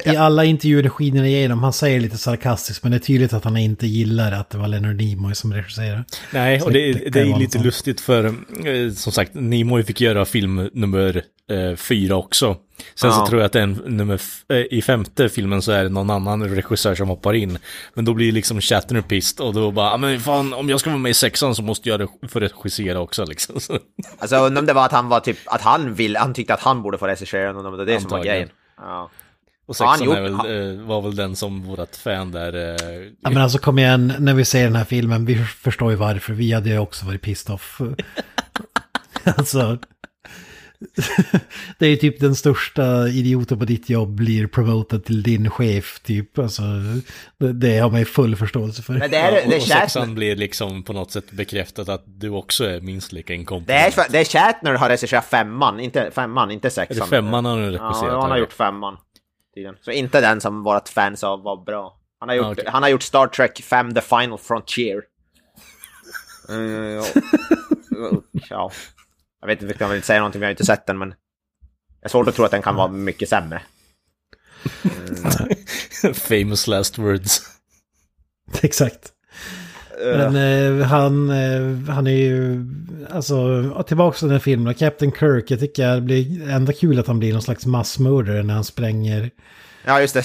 i 0.05 0.15
alla 0.15 0.43
intervjuer 0.43 0.89
skiner 0.89 1.23
igenom, 1.23 1.63
han 1.63 1.73
säger 1.73 1.99
lite 1.99 2.17
sarkastiskt, 2.17 2.83
men 2.83 2.91
det 2.91 2.97
är 2.97 2.99
tydligt 2.99 3.33
att 3.33 3.43
han 3.43 3.57
inte 3.57 3.87
gillar 3.87 4.31
att 4.31 4.49
det 4.49 4.57
var 4.57 4.67
Leonard 4.67 4.95
Nimoy 4.95 5.35
som 5.35 5.53
regisserade. 5.53 6.03
Nej, 6.33 6.61
och 6.61 6.71
det, 6.71 6.93
det 6.93 7.09
det, 7.09 7.19
är 7.19 7.39
lite 7.39 7.59
lustigt 7.59 8.01
för, 8.01 8.25
eh, 8.25 8.91
som 8.95 9.11
sagt, 9.11 9.33
Nimoy 9.33 9.83
fick 9.83 10.01
göra 10.01 10.25
film 10.25 10.69
nummer 10.73 11.23
eh, 11.51 11.75
fyra 11.75 12.15
också. 12.15 12.57
Sen 12.95 13.09
Ja. 13.09 13.15
så 13.15 13.27
tror 13.27 13.41
jag 13.41 13.45
att 13.45 13.51
den 13.53 13.71
nummer, 13.85 14.21
eh, 14.49 14.57
i 14.57 14.81
femte 14.81 15.29
filmen 15.29 15.61
så 15.61 15.71
är 15.71 15.83
det 15.83 15.89
någon 15.89 16.09
annan 16.09 16.49
regissör 16.55 16.95
som 16.95 17.07
hoppar 17.07 17.33
in. 17.33 17.57
Men 17.93 18.05
då 18.05 18.13
blir 18.13 18.31
liksom 18.31 18.61
Shatner 18.61 19.01
pissed 19.01 19.45
och 19.45 19.53
då 19.53 19.71
bara, 19.71 19.91
"Ah, 19.91 19.97
men 19.97 20.19
fan, 20.19 20.53
om 20.53 20.69
jag 20.69 20.79
ska 20.79 20.89
vara 20.89 20.99
med 20.99 21.09
i 21.09 21.13
sexan 21.13 21.55
så 21.55 21.61
måste 21.61 21.89
jag 21.89 22.09
få 22.29 22.39
regissera 22.39 22.99
också 22.99 23.25
liksom. 23.25 23.59
Så, 23.59 23.79
Alltså 24.19 24.35
undrar 24.35 24.61
om 24.61 24.65
det 24.65 24.73
var 24.73 24.85
att 24.85 24.91
han 24.91 25.09
var 25.09 25.19
typ, 25.19 25.37
att 25.45 25.61
han 25.61 25.93
vill, 25.93 26.15
han 26.17 26.33
tyckte 26.33 26.53
att 26.53 26.59
han 26.61 26.81
borde 26.81 26.97
få 26.97 27.07
regissera, 27.07 27.49
undrar 27.49 27.65
om 27.65 27.71
det 27.71 27.77
var 27.77 27.85
det 27.85 28.01
som 28.01 28.09
var 28.09 28.23
grejen. 28.23 28.49
Ja. 28.77 29.09
Och 29.67 29.75
Ja, 29.79 29.85
han 29.85 29.97
sexan 29.99 30.17
är 30.17 30.27
gjort- 30.29 30.45
väl, 30.45 30.77
eh, 30.79 30.85
var 30.85 31.01
väl 31.01 31.15
den 31.15 31.35
som 31.35 31.61
vårat 31.63 31.95
fan 31.97 32.31
där... 32.31 32.53
Eh, 32.55 33.07
Ja, 33.21 33.29
men 33.29 33.37
alltså 33.37 33.57
kom 33.57 33.79
igen, 33.79 34.13
när 34.19 34.33
vi 34.33 34.45
ser 34.45 34.63
den 34.63 34.75
här 34.75 34.85
filmen, 34.85 35.25
vi 35.25 35.35
förstår 35.43 35.91
ju 35.91 35.97
varför. 35.97 36.33
Vi 36.33 36.53
hade 36.53 36.69
ju 36.69 36.77
också 36.79 37.05
varit 37.05 37.21
pissed 37.21 37.53
off. 37.55 37.81
alltså, 39.23 39.77
det 41.79 41.85
är 41.85 41.89
ju 41.89 41.95
typ 41.95 42.19
den 42.19 42.35
största 42.35 43.07
idioten 43.07 43.59
på 43.59 43.65
ditt 43.65 43.89
jobb 43.89 44.09
blir 44.09 44.47
promotad 44.47 45.05
till 45.05 45.23
din 45.23 45.49
chef, 45.49 45.99
typ. 46.03 46.39
Alltså, 46.39 46.61
det, 47.37 47.53
det 47.53 47.77
har 47.77 47.89
man 47.89 47.99
ju 47.99 48.05
full 48.05 48.35
förståelse 48.35 48.81
för. 48.81 48.93
Men 48.93 49.11
det 49.11 49.17
är, 49.17 49.31
ja, 49.31 49.41
och, 49.43 49.49
det 49.49 49.55
är 49.55 49.59
och 49.59 49.63
sexan 49.67 50.15
blir 50.15 50.35
liksom 50.35 50.83
på 50.83 50.93
något 50.93 51.11
sätt 51.11 51.31
bekräftat 51.31 51.89
att 51.89 52.03
du 52.05 52.29
också 52.29 52.65
är 52.65 52.81
minst 52.81 53.11
lika 53.11 53.33
det 53.33 53.37
inkompetent. 53.39 53.97
är, 53.97 54.11
det 54.11 54.19
är 54.19 54.25
Shatner 54.25 54.73
har 54.73 54.89
regisserat 54.89 55.25
femman, 55.25 55.79
inte 55.79 56.11
femman, 56.15 56.51
inte 56.51 56.67
Är 56.67 56.69
sexan. 56.69 56.97
det 56.97 57.05
femman 57.15 57.45
han 57.45 57.53
har 57.57 57.61
Ja, 57.63 57.67
regisserat? 57.67 58.21
han 58.21 58.31
har 58.31 58.37
gjort 58.37 58.53
femman. 58.53 58.97
Tydligen. 59.57 59.75
Så 59.81 59.91
inte 59.91 60.21
den 60.21 60.41
som 60.41 60.63
vårt 60.63 60.89
fans 60.89 61.23
av 61.23 61.43
var 61.43 61.63
bra. 61.65 61.99
Han 62.19 62.29
har 62.29 62.35
gjort, 62.35 62.45
Ah, 62.45 62.51
okej. 62.51 62.65
han 62.67 62.83
har 62.83 62.89
gjort 62.89 63.03
Star 63.03 63.27
Trek 63.27 63.61
5 63.61 63.93
The 63.93 64.01
Final 64.01 64.37
Frontier. 64.37 65.01
Eh, 66.49 66.99
och- 66.99 68.23
ja. 68.49 68.71
Jag 69.41 69.47
vet 69.47 69.61
inte, 69.61 69.75
jag 69.79 69.87
vill 69.87 69.95
inte 69.95 70.07
säga 70.07 70.19
någonting, 70.19 70.41
jag 70.41 70.47
har 70.47 70.51
inte 70.51 70.65
sett 70.65 70.85
den 70.85 70.97
men... 70.97 71.09
Det 71.09 71.15
är 72.05 72.09
svårt 72.09 72.27
att 72.27 72.35
tro 72.35 72.45
att 72.45 72.51
den 72.51 72.61
kan 72.61 72.75
vara 72.75 72.87
mycket 72.87 73.29
sämre. 73.29 73.61
Famous 76.13 76.67
last 76.67 76.97
words. 76.97 77.41
Exakt. 78.61 79.11
Men 79.99 80.35
eh, 80.35 80.87
han, 80.87 81.29
eh, 81.29 81.93
han 81.93 82.07
är 82.07 82.11
ju, 82.11 82.65
alltså 83.09 83.83
tillbaka 83.87 84.17
till 84.17 84.27
den 84.27 84.39
filmen, 84.39 84.73
Captain 84.73 85.11
Kirk, 85.11 85.51
jag 85.51 85.59
tycker 85.59 85.95
det 85.95 86.01
blir 86.01 86.49
ändå 86.49 86.73
kul 86.73 86.99
att 86.99 87.07
han 87.07 87.19
blir 87.19 87.33
någon 87.33 87.41
slags 87.41 87.65
massmördare 87.65 88.43
när 88.43 88.53
han 88.53 88.63
spränger. 88.63 89.31
Ja 89.85 90.01
just 90.01 90.13
det, 90.13 90.23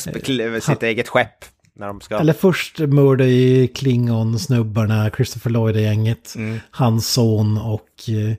sitt 0.60 0.82
eget 0.82 1.08
skepp. 1.08 1.44
När 1.74 1.86
de 1.86 2.00
ska... 2.00 2.18
Eller 2.18 2.32
först 2.32 2.78
mördar 2.78 3.24
ju 3.24 3.68
Klingon-snubbarna, 3.68 5.10
Christopher 5.10 5.50
Lloyd-gänget, 5.50 6.34
hans 6.70 7.12
son 7.12 7.58
och 7.58 7.88
eh, 8.08 8.34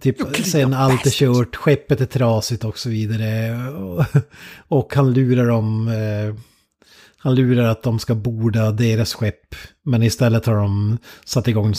typ 0.00 0.36
sen 0.46 0.74
allt 0.74 1.06
är 1.06 1.10
kört, 1.10 1.56
skeppet 1.56 2.00
är 2.00 2.06
trasigt 2.06 2.64
och 2.64 2.78
så 2.78 2.88
vidare. 2.88 3.68
Och, 3.72 4.04
och 4.68 4.94
han 4.94 5.12
lurar 5.12 5.46
dem, 5.46 5.88
eh, 5.88 6.34
han 7.18 7.34
lurar 7.34 7.64
att 7.64 7.82
de 7.82 7.98
ska 7.98 8.14
borda 8.14 8.70
deras 8.70 9.14
skepp. 9.14 9.54
Men 9.84 10.02
istället 10.02 10.46
har 10.46 10.54
de 10.54 10.98
satt 11.24 11.48
igång 11.48 11.66
en 11.66 11.74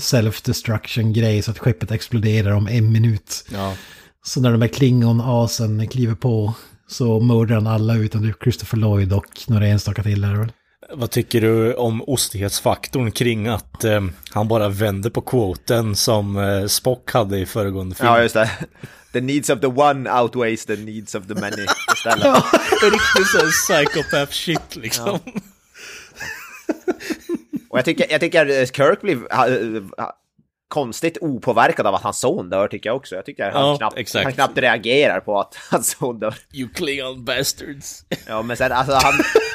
self-destruction-grej 0.00 1.42
så 1.42 1.50
att 1.50 1.58
skeppet 1.58 1.90
exploderar 1.90 2.50
om 2.50 2.68
en 2.68 2.92
minut. 2.92 3.44
Ja. 3.52 3.74
Så 4.22 4.40
när 4.40 4.52
de 4.52 4.62
här 4.62 4.68
Klingon-asen 4.68 5.88
kliver 5.88 6.14
på 6.14 6.54
så 6.88 7.20
mördar 7.20 7.54
han 7.54 7.66
alla 7.66 7.94
utom 7.94 8.32
Christopher 8.42 8.78
Lloyd 8.78 9.12
och 9.12 9.26
några 9.48 9.66
enstaka 9.66 10.02
till 10.02 10.24
är 10.24 10.32
det 10.32 10.38
väl. 10.38 10.52
Vad 10.92 11.10
tycker 11.10 11.40
du 11.40 11.74
om 11.74 12.02
ostighetsfaktorn 12.06 13.12
kring 13.12 13.46
att 13.48 13.84
eh, 13.84 14.00
han 14.30 14.48
bara 14.48 14.68
vände 14.68 15.10
på 15.10 15.20
quoten 15.20 15.96
som 15.96 16.36
eh, 16.36 16.66
Spock 16.66 17.12
hade 17.12 17.38
i 17.38 17.46
föregående 17.46 17.94
film? 17.94 18.08
Ja 18.08 18.22
just 18.22 18.34
det. 18.34 18.50
The 19.12 19.20
needs 19.20 19.50
of 19.50 19.60
the 19.60 19.66
one 19.66 20.20
outweighs 20.20 20.66
the 20.66 20.76
needs 20.76 21.14
of 21.14 21.26
the 21.26 21.34
many. 21.34 21.66
Istället. 21.94 22.44
Riktigt 22.82 23.26
såhär 23.26 23.50
psychopath 23.50 24.32
shit 24.32 24.76
liksom. 24.76 25.18
Och 27.70 27.78
jag 27.78 27.84
tycker, 27.84 28.06
jag 28.10 28.20
tycker 28.20 28.46
eh, 28.60 28.66
Kirk 28.66 29.00
blir 29.00 29.16
ha, 29.34 30.04
ha, 30.04 30.12
konstigt 30.68 31.18
opåverkad 31.20 31.86
av 31.86 31.94
att 31.94 32.02
hans 32.02 32.20
son 32.20 32.50
dör 32.50 32.68
tycker 32.68 32.88
jag 32.88 32.96
också. 32.96 33.14
Jag 33.14 33.24
tycker 33.26 33.50
han, 33.50 33.52
Ja, 33.52 33.76
knappt, 33.76 33.98
exakt. 33.98 34.24
han 34.24 34.32
knappt 34.32 34.58
reagerar 34.58 35.20
på 35.20 35.40
att 35.40 35.54
hans 35.70 35.96
son 35.98 36.18
dör. 36.18 36.34
You 36.52 36.68
Klingon 36.68 37.24
bastards. 37.24 38.04
Ja 38.26 38.42
men 38.42 38.56
sen 38.56 38.72
alltså 38.72 38.94
han 38.94 39.14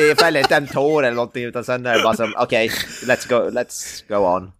eh, 0.00 0.16
fäller 0.16 0.40
inte 0.40 0.56
en 0.56 0.66
tår 0.66 1.02
eller 1.02 1.16
någonting 1.16 1.44
utan 1.44 1.64
sen 1.64 1.86
är 1.86 1.96
det 1.96 2.02
bara 2.02 2.16
som 2.16 2.34
okej, 2.36 2.70
let's 3.02 3.28
go, 3.28 3.50
let's 3.50 4.08
go 4.08 4.16
on. 4.16 4.52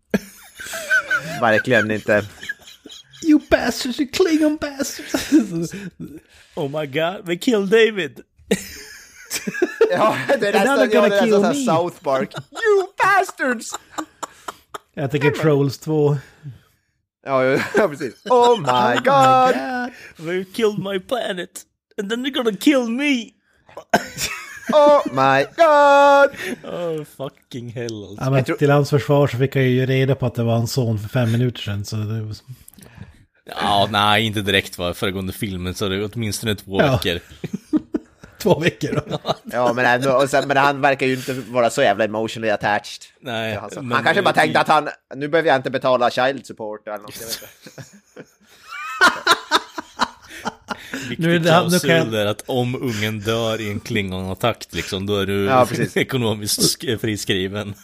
Verkligen 1.41 1.91
inte. 1.91 2.25
You 3.25 3.41
bastards, 3.51 4.01
you 4.01 4.09
Klingon 4.13 4.57
bastards! 4.57 5.73
Oh 6.55 6.69
my 6.81 6.87
god, 6.87 7.27
they 7.27 7.39
killed 7.39 7.69
David. 7.69 8.21
Ja, 9.91 10.17
det 10.29 10.35
är 10.35 10.39
they're 10.39 10.53
nästan, 10.53 10.91
ja, 10.91 11.01
gonna 11.01 11.09
det 11.09 11.19
är 11.19 11.27
nästan 11.27 11.55
South 11.55 12.03
Park. 12.03 12.35
You 12.35 12.87
bastards! 13.03 13.75
Jag 14.95 15.11
tänker 15.11 15.31
Trolls 15.31 15.79
2. 15.79 16.17
Ja, 17.27 17.45
ja, 17.45 17.89
precis. 17.89 18.15
Oh 18.25 18.59
my 18.59 18.97
god! 19.05 19.55
They 20.27 20.45
killed 20.45 20.79
my 20.79 21.01
planet. 21.01 21.63
And 21.99 22.11
then 22.11 22.25
they're 22.25 22.35
gonna 22.35 22.57
kill 22.57 22.89
me. 22.89 23.33
Oh 24.73 25.01
my 25.13 25.45
god! 25.57 26.31
Oh 26.75 27.05
fucking 27.05 27.71
hell 27.73 28.05
alltså. 28.05 28.25
Ja, 28.25 28.31
men 28.31 28.45
tror- 28.45 28.57
Till 28.57 28.71
hans 28.71 28.91
försvar 28.91 29.27
så 29.27 29.37
fick 29.39 29.57
jag 29.57 29.65
ju 29.65 29.87
reda 29.87 30.15
på 30.15 30.27
att 30.27 30.35
det 30.35 30.43
var 30.43 30.55
hans 30.55 30.73
son 30.73 30.99
för 30.99 31.09
fem 31.09 31.33
minuter 31.33 31.61
sedan. 31.61 31.85
Så 31.85 31.97
det 31.97 32.23
var... 32.23 32.37
Ja, 33.63 33.89
nej, 33.91 34.27
inte 34.27 34.41
direkt 34.43 34.79
va, 34.79 34.95
föregående 34.95 35.33
filmen 35.33 35.75
så 35.75 35.89
det 35.89 35.97
är 35.97 36.11
åtminstone 36.15 36.55
två 36.55 36.81
Ja. 36.83 36.93
veckor. 36.93 37.21
två 38.39 38.59
veckor 38.59 39.03
då. 39.09 39.19
Ja, 39.45 39.73
men, 39.73 39.85
ändå, 39.87 40.11
och 40.13 40.31
sen, 40.31 40.49
men 40.49 40.57
han 40.57 40.81
verkar 40.81 41.07
ju 41.07 41.15
inte 41.15 41.33
vara 41.33 41.71
så 41.71 41.83
jävla 41.83 42.05
emotionally 42.05 42.51
attached. 42.53 43.03
Nej, 43.21 43.57
Alltså, 43.57 43.83
men- 43.83 43.93
han 43.93 44.05
kanske 44.05 44.23
bara 44.23 44.35
tänkte 44.35 44.61
att 44.61 44.69
han, 44.69 44.89
nu 45.15 45.29
behöver 45.29 45.49
jag 45.49 45.57
inte 45.57 45.71
betala 45.71 46.11
child 46.11 46.47
support 46.47 46.87
eller 46.89 46.99
något. 46.99 47.15
Viktig 51.09 51.19
Nu 51.27 51.35
är 51.35 51.39
det- 51.39 51.45
nu 51.45 51.69
klausul 51.69 51.91
kan 51.91 52.11
där 52.11 52.27
att 52.27 52.43
om 52.47 52.75
ungen 52.83 53.21
dör 53.21 53.61
i 53.61 53.71
en 53.71 53.81
klingonattack 53.81 54.67
liksom, 54.71 55.07
då 55.07 55.17
är 55.17 55.27
du 55.27 55.45
Ja, 55.45 55.67
ekonomiskt 55.95 56.61
sk- 56.61 56.99
friskriven. 56.99 57.75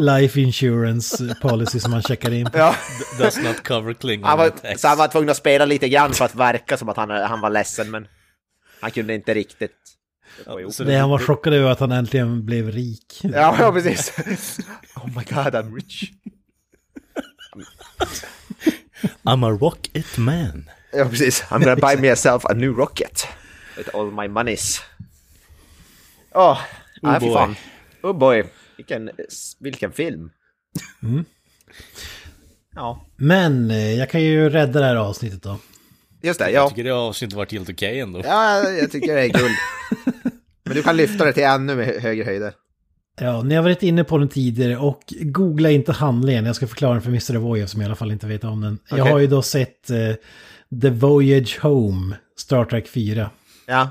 Life 0.00 0.40
insurance 0.40 1.36
policy 1.42 1.80
som 1.80 1.92
han 1.92 2.02
checkar 2.02 2.32
in 2.32 2.46
på. 2.50 2.58
Ja, 2.58 2.74
Does 3.18 3.36
not 3.42 3.62
cover 3.64 3.94
klingon 3.94 4.28
han 4.28 4.38
var, 4.38 4.76
så 4.76 4.88
han 4.88 4.98
var 4.98 5.08
tvungen 5.08 5.30
att 5.30 5.36
spela 5.36 5.64
lite 5.64 5.88
grann 5.88 6.12
för 6.12 6.24
att 6.24 6.34
verka 6.34 6.76
som 6.76 6.88
att 6.88 6.96
han, 6.96 7.10
han 7.10 7.40
var 7.40 7.50
ledsen, 7.50 7.90
men 7.90 8.06
han 8.80 8.90
kunde 8.90 9.14
inte 9.14 9.34
riktigt. 9.34 9.76
Ja, 10.46 10.84
Det 10.84 10.96
han 10.96 11.10
var 11.10 11.18
chockad 11.18 11.52
över 11.54 11.70
att 11.70 11.80
han 11.80 11.92
äntligen 11.92 12.46
blev 12.46 12.70
rik. 12.72 13.20
Ja, 13.22 13.56
ja 13.58 13.72
precis. 13.72 14.12
Oh 14.96 15.06
my 15.06 15.14
god, 15.24 15.54
I'm 15.54 15.74
rich. 15.74 16.10
I'm 19.22 19.44
a 19.46 19.58
rocket 19.60 20.16
man. 20.18 20.70
Ja, 20.96 21.08
precis. 21.08 21.42
I'm 21.42 21.58
gonna 21.64 21.76
buy 21.76 22.08
myself 22.10 22.44
a 22.44 22.54
new 22.54 22.72
rocket. 22.76 23.26
With 23.76 23.88
all 23.96 24.10
my 24.10 24.28
monies. 24.28 24.82
Åh, 26.34 26.50
oh, 26.52 26.58
nej, 27.02 27.20
fy 27.20 27.26
boy. 27.26 27.34
fan. 27.34 27.56
Oh 28.02 28.12
boy. 28.18 28.44
Vilken, 28.76 29.10
vilken 29.60 29.92
film. 29.92 30.30
Ja, 32.74 33.06
Men 33.16 33.70
eh, 33.70 33.92
jag 33.98 34.10
kan 34.10 34.22
ju 34.22 34.50
rädda 34.50 34.80
det 34.80 34.86
här 34.86 34.96
avsnittet 34.96 35.42
då. 35.42 35.58
just 36.22 36.38
det. 36.38 36.50
Jag 36.50 36.64
Ja, 36.64 36.68
tycker 36.68 36.84
det 36.84 36.90
avsnittet 36.90 37.36
varit 37.36 37.52
helt 37.52 37.70
okej 37.70 38.00
ändå. 38.00 38.20
ja 38.24 38.70
jag 38.70 38.90
tycker 38.92 39.14
det 39.14 39.20
är 39.24 39.28
guld. 39.28 39.54
Men 40.64 40.74
du 40.76 40.82
kan 40.82 40.96
lyfta 40.96 41.24
det 41.24 41.32
till 41.32 41.42
ännu 41.42 42.00
högre 42.00 42.24
höjder. 42.24 42.52
Ja, 43.20 43.42
ni 43.42 43.54
har 43.54 43.62
varit 43.62 43.82
inne 43.82 44.04
på 44.04 44.18
den 44.18 44.28
tidigare 44.28 44.76
och 44.76 45.14
googla 45.20 45.70
inte 45.70 45.92
handlingen. 45.92 46.44
Jag 46.44 46.56
ska 46.56 46.66
förklara 46.66 46.92
den 46.92 47.02
för 47.02 47.08
Mr. 47.08 47.36
Voyev 47.36 47.66
som 47.66 47.82
i 47.82 47.84
alla 47.84 47.94
fall 47.94 48.12
inte 48.12 48.26
vet 48.26 48.44
om 48.44 48.60
den. 48.60 48.78
Jag 48.90 49.00
Okej. 49.00 49.12
har 49.12 49.18
ju 49.18 49.26
då 49.26 49.42
sett 49.42 49.90
eh, 49.90 50.12
The 50.82 50.90
Voyage 50.90 51.58
Home, 51.62 52.16
Star 52.36 52.64
Trek 52.64 52.88
4. 52.88 53.30
Ja, 53.66 53.90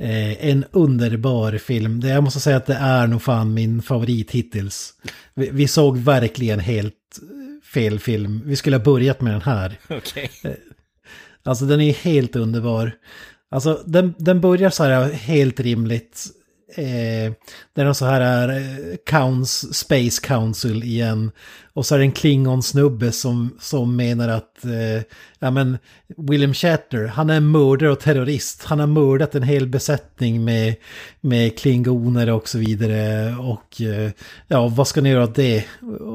Eh, 0.00 0.46
en 0.46 0.64
underbar 0.70 1.58
film. 1.58 2.00
Det, 2.00 2.08
jag 2.08 2.24
måste 2.24 2.40
säga 2.40 2.56
att 2.56 2.66
det 2.66 2.74
är 2.74 3.06
nog 3.06 3.22
fan 3.22 3.54
min 3.54 3.82
favorit 3.82 4.30
hittills. 4.30 4.94
Vi, 5.34 5.50
vi 5.52 5.68
såg 5.68 5.98
verkligen 5.98 6.60
helt 6.60 6.94
eh, 7.22 7.66
fel 7.74 7.98
film. 7.98 8.42
Vi 8.44 8.56
skulle 8.56 8.76
ha 8.76 8.84
börjat 8.84 9.20
med 9.20 9.32
den 9.32 9.42
här. 9.42 9.78
Okej. 9.88 10.30
Alltså 11.44 11.64
den 11.64 11.80
är 11.80 11.92
helt 11.92 12.36
underbar. 12.36 12.92
Alltså 13.50 13.82
den, 13.86 14.14
den 14.18 14.40
börjar 14.40 14.70
så 14.70 14.84
här 14.84 15.12
helt 15.12 15.60
rimligt. 15.60 16.26
Eh, 16.76 17.32
det 17.74 17.80
är 17.80 17.84
någon 17.84 17.94
så 17.94 18.06
här 18.06 18.48
eh, 18.48 18.96
Counts, 19.06 19.74
Space 19.74 20.22
Council 20.22 20.84
igen. 20.84 21.30
Och 21.72 21.86
så 21.86 21.94
är 21.94 21.98
det 21.98 22.04
en 22.04 22.12
Klingon-snubbe 22.12 23.12
som, 23.12 23.56
som 23.60 23.96
menar 23.96 24.28
att 24.28 24.64
eh, 24.64 25.02
ja, 25.44 25.50
men 25.50 25.78
William 26.16 26.54
Shatner, 26.54 27.06
han 27.06 27.30
är 27.30 27.36
en 27.36 27.50
mördare 27.50 27.90
och 27.90 28.00
terrorist. 28.00 28.64
Han 28.64 28.80
har 28.80 28.86
mördat 28.86 29.34
en 29.34 29.42
hel 29.42 29.66
besättning 29.66 30.44
med, 30.44 30.74
med 31.20 31.58
klingoner 31.58 32.30
och 32.30 32.48
så 32.48 32.58
vidare. 32.58 33.34
Och 33.36 33.80
eh, 33.80 34.10
ja, 34.48 34.68
vad 34.68 34.88
ska 34.88 35.00
ni 35.00 35.08
göra 35.10 35.24
åt 35.24 35.34
det? 35.34 35.64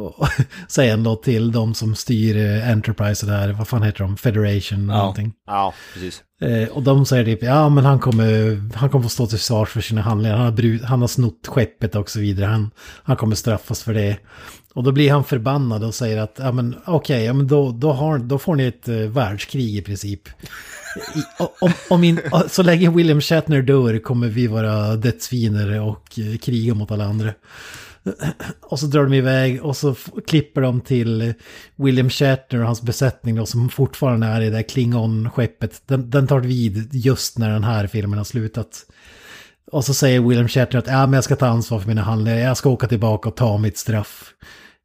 Säger 0.68 0.92
han 0.92 1.04
då 1.04 1.16
till 1.16 1.52
de 1.52 1.74
som 1.74 1.96
styr 1.96 2.38
eh, 2.38 2.70
Enterprise 2.72 3.26
och 3.26 3.32
det 3.32 3.38
här, 3.38 3.50
vad 3.54 3.68
fan 3.68 3.84
heter 3.84 4.00
de? 4.04 4.18
Federation 4.18 4.90
och 4.90 4.96
Ja. 4.96 5.00
någonting. 5.00 5.34
ja, 5.48 5.74
precis. 5.94 6.24
Eh, 6.42 6.70
och 6.70 6.84
de 6.84 7.06
säger 7.06 7.26
typ, 7.26 7.44
ja 7.44 7.70
men 7.70 7.86
han 7.86 8.00
kommer, 8.00 8.62
han 8.76 8.90
kommer 8.90 9.04
få 9.04 9.10
stå 9.10 9.28
till 9.28 9.40
svars 9.40 9.70
för 9.70 9.82
sina 9.82 10.02
handlingar. 10.02 10.36
Han 10.38 10.46
har, 10.46 10.52
brut, 10.52 10.84
han 10.84 11.02
har 11.02 11.08
snott 11.08 11.48
skeppet 11.48 11.96
och 11.96 12.10
så 12.10 12.20
vidare. 12.20 12.46
Han, 12.46 12.72
han 13.04 13.16
kommer 13.18 13.36
straffas 13.36 13.84
för 13.84 13.94
det. 13.94 14.18
Och 14.74 14.84
då 14.84 14.92
blir 14.92 15.12
han 15.12 15.24
förbannad 15.24 15.84
och 15.84 15.96
säger 15.96 16.18
att, 16.18 16.36
ja 16.38 16.52
men 16.52 16.76
okej, 16.86 17.24
ja 17.24 17.34
men 17.34 17.48
då, 17.48 17.72
då, 17.72 17.92
har, 17.92 18.18
då 18.18 18.40
får 18.40 18.56
ni 18.56 18.66
ett 18.66 18.90
uh, 18.90 19.10
världskrig 19.10 19.76
i 19.76 19.82
princip. 19.82 20.28
I, 21.16 21.44
om, 21.62 21.72
om 21.90 22.04
in, 22.04 22.20
så 22.48 22.64
länge 22.64 22.90
William 22.90 23.22
Shatner 23.22 23.62
dör 23.62 24.00
kommer 24.00 24.28
vi 24.28 24.48
vara 24.48 24.96
dödsfiender 24.96 25.82
och 25.82 26.20
uh, 26.20 26.38
kriga 26.38 26.74
mot 26.74 26.92
alla 26.92 27.06
andra. 27.06 27.34
Och 28.62 28.80
så 28.80 28.86
drar 28.86 29.04
de 29.04 29.14
iväg 29.14 29.64
och 29.66 29.78
så 29.78 29.96
klipper 30.28 30.62
de 30.62 30.82
till 30.82 31.22
eh, 31.22 31.34
William 31.76 32.10
Shatner 32.10 32.60
och 32.60 32.66
hans 32.66 32.82
besättning 32.82 33.36
då, 33.36 33.46
som 33.46 33.70
fortfarande 33.70 34.28
är 34.28 34.42
i 34.42 34.46
det 34.46 34.52
där 34.52 34.64
Klingon-skeppet. 34.64 35.82
Den, 35.86 36.10
den 36.10 36.28
tar 36.28 36.40
vid 36.40 36.90
just 36.96 37.38
när 37.38 37.50
den 37.50 37.64
här 37.64 37.88
filmen 37.88 38.18
har 38.18 38.26
slutat. 38.26 38.86
Och 39.72 39.86
så 39.86 39.94
säger 39.94 40.22
William 40.22 40.48
Shatner 40.48 40.80
att 40.80 40.88
ja, 40.88 41.06
men 41.06 41.14
jag 41.14 41.24
ska 41.24 41.36
ta 41.36 41.48
ansvar 41.48 41.80
för 41.80 41.88
mina 41.88 42.02
handlingar, 42.02 42.38
jag 42.38 42.58
ska 42.58 42.70
åka 42.70 42.88
tillbaka 42.88 43.30
och 43.30 43.36
ta 43.36 43.58
mitt 43.58 43.78
straff. 43.78 44.34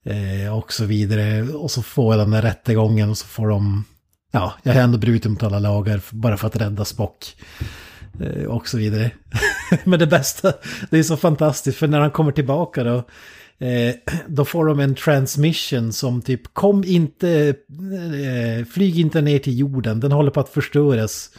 Eh, 0.06 0.56
och 0.56 0.72
så 0.72 0.84
vidare. 0.84 1.42
Och 1.42 1.70
så 1.70 1.82
får 1.82 2.14
jag 2.14 2.20
den 2.22 2.30
där 2.30 2.42
rättegången 2.42 3.10
och 3.10 3.18
så 3.18 3.26
får 3.26 3.48
de... 3.48 3.84
Ja, 4.32 4.54
jag 4.62 4.74
har 4.74 4.80
ändå 4.80 4.98
brutit 4.98 5.30
mot 5.30 5.42
alla 5.42 5.58
lagar 5.58 6.00
bara 6.10 6.36
för 6.36 6.46
att 6.46 6.56
rädda 6.56 6.84
Spock. 6.84 7.36
Eh, 8.20 8.44
och 8.44 8.68
så 8.68 8.76
vidare. 8.76 9.10
Men 9.84 9.98
det 9.98 10.06
bästa, 10.06 10.52
det 10.90 10.98
är 10.98 11.02
så 11.02 11.16
fantastiskt 11.16 11.78
för 11.78 11.88
när 11.88 12.00
han 12.00 12.10
kommer 12.10 12.32
tillbaka 12.32 12.84
då, 12.84 12.96
eh, 13.66 13.94
då 14.28 14.44
får 14.44 14.66
de 14.66 14.80
en 14.80 14.94
transmission 14.94 15.92
som 15.92 16.22
typ 16.22 16.54
kom 16.54 16.84
inte, 16.84 17.54
eh, 18.14 18.64
flyg 18.66 18.98
inte 18.98 19.20
ner 19.20 19.38
till 19.38 19.58
jorden, 19.58 20.00
den 20.00 20.12
håller 20.12 20.30
på 20.30 20.40
att 20.40 20.48
förstöras. 20.48 21.30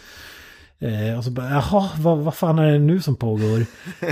Eh, 0.79 1.17
och 1.17 1.23
så 1.23 1.31
bara, 1.31 1.49
jaha, 1.49 1.89
vad, 1.97 2.17
vad 2.17 2.35
fan 2.35 2.59
är 2.59 2.71
det 2.71 2.79
nu 2.79 3.01
som 3.01 3.15
pågår? 3.15 3.65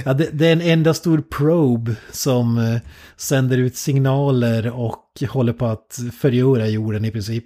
Ja, 0.05 0.13
det, 0.13 0.29
det 0.33 0.47
är 0.47 0.53
en 0.53 0.61
enda 0.61 0.93
stor 0.93 1.21
probe 1.21 1.95
som 2.11 2.57
eh, 2.57 2.81
sänder 3.17 3.57
ut 3.57 3.75
signaler 3.75 4.69
och 4.69 5.23
håller 5.29 5.53
på 5.53 5.65
att 5.65 5.99
förgöra 6.19 6.67
jorden 6.67 7.05
i 7.05 7.11
princip. 7.11 7.45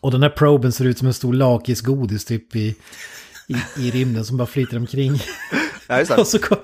Och 0.00 0.10
den 0.10 0.22
här 0.22 0.30
proben 0.30 0.72
ser 0.72 0.84
ut 0.84 0.98
som 0.98 1.06
en 1.06 1.14
stor 1.14 1.32
lakisgodis 1.32 2.24
typ 2.24 2.56
i, 2.56 2.76
i, 3.48 3.56
i 3.78 3.90
rymden 3.90 4.24
som 4.24 4.36
bara 4.36 4.46
flyter 4.46 4.76
omkring. 4.76 5.12
Ja, 5.88 6.16
och 6.18 6.26
så 6.26 6.38
kom, 6.38 6.58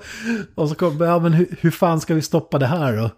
och 0.55 0.69
så 0.69 0.75
kom 0.75 1.01
ja 1.01 1.19
men 1.19 1.33
hur, 1.33 1.55
hur 1.61 1.71
fan 1.71 2.01
ska 2.01 2.13
vi 2.13 2.21
stoppa 2.21 2.59
det 2.59 2.67
här 2.67 2.97
då? 2.97 3.09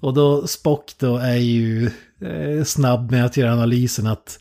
Och 0.00 0.14
då 0.14 0.46
Spock 0.46 0.94
då 0.98 1.16
är 1.16 1.36
ju 1.36 1.90
eh, 2.20 2.64
snabb 2.64 3.10
med 3.10 3.24
att 3.24 3.36
göra 3.36 3.52
analysen 3.52 4.06
att 4.06 4.38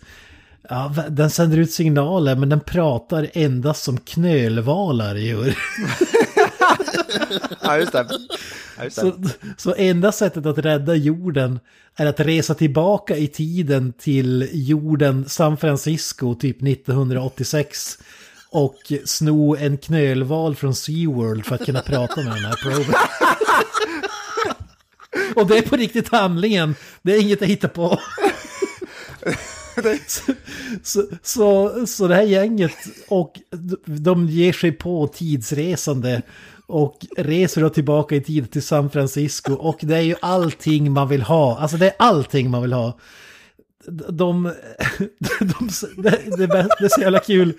ja, 0.70 0.94
den 1.10 1.30
sänder 1.30 1.58
ut 1.58 1.72
signaler 1.72 2.36
men 2.36 2.50
den 2.50 2.60
pratar 2.60 3.30
endast 3.34 3.84
som 3.84 3.98
knölvalar 3.98 5.16
gör. 5.16 5.58
Ja, 7.62 7.78
just 7.78 7.92
det. 7.92 8.08
Ja, 8.78 8.84
just 8.84 8.96
det. 8.96 9.02
Så, 9.02 9.14
så 9.58 9.76
enda 9.78 10.12
sättet 10.12 10.46
att 10.46 10.58
rädda 10.58 10.96
jorden 10.96 11.60
är 11.96 12.06
att 12.06 12.20
resa 12.20 12.54
tillbaka 12.54 13.18
i 13.18 13.28
tiden 13.28 13.94
till 13.94 14.50
jorden 14.52 15.30
San 15.30 15.58
Francisco 15.58 16.36
typ 16.36 16.64
1986 16.64 17.98
och 18.50 18.94
sno 19.06 19.56
en 19.56 19.78
knölval 19.78 20.56
från 20.56 20.76
SeaWorld 20.76 21.46
för 21.46 21.56
att 21.56 21.66
kunna 21.66 21.82
prata 21.82 22.16
med 22.16 22.34
den 22.34 22.46
här 22.46 22.56
proben. 22.64 22.96
Och 25.36 25.48
det 25.48 25.58
är 25.58 25.62
på 25.62 25.76
riktigt 25.76 26.10
handlingen. 26.10 26.76
Det 27.02 27.16
är 27.16 27.22
inget 27.22 27.42
jag 27.42 27.48
hittar 27.48 27.68
på. 27.68 28.00
Så, 30.08 30.34
så, 30.84 31.04
så, 31.24 31.86
så 31.88 32.08
det 32.08 32.16
här 32.16 32.24
gänget 32.24 32.76
och 33.08 33.40
de 33.86 34.28
ger 34.28 34.54
sig 34.54 34.72
på 34.72 35.08
tidsresande 35.08 36.22
och 36.68 36.98
reser 37.18 37.62
då 37.62 37.70
tillbaka 37.70 38.16
i 38.16 38.22
tid 38.22 38.52
till 38.52 38.64
San 38.64 38.90
Francisco 38.90 39.54
och 39.54 39.78
det 39.82 39.96
är 39.96 40.02
ju 40.02 40.16
allting 40.22 40.92
man 40.92 41.08
vill 41.08 41.22
ha. 41.22 41.58
Alltså 41.58 41.78
det 41.78 41.86
är 41.86 41.94
allting 42.00 42.50
man 42.50 42.62
vill 42.62 42.74
ha. 42.74 43.00
De, 44.10 44.44
de, 45.40 45.70
det, 45.98 46.38
det, 46.38 46.48
det 46.48 46.86
är 46.86 46.90
så 46.90 47.02
jävla 47.02 47.20
kul. 47.20 47.54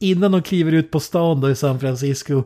Innan 0.00 0.32
de 0.32 0.42
kliver 0.42 0.72
ut 0.72 0.90
på 0.90 1.00
stan 1.00 1.40
då 1.40 1.50
i 1.50 1.54
San 1.56 1.80
Francisco, 1.80 2.38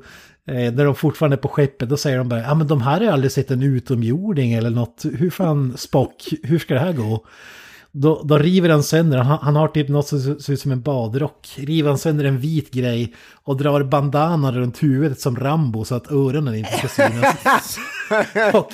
eh, 0.47 0.73
när 0.73 0.85
de 0.85 0.95
fortfarande 0.95 1.37
är 1.37 1.39
på 1.39 1.49
skeppet, 1.49 1.89
då 1.89 1.97
säger 1.97 2.19
de 2.19 2.29
bara, 2.29 2.41
ja 2.41 2.55
men 2.55 2.67
de 2.67 2.83
här 2.83 2.97
har 2.97 3.01
ju 3.01 3.09
aldrig 3.09 3.33
sett 3.33 3.51
en 3.51 3.63
utomjording 3.63 4.53
eller 4.53 4.71
något. 4.71 5.05
Hur 5.19 5.31
fan, 5.31 5.77
Spock, 5.77 6.29
hur 6.43 6.59
ska 6.59 6.75
det 6.75 6.81
här 6.81 6.93
gå? 6.93 7.27
Då, 7.93 8.23
då 8.25 8.39
river 8.39 8.69
han 8.69 8.83
sönder, 8.83 9.19
han, 9.19 9.39
han 9.43 9.57
har 9.57 9.69
typ 9.69 9.89
något 9.89 10.09
som 10.09 10.41
ser 10.41 10.53
ut 10.53 10.61
som 10.61 10.73
en 10.73 10.83
badrock. 10.83 11.49
River 11.57 11.89
han 11.89 11.99
sönder 11.99 12.25
en 12.25 12.39
vit 12.39 12.71
grej 12.71 13.15
och 13.45 13.57
drar 13.57 13.83
bandana 13.83 14.53
runt 14.53 14.83
huvudet 14.83 15.21
som 15.21 15.37
Rambo 15.37 15.85
så 15.85 15.95
att 15.95 16.11
öronen 16.11 16.55
inte 16.55 16.73
ska 16.73 16.89
synas. 16.89 17.79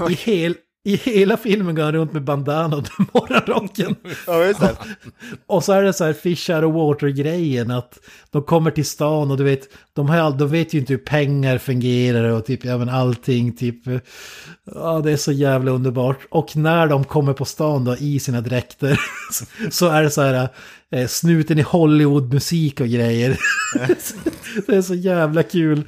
och 0.00 0.10
i, 0.10 0.14
hel, 0.14 0.54
i 0.84 0.96
hela 0.96 1.36
filmen 1.36 1.74
går 1.74 1.82
han 1.82 1.92
runt 1.92 2.12
med 2.12 2.24
bandana 2.24 2.76
och 2.76 2.84
morgonrocken. 3.14 3.94
Ja, 4.26 4.32
det. 4.38 4.76
Och 5.46 5.64
så 5.64 5.72
är 5.72 5.82
det 5.82 5.92
så 5.92 6.04
här 6.04 6.12
fish 6.12 6.50
out 6.54 6.64
of 6.64 6.74
water-grejen 6.74 7.70
att 7.70 7.98
de 8.30 8.42
kommer 8.42 8.70
till 8.70 8.84
stan 8.84 9.30
och 9.30 9.36
du 9.36 9.44
vet, 9.44 9.68
de, 9.92 10.08
har, 10.08 10.16
all- 10.18 10.38
de 10.38 10.48
vet 10.48 10.74
ju 10.74 10.78
inte 10.78 10.92
hur 10.92 10.98
pengar 11.00 11.58
fungerar 11.58 12.30
och 12.30 12.46
typ, 12.46 12.64
ja 12.64 12.78
men 12.78 12.88
allting 12.88 13.56
typ, 13.56 13.76
ja 14.74 15.00
det 15.04 15.12
är 15.12 15.16
så 15.16 15.32
jävla 15.32 15.70
underbart. 15.70 16.18
Och 16.30 16.56
när 16.56 16.86
de 16.86 17.04
kommer 17.04 17.32
på 17.32 17.44
stan 17.44 17.84
då 17.84 17.96
i 17.96 18.18
sina 18.20 18.40
dräkter 18.40 19.00
så, 19.32 19.44
så 19.70 19.88
är 19.88 20.02
det 20.02 20.10
så 20.10 20.22
här 20.22 20.48
eh, 20.92 21.06
snuten 21.06 21.58
i 21.58 21.62
Hollywood-musik 21.62 22.80
och 22.80 22.88
grejer. 22.88 23.38
det 24.66 24.76
är 24.76 24.82
så 24.82 24.94
jävla 24.94 25.42
kul. 25.42 25.82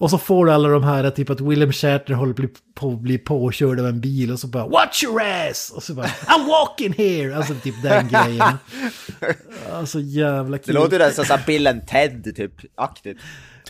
Och 0.00 0.10
så 0.10 0.18
får 0.18 0.46
du 0.46 0.52
alla 0.52 0.68
de 0.68 0.84
här, 0.84 1.10
typ 1.10 1.30
att 1.30 1.40
William 1.40 1.72
Shatner 1.72 2.14
håller 2.16 2.34
på- 2.34 2.48
på 2.74 2.92
att 2.92 2.98
bli 3.00 3.18
påkörd 3.18 3.80
av 3.80 3.86
en 3.86 4.00
bil 4.00 4.32
och 4.32 4.38
så 4.38 4.46
bara 4.46 4.66
Watch 4.66 5.04
your 5.04 5.22
ass! 5.22 5.72
Och 5.76 5.82
så 5.82 5.94
bara 5.94 6.06
I'm 6.06 6.46
walking 6.48 6.92
here! 6.92 7.36
Alltså 7.36 7.54
typ 7.54 7.82
den 7.82 8.08
grejen. 8.08 8.42
Alltså 9.72 10.00
jävla 10.00 10.56
Det 10.56 10.62
kul. 10.62 10.74
låter 10.74 10.92
ju 10.92 10.98
nästan 10.98 11.24
som 11.24 11.38
Bill 11.46 11.66
and 11.66 11.86
Ted, 11.86 12.36
typ, 12.36 12.52
aktigt. 12.74 13.18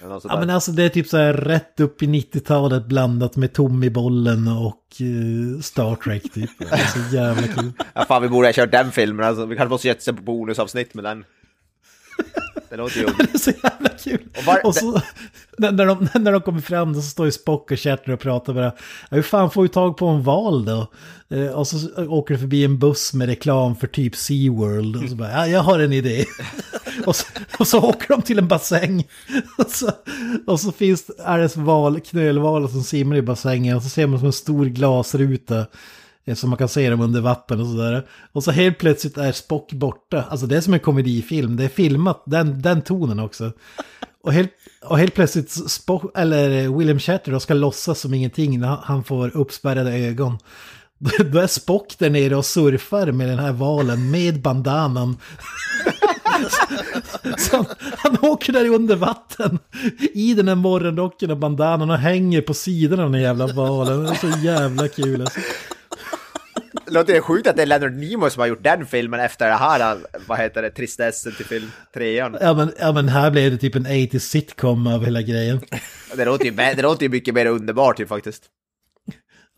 Eller 0.00 0.08
något 0.08 0.22
sånt 0.22 0.34
Ja 0.34 0.40
men 0.40 0.50
alltså 0.50 0.72
det 0.72 0.82
är 0.84 0.88
typ 0.88 1.06
så 1.08 1.16
här 1.16 1.32
rätt 1.32 1.80
upp 1.80 2.02
i 2.02 2.06
90-talet 2.06 2.86
blandat 2.86 3.36
med 3.36 3.52
Tom 3.52 3.84
i 3.84 3.90
bollen 3.90 4.48
och 4.48 4.86
eh, 5.00 5.60
Star 5.60 5.94
Trek 5.96 6.22
typ. 6.34 6.50
Det 6.58 6.66
så 7.10 7.16
jävla 7.16 7.46
kul. 7.46 7.72
Ja, 7.94 8.04
fan, 8.04 8.22
vi 8.22 8.28
borde 8.28 8.48
ha 8.48 8.52
kört 8.52 8.72
den 8.72 8.92
filmen. 8.92 9.26
Alltså, 9.26 9.46
vi 9.46 9.56
kanske 9.56 9.70
måste 9.70 9.88
göra 9.88 9.98
ett 9.98 10.24
bonusavsnitt 10.24 10.94
med 10.94 11.04
den. 11.04 11.24
Det 12.70 12.76
låter 12.76 12.96
ju... 13.00 13.06
Det 13.18 13.34
är 13.34 13.38
så 13.38 13.50
jävla 13.50 13.88
kul. 13.88 14.20
Och 14.38 14.44
var- 14.44 14.66
Och 14.66 14.74
så, 14.74 14.92
när, 15.58 15.72
när, 15.72 15.86
de, 15.86 16.08
när 16.20 16.32
de 16.32 16.40
kommer 16.40 16.60
fram 16.60 16.94
så 16.94 17.02
står 17.02 17.26
ju 17.26 17.32
Spock 17.32 17.70
och 17.70 17.78
Shatner 17.80 18.14
och 18.14 18.20
pratar 18.20 18.52
bara. 18.52 18.64
Ja, 18.64 18.72
hur 19.10 19.22
fan 19.22 19.50
får 19.50 19.62
vi 19.62 19.68
tag 19.68 19.96
på 19.96 20.06
en 20.06 20.22
val 20.22 20.64
då? 20.64 20.86
Eh, 21.36 21.46
och 21.46 21.66
så 21.66 21.76
åker 22.08 22.34
det 22.34 22.40
förbi 22.40 22.64
en 22.64 22.78
buss 22.78 23.12
med 23.14 23.28
reklam 23.28 23.76
för 23.76 23.86
typ 23.86 24.16
SeaWorld. 24.16 24.96
Och 25.04 25.08
så 25.10 25.14
bara, 25.16 25.30
ja, 25.30 25.46
jag 25.46 25.60
har 25.60 25.78
en 25.78 25.92
idé. 25.92 26.24
och, 27.06 27.16
så, 27.16 27.26
och 27.58 27.66
så 27.66 27.80
åker 27.80 28.08
de 28.08 28.22
till 28.22 28.38
en 28.38 28.48
bassäng. 28.48 29.06
och, 29.58 29.70
så, 29.70 29.90
och 30.46 30.60
så 30.60 30.72
finns 30.72 31.10
är 31.24 31.38
det 31.38 31.56
val, 31.56 32.00
knölvalar 32.00 32.68
som 32.68 32.82
simmar 32.82 33.16
i 33.16 33.22
bassängen. 33.22 33.76
Och 33.76 33.82
så 33.82 33.88
ser 33.88 34.06
man 34.06 34.18
som 34.18 34.26
en 34.26 34.32
stor 34.32 34.66
glasruta. 34.66 35.66
Eftersom 36.24 36.50
man 36.50 36.56
kan 36.56 36.68
se 36.68 36.90
dem 36.90 37.00
under 37.00 37.20
vatten 37.20 37.60
och 37.60 37.66
sådär. 37.66 38.06
Och 38.32 38.44
så 38.44 38.50
helt 38.50 38.78
plötsligt 38.78 39.18
är 39.18 39.32
Spock 39.32 39.72
borta. 39.72 40.24
Alltså 40.30 40.46
det 40.46 40.56
är 40.56 40.60
som 40.60 40.74
en 40.74 40.80
komedifilm. 40.80 41.56
Det 41.56 41.64
är 41.64 41.68
filmat, 41.68 42.22
den, 42.26 42.62
den 42.62 42.82
tonen 42.82 43.20
också. 43.20 43.52
Och 44.22 44.32
helt, 44.32 44.50
och 44.84 44.98
helt 44.98 45.14
plötsligt 45.14 45.50
Spock, 45.70 46.18
eller 46.18 46.50
eh, 46.64 46.76
William 46.78 46.98
Shatter 46.98 47.32
då 47.32 47.40
ska 47.40 47.54
låtsas 47.54 48.00
som 48.00 48.14
ingenting 48.14 48.60
när 48.60 48.68
han- 48.82 49.04
får 49.04 49.36
uppspärrade 49.36 49.92
ögon. 49.92 50.38
Då 51.32 51.38
är 51.38 51.46
Spock 51.46 51.94
där 51.98 52.10
nere 52.10 52.36
och 52.36 52.44
surfar 52.44 53.12
med 53.12 53.28
den 53.28 53.38
här 53.38 53.52
valen 53.52 54.10
med 54.10 54.40
bandanan. 54.42 55.16
Så 57.38 57.56
han, 57.56 57.66
han 57.96 58.16
åker 58.30 58.52
där 58.52 58.68
under 58.68 58.96
vatten 58.96 59.58
i 60.14 60.34
den 60.34 60.48
här 60.48 60.54
morgonrocken 60.54 61.30
och 61.30 61.36
bandanan 61.36 61.90
och 61.90 61.96
hänger 61.98 62.40
på 62.40 62.54
sidorna 62.54 63.04
av 63.04 63.10
den 63.12 63.20
jävla 63.20 63.46
valen. 63.46 64.02
Det 64.02 64.10
är 64.10 64.14
så 64.32 64.38
jävla 64.38 64.88
kul 64.88 65.20
alltså. 65.20 65.40
Det 66.72 66.92
låter 66.92 67.14
ju 67.14 67.20
sjukt 67.20 67.46
att 67.46 67.56
det 67.56 67.62
är 67.62 67.66
Leonard 67.66 67.92
Nimoy 67.92 68.30
som 68.30 68.40
har 68.40 68.46
gjort 68.46 68.62
den 68.62 68.86
filmen 68.86 69.20
efter 69.20 69.48
det 69.48 69.54
här, 69.54 69.98
vad 70.26 70.38
heter 70.38 70.62
det, 70.62 70.70
tristessen 70.70 71.32
till 71.36 71.46
film 71.46 71.70
trean. 71.94 72.36
Ja 72.40 72.54
men, 72.54 72.72
ja 72.78 72.92
men 72.92 73.08
här 73.08 73.30
blev 73.30 73.50
det 73.50 73.56
typ 73.56 73.74
en 73.74 73.86
80 74.06 74.20
sitcom 74.20 74.86
av 74.86 75.04
hela 75.04 75.22
grejen. 75.22 75.60
Det 76.16 76.24
låter 76.24 76.44
ju, 76.44 76.50
det 76.50 76.82
låter 76.82 77.02
ju 77.02 77.08
mycket 77.08 77.34
mer 77.34 77.46
underbart 77.46 78.00
ju 78.00 78.06
faktiskt. 78.06 78.42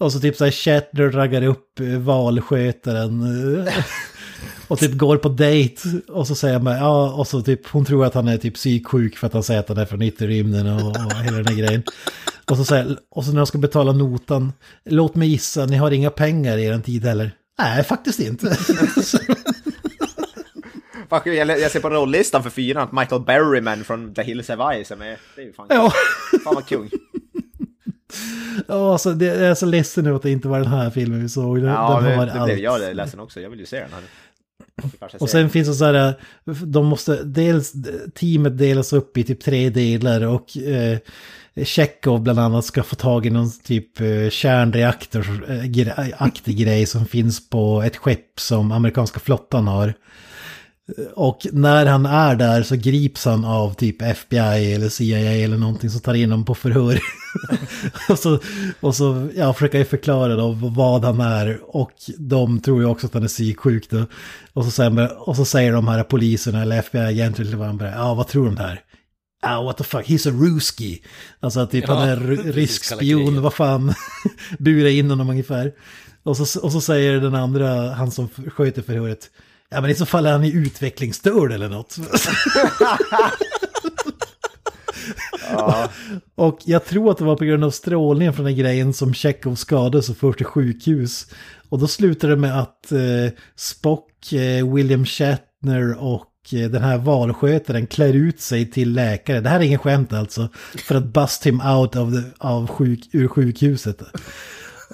Och 0.00 0.12
så 0.12 0.20
typ 0.20 0.36
så 0.36 0.44
här 0.44 0.50
Shatner 0.50 1.10
raggar 1.10 1.42
upp 1.42 1.80
eh, 1.80 1.86
valskötaren. 1.86 3.22
Och 4.72 4.78
typ 4.78 4.92
går 4.92 5.16
på 5.16 5.28
dejt. 5.28 5.88
Och 6.08 6.26
så 6.26 6.34
säger 6.34 6.58
man, 6.58 6.76
ja, 6.76 7.12
och 7.12 7.26
så 7.26 7.42
typ 7.42 7.68
hon 7.68 7.84
tror 7.84 8.04
att 8.04 8.14
han 8.14 8.28
är 8.28 8.38
typ 8.38 8.54
psyksjuk 8.54 9.16
för 9.16 9.26
att 9.26 9.32
han 9.32 9.42
säger 9.42 9.60
att 9.60 9.68
han 9.68 9.78
är 9.78 9.86
från 9.86 10.02
ytterrymden 10.02 10.66
och, 10.66 10.88
och 10.88 11.12
hela 11.12 11.36
den 11.36 11.46
här 11.46 11.54
grejen. 11.54 11.82
Och 12.50 12.56
så, 12.56 12.64
säger, 12.64 12.96
och 13.10 13.24
så 13.24 13.30
när 13.30 13.36
de 13.36 13.46
ska 13.46 13.58
betala 13.58 13.92
notan, 13.92 14.52
låt 14.84 15.14
mig 15.14 15.28
gissa, 15.28 15.66
ni 15.66 15.76
har 15.76 15.90
inga 15.90 16.10
pengar 16.10 16.58
i 16.58 16.64
er 16.64 16.78
tid 16.78 17.04
heller. 17.04 17.30
Nej, 17.58 17.84
faktiskt 17.84 18.20
inte. 18.20 18.46
Jag, 21.24 21.70
ser 21.70 21.80
på 21.80 21.90
rollistan 21.90 22.42
för 22.42 22.50
fyran 22.50 22.82
att 22.82 22.92
Michael 22.92 23.22
Berryman 23.22 23.84
från 23.84 24.14
The 24.14 24.22
Hills 24.22 24.48
Have 24.48 24.74
Eyes 24.74 24.90
är 24.90 24.96
med. 24.96 25.16
Det 25.36 25.42
är 25.42 25.46
ju 25.46 25.52
fan, 25.52 25.66
ja, 25.70 25.92
fan 26.44 26.54
vad 26.54 26.66
kung. 26.66 26.90
ja 28.66 28.92
alltså, 28.92 29.10
det 29.10 29.24
jag 29.24 29.36
är 29.36 29.54
så 29.54 29.66
ledsen 29.66 30.04
nu 30.04 30.14
att 30.14 30.22
det 30.22 30.30
inte 30.30 30.48
var 30.48 30.58
den 30.58 30.68
här 30.68 30.90
filmen 30.90 31.22
vi 31.22 31.28
såg. 31.28 31.56
Den, 31.56 31.66
Ja, 31.66 32.00
den 32.00 32.18
det, 32.18 32.34
det 32.34 32.44
blev 32.44 32.58
jag 32.58 32.96
ledsen 32.96 33.20
också. 33.20 33.40
Jag 33.40 33.50
vill 33.50 33.60
ju 33.60 33.66
se 33.66 33.80
den 33.80 33.90
här. 33.92 34.02
Och 35.20 35.30
sen 35.30 35.50
finns 35.50 35.68
det 35.68 35.74
så 35.74 35.84
här, 35.84 36.14
de 36.66 36.86
måste, 36.86 37.24
dels 37.24 37.72
teamet 38.14 38.58
delas 38.58 38.92
upp 38.92 39.16
i 39.16 39.24
typ 39.24 39.44
tre 39.44 39.70
delar 39.70 40.26
och 40.26 40.56
eh, 40.56 40.98
Chekhov 41.64 42.22
bland 42.22 42.38
annat 42.38 42.64
ska 42.64 42.82
få 42.82 42.96
tag 42.96 43.26
i 43.26 43.30
någon 43.30 43.50
typ 43.50 44.00
eh, 44.00 44.30
kärnreaktor-aktig 44.30 46.56
grej 46.56 46.86
som 46.86 47.06
finns 47.06 47.48
på 47.48 47.82
ett 47.82 47.96
skepp 47.96 48.40
som 48.40 48.72
amerikanska 48.72 49.20
flottan 49.20 49.66
har. 49.66 49.94
Och 51.14 51.46
när 51.52 51.86
han 51.86 52.06
är 52.06 52.36
där 52.36 52.62
så 52.62 52.76
grips 52.76 53.24
han 53.24 53.44
av 53.44 53.74
typ 53.74 54.02
FBI 54.02 54.74
eller 54.74 54.88
CIA 54.88 55.32
eller 55.32 55.56
någonting 55.56 55.90
som 55.90 56.00
tar 56.00 56.14
in 56.14 56.30
honom 56.30 56.44
på 56.44 56.54
förhör. 56.54 57.00
och 58.08 58.18
så, 58.18 58.38
och 58.80 58.94
så 58.94 59.28
ja, 59.36 59.52
försöker 59.52 59.78
jag 59.78 59.88
förklara 59.88 60.36
då 60.36 60.52
vad 60.52 61.04
han 61.04 61.20
är. 61.20 61.60
Och 61.76 61.92
de 62.18 62.60
tror 62.60 62.80
ju 62.80 62.88
också 62.88 63.06
att 63.06 63.14
han 63.14 63.22
är 63.22 63.28
psyksjuk 63.28 63.90
då. 63.90 64.06
Och 64.52 64.64
så, 64.64 64.70
säger, 64.70 65.28
och 65.28 65.36
så 65.36 65.44
säger 65.44 65.72
de 65.72 65.88
här 65.88 66.02
poliserna 66.02 66.62
eller 66.62 66.78
FBI-agenter 66.78 67.40
eller 67.40 67.56
vad 67.56 67.66
han 67.66 67.78
bara, 67.78 67.90
ja 67.90 68.14
vad 68.14 68.28
tror 68.28 68.46
de 68.46 68.56
här? 68.56 68.82
ah, 69.42 69.62
what 69.62 69.76
the 69.76 69.84
fuck, 69.84 70.06
he's 70.06 70.26
a 70.26 70.30
ruski. 70.30 71.02
Alltså 71.40 71.60
att 71.60 71.70
typ 71.70 71.84
Ja, 71.88 71.94
han 71.94 72.08
är 72.08 72.16
rysk 72.52 72.84
spion, 72.84 73.42
vad 73.42 73.54
fan, 73.54 73.94
bura 74.58 74.90
in 74.90 75.10
honom 75.10 75.30
ungefär. 75.30 75.72
Och 76.22 76.36
så, 76.36 76.60
och 76.60 76.72
så 76.72 76.80
säger 76.80 77.20
den 77.20 77.34
andra, 77.34 77.92
han 77.92 78.10
som 78.10 78.28
sköter 78.28 78.82
förhöret, 78.82 79.30
ja 79.72 79.80
men 79.80 79.90
i 79.90 79.94
så 79.94 80.06
fall 80.06 80.26
är 80.26 80.32
han 80.32 80.44
ju 80.44 80.52
utvecklingsstörd 80.52 81.52
eller 81.52 81.68
något. 81.68 81.96
Och 86.34 86.58
jag 86.64 86.84
tror 86.84 87.10
att 87.10 87.18
det 87.18 87.24
var 87.24 87.36
på 87.36 87.44
grund 87.44 87.64
av 87.64 87.70
strålningen 87.70 88.34
från 88.34 88.44
den 88.44 88.56
grejen 88.56 88.92
som 88.94 89.14
Chekhov 89.14 89.54
skadades 89.54 90.08
och 90.08 90.16
först 90.16 90.38
till 90.38 90.46
sjukhus. 90.46 91.26
Och 91.68 91.78
då 91.78 91.86
slutade 91.86 92.32
det 92.32 92.40
med 92.40 92.60
att 92.60 92.92
eh, 92.92 92.98
Spock, 93.56 94.32
eh, 94.32 94.74
William 94.74 95.04
Shatner 95.06 96.02
och 96.02 96.28
eh, 96.52 96.70
den 96.70 96.82
här 96.82 96.98
valskötaren 96.98 97.86
klär 97.86 98.12
ut 98.12 98.40
sig 98.40 98.70
till 98.70 98.92
läkare. 98.92 99.40
Det 99.40 99.48
här 99.48 99.60
är 99.60 99.64
ingen 99.64 99.78
skämt 99.78 100.12
alltså. 100.12 100.48
För 100.76 100.94
att 100.94 101.04
bust 101.04 101.46
him 101.46 101.60
out 101.60 101.96
of 101.96 102.12
the, 102.12 102.22
av 102.38 102.66
sjuk, 102.66 103.08
ur 103.12 103.28
sjukhuset. 103.28 104.02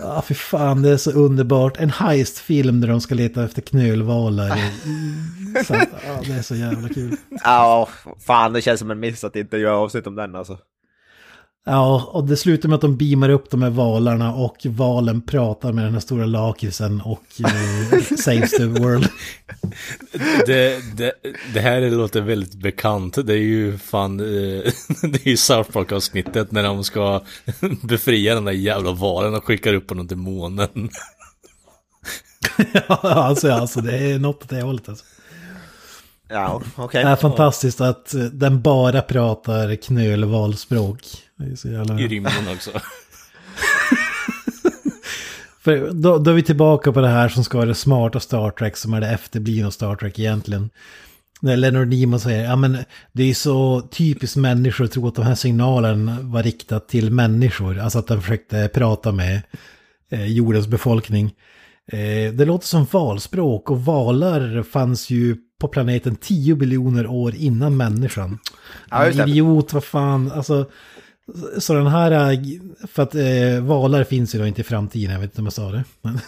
Ja, 0.01 0.23
för 0.23 0.35
fan, 0.35 0.83
det 0.83 0.91
är 0.91 0.97
så 0.97 1.11
underbart. 1.11 1.77
En 1.77 1.91
heistfilm 1.91 2.81
där 2.81 2.89
de 2.89 3.01
ska 3.01 3.15
leta 3.15 3.45
efter 3.45 3.63
knölvalar. 3.63 4.59
Så, 5.65 5.75
ja, 5.75 6.21
det 6.27 6.33
är 6.33 6.43
så 6.43 6.55
jävla 6.55 6.89
kul. 6.89 7.17
Ja, 7.45 7.89
fan 8.27 8.53
det 8.53 8.63
känns 8.63 8.81
som 8.81 8.91
en 8.91 9.01
miss 9.01 9.25
att 9.25 9.37
inte 9.37 9.57
göra 9.57 9.77
avsnitt 9.77 10.07
om 10.07 10.15
den 10.15 10.35
alltså. 10.37 10.59
Ja, 11.71 12.11
och 12.13 12.25
det 12.25 12.37
slutar 12.37 12.69
med 12.69 12.77
att 12.77 12.81
de 12.81 12.97
beamar 12.97 13.29
upp 13.29 13.51
de 13.51 13.63
här 13.63 13.71
valarna 13.71 14.35
och 14.35 14.57
valen 14.65 15.23
pratar 15.23 15.73
med 15.73 15.85
den 15.85 15.93
här 15.93 16.01
stora 16.01 16.27
lakritsen 16.27 17.01
och 17.01 17.25
eh, 17.39 18.03
saves 18.19 18.51
the 18.51 18.65
world. 18.65 19.09
Det, 20.47 20.97
det, 20.97 21.13
det 21.55 21.61
här 21.61 21.91
låter 21.91 22.21
väldigt 22.21 22.55
bekant. 22.55 23.27
Det 23.27 23.33
är 23.33 23.37
ju 23.37 23.79
fan, 23.79 24.21
eh, 24.21 24.25
det 25.03 25.27
är 25.27 25.29
ju 25.29 25.37
South 25.37 25.71
Park-avsnittet 25.71 26.53
när 26.53 26.63
de 26.63 26.85
ska 26.85 27.23
befria 27.83 28.35
den 28.35 28.45
där 28.45 28.53
jävla 28.53 28.93
valen 28.93 29.35
och 29.35 29.45
skickar 29.45 29.75
upp 29.75 29.89
honom 29.89 30.09
till 30.09 30.17
månen. 30.17 30.91
ja, 32.73 32.97
alltså, 33.03 33.53
alltså 33.53 33.81
det 33.81 33.97
är 33.97 34.19
något 34.19 34.43
åt 34.43 34.49
det 34.49 34.63
hållet 34.63 34.89
alltså. 34.89 35.05
Ja, 36.29 36.63
okej. 36.77 37.05
Det 37.05 37.11
är 37.11 37.17
fantastiskt 37.17 37.81
att 37.81 38.15
den 38.33 38.63
bara 38.63 39.03
pratar 39.03 39.77
knölvalspråk. 39.77 41.28
Det 41.39 41.53
är 41.53 41.57
så 41.57 41.69
jävla... 41.69 42.01
I 42.01 42.09
rymden 42.09 42.49
också. 42.55 42.71
För 45.61 45.91
då, 45.93 46.19
då 46.19 46.31
är 46.31 46.35
vi 46.35 46.43
tillbaka 46.43 46.93
på 46.93 47.01
det 47.01 47.09
här 47.09 47.29
som 47.29 47.45
ska 47.45 47.59
vara 47.59 47.69
det 47.69 47.75
smarta 47.75 48.21
Star 48.21 48.51
Trek 48.51 48.77
som 48.77 48.95
är 48.95 49.01
det 49.01 49.09
efterblivna 49.09 49.71
Star 49.71 49.97
Trek 49.97 50.19
egentligen. 50.19 50.71
När 51.41 51.57
Leonard 51.57 51.89
Nimoy 51.89 52.21
säger, 52.21 52.45
ja 52.45 52.57
men 52.57 52.79
det 53.13 53.31
är 53.31 53.35
så 53.35 53.81
typiskt 53.81 54.37
människor 54.37 54.85
att 54.85 54.93
tro 54.93 55.09
att 55.09 55.15
de 55.15 55.25
här 55.25 55.35
signalen 55.35 56.31
var 56.31 56.43
riktat 56.43 56.89
till 56.89 57.11
människor. 57.11 57.79
Alltså 57.79 57.99
att 57.99 58.07
de 58.07 58.23
försökte 58.23 58.71
prata 58.75 59.13
med 59.13 59.43
eh, 60.11 60.27
jordens 60.27 60.67
befolkning. 60.67 61.35
Eh, 61.93 62.33
det 62.33 62.45
låter 62.45 62.67
som 62.67 62.87
valspråk 62.91 63.71
och 63.71 63.85
valar 63.85 64.63
fanns 64.63 65.11
ju 65.11 65.37
på 65.61 65.69
planeten 65.69 66.17
10 66.17 66.55
biljoner 66.55 67.07
år 67.07 67.35
innan 67.35 67.77
människan. 67.77 68.39
Ja, 68.91 69.11
idiot, 69.11 69.73
vad 69.73 69.85
fan, 69.85 70.33
alltså. 70.33 70.67
Så 71.59 71.75
den 71.75 71.87
här, 71.87 72.33
eh, 72.33 72.39
för 72.89 73.03
att 73.03 73.15
eh, 73.15 73.61
valar 73.63 74.05
finns 74.05 74.35
ju 74.35 74.39
då 74.39 74.47
inte 74.47 74.61
i 74.61 74.65
framtiden, 74.65 75.13
jag 75.13 75.21
vet 75.21 75.31
inte 75.31 75.41
om 75.41 75.47
jag 75.47 75.53
sa 75.53 75.71
det. 75.71 75.85
Men, 76.03 76.21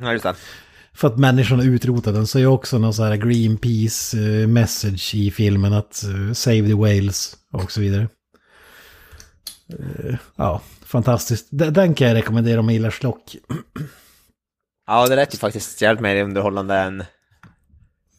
Ja, 0.00 0.12
just 0.12 0.22
det. 0.24 0.34
för 0.92 1.08
att 1.08 1.18
människan 1.18 1.58
har 1.58 1.66
utrotat 1.66 2.14
den 2.14 2.26
så 2.26 2.38
är 2.38 2.46
också 2.46 2.78
någon 2.78 2.94
så 2.94 3.04
här 3.04 3.16
Greenpeace 3.16 4.18
eh, 4.18 4.46
message 4.46 5.14
i 5.14 5.30
filmen 5.30 5.72
att 5.72 6.04
eh, 6.04 6.32
save 6.32 6.66
the 6.66 6.74
whales 6.74 7.36
och 7.52 7.72
så 7.72 7.80
vidare. 7.80 8.08
Ja, 10.36 10.60
fantastiskt. 10.84 11.46
Den, 11.50 11.72
den 11.72 11.94
kan 11.94 12.08
jag 12.08 12.14
rekommendera 12.14 12.60
om 12.60 12.64
man 12.66 12.74
gillar 12.74 12.90
slock. 12.90 13.36
Ja, 14.86 15.06
det 15.06 15.16
lät 15.16 15.34
ju 15.34 15.38
faktiskt 15.38 15.82
jävligt 15.82 16.02
mer 16.02 16.22
underhållande 16.24 16.74
än 16.74 17.04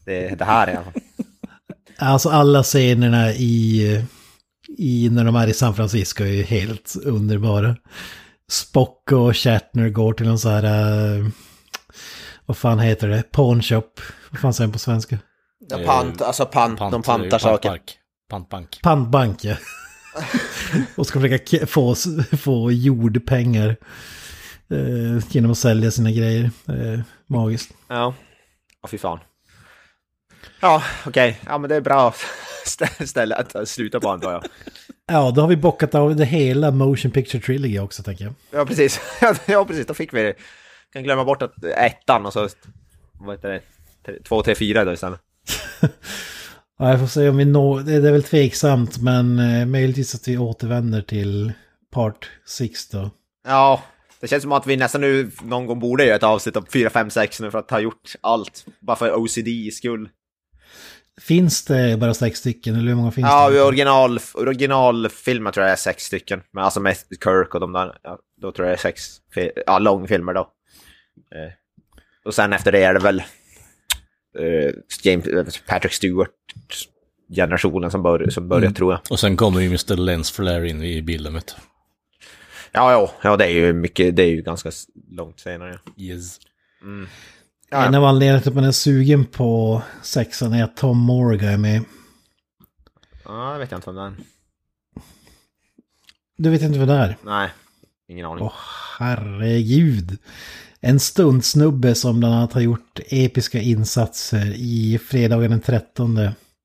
det, 0.04 0.34
det 0.38 0.44
här 0.44 0.68
i 0.70 0.72
alla 0.74 0.84
fall. 0.84 0.92
Alltså 1.98 2.28
alla 2.28 2.62
scenerna 2.62 3.32
i, 3.32 4.04
i 4.78 5.08
när 5.10 5.24
de 5.24 5.36
är 5.36 5.46
i 5.46 5.54
San 5.54 5.74
Francisco 5.74 6.24
är 6.24 6.28
ju 6.28 6.42
helt 6.42 6.96
underbara. 7.04 7.76
Spock 8.50 9.12
och 9.12 9.36
Shatner 9.36 9.88
går 9.88 10.12
till 10.12 10.26
en 10.26 10.38
så 10.38 10.48
här, 10.48 10.64
eh, 10.64 11.26
vad 12.46 12.56
fan 12.56 12.78
heter 12.78 13.08
det, 13.08 13.22
pawn 13.22 13.62
shop. 13.62 13.90
Vad 14.30 14.40
fan 14.40 14.54
säger 14.54 14.68
man 14.68 14.72
på 14.72 14.78
svenska? 14.78 15.18
Ja, 15.68 15.78
pant, 15.86 16.22
alltså 16.22 16.46
pant, 16.46 16.78
de 16.78 17.02
pantar 17.02 17.38
saker. 17.38 17.80
Pantbank. 18.30 18.80
Pantbank. 18.82 19.44
Ja. 19.44 19.56
och 20.96 21.06
ska 21.06 21.20
försöka 21.20 21.66
få, 21.66 21.94
få 22.38 22.72
jordpengar 22.72 23.76
eh, 24.70 25.26
genom 25.30 25.50
att 25.50 25.58
sälja 25.58 25.90
sina 25.90 26.10
grejer. 26.10 26.50
Eh, 26.68 27.00
magiskt. 27.26 27.70
Ja. 27.88 28.14
Ja, 28.82 28.88
fy 28.88 28.98
fan. 28.98 29.18
Ja, 30.60 30.82
okej. 31.06 31.40
Ja, 31.46 31.58
men 31.58 31.70
det 31.70 31.76
är 31.76 31.80
bra 31.80 32.14
stä- 32.66 33.06
ställe 33.06 33.34
att 33.34 33.68
sluta 33.68 34.00
på 34.00 34.10
antar 34.10 34.32
jag. 34.32 34.44
Ja, 35.06 35.30
då 35.30 35.40
har 35.40 35.48
vi 35.48 35.56
bockat 35.56 35.94
av 35.94 36.16
det 36.16 36.24
hela 36.24 36.70
Motion 36.70 37.10
Picture 37.10 37.42
Trilogy 37.42 37.78
också 37.78 38.02
tänker 38.02 38.24
jag. 38.24 38.34
Ja, 38.50 38.66
precis. 38.66 39.00
Ja, 39.46 39.64
precis. 39.64 39.86
Då 39.86 39.94
fick 39.94 40.12
vi 40.14 40.22
det. 40.22 40.34
Kan 40.92 41.02
glömma 41.02 41.24
bort 41.24 41.42
att 41.42 41.64
ettan 41.64 42.26
och 42.26 42.32
så... 42.32 42.48
Vad 43.12 43.36
heter 43.36 43.48
det? 43.48 44.22
Två, 44.28 44.42
tre, 44.42 44.54
fyra 44.54 44.84
då 44.84 44.92
istället. 44.92 45.20
Ja, 46.78 46.90
jag 46.90 47.00
får 47.00 47.06
se 47.06 47.28
om 47.28 47.36
vi 47.36 47.44
når, 47.44 47.80
det 47.80 47.92
är 47.94 48.00
väl 48.12 48.22
tveksamt 48.22 48.98
men 48.98 49.38
eh, 49.38 49.66
möjligtvis 49.66 50.14
att 50.14 50.28
vi 50.28 50.38
återvänder 50.38 51.02
till 51.02 51.52
Part 51.92 52.30
6 52.48 52.88
då. 52.88 53.10
Ja, 53.46 53.82
det 54.20 54.28
känns 54.28 54.42
som 54.42 54.52
att 54.52 54.66
vi 54.66 54.76
nästan 54.76 55.00
nu 55.00 55.30
någon 55.42 55.66
gång 55.66 55.78
borde 55.80 56.04
göra 56.04 56.16
ett 56.16 56.22
avsnitt 56.22 56.56
om 56.56 56.66
4, 56.72 56.90
5, 56.90 57.10
6 57.10 57.40
nu 57.40 57.50
för 57.50 57.58
att 57.58 57.70
ha 57.70 57.80
gjort 57.80 58.12
allt. 58.20 58.66
Bara 58.80 58.96
för 58.96 59.14
OCD 59.14 59.72
skull. 59.72 60.08
Finns 61.20 61.64
det 61.64 61.96
bara 61.96 62.14
sex 62.14 62.38
stycken 62.38 62.74
eller 62.74 62.88
hur 62.88 62.94
många 62.94 63.10
finns 63.10 63.26
Ja, 63.28 63.50
det? 63.50 63.62
original, 63.62 64.18
originalfilmer 64.34 65.52
tror 65.52 65.64
jag 65.66 65.72
är 65.72 65.76
sex 65.76 66.04
stycken. 66.04 66.42
Men 66.52 66.64
alltså 66.64 66.80
med 66.80 66.96
Kirk 67.24 67.54
och 67.54 67.60
de 67.60 67.72
där, 67.72 67.98
ja, 68.02 68.18
då 68.40 68.52
tror 68.52 68.68
jag 68.68 68.72
det 68.72 68.78
är 68.78 68.92
sex 68.92 69.20
ja, 69.66 69.78
långfilmer 69.78 70.34
då. 70.34 70.40
Eh, 71.34 71.52
och 72.24 72.34
sen 72.34 72.52
efter 72.52 72.72
det 72.72 72.82
är 72.82 72.94
det 72.94 73.00
väl 73.00 73.18
eh, 74.38 74.74
James, 75.02 75.60
Patrick 75.66 75.92
Stewart 75.92 76.30
generationen 77.34 77.90
som, 77.90 78.02
bör, 78.02 78.28
som 78.30 78.48
börjar 78.48 78.70
tror 78.70 78.92
jag. 78.92 79.00
Och 79.10 79.20
sen 79.20 79.36
kommer 79.36 79.60
ju 79.60 79.66
Mr. 79.66 79.96
Lens 79.96 80.30
Flare 80.30 80.68
in 80.68 80.82
i 80.82 81.02
bilden 81.02 81.34
vet 81.34 81.46
du. 81.46 81.54
Ja, 82.72 82.92
ja, 82.92 83.12
ja, 83.22 83.36
det 83.36 83.44
är 83.44 83.50
ju 83.50 83.72
mycket, 83.72 84.16
det 84.16 84.22
är 84.22 84.30
ju 84.30 84.42
ganska 84.42 84.70
långt 85.10 85.40
senare. 85.40 85.78
Yes. 85.96 86.38
Ja, 87.70 87.86
En 87.86 87.94
av 87.94 88.04
anledningarna 88.04 88.40
till 88.40 88.48
att 88.48 88.54
man 88.54 88.64
är 88.64 88.72
sugen 88.72 89.24
på 89.24 89.82
sexan 90.02 90.52
är 90.52 90.64
att 90.64 90.76
Tom 90.76 90.98
Morgan 90.98 91.52
är 91.54 91.58
med. 91.58 91.84
Ja, 93.24 93.52
det 93.52 93.58
vet 93.58 93.70
jag 93.70 93.78
inte 93.78 93.90
om 93.90 93.96
den. 93.96 94.16
Du 96.38 96.50
vet 96.50 96.62
inte 96.62 96.78
vad 96.78 96.88
det 96.88 96.94
är? 96.94 97.16
Nej, 97.22 97.50
ingen 98.08 98.26
aning. 98.26 98.44
Åh, 98.44 98.52
herregud. 98.98 100.18
En 100.80 101.00
stuntsnubbe 101.00 101.94
som 101.94 102.20
bland 102.20 102.34
annat 102.34 102.52
har 102.52 102.60
gjort 102.60 103.00
episka 103.06 103.60
insatser 103.60 104.52
i 104.56 105.00
fredagen 105.08 105.50
den 105.50 105.60
13. 105.60 106.18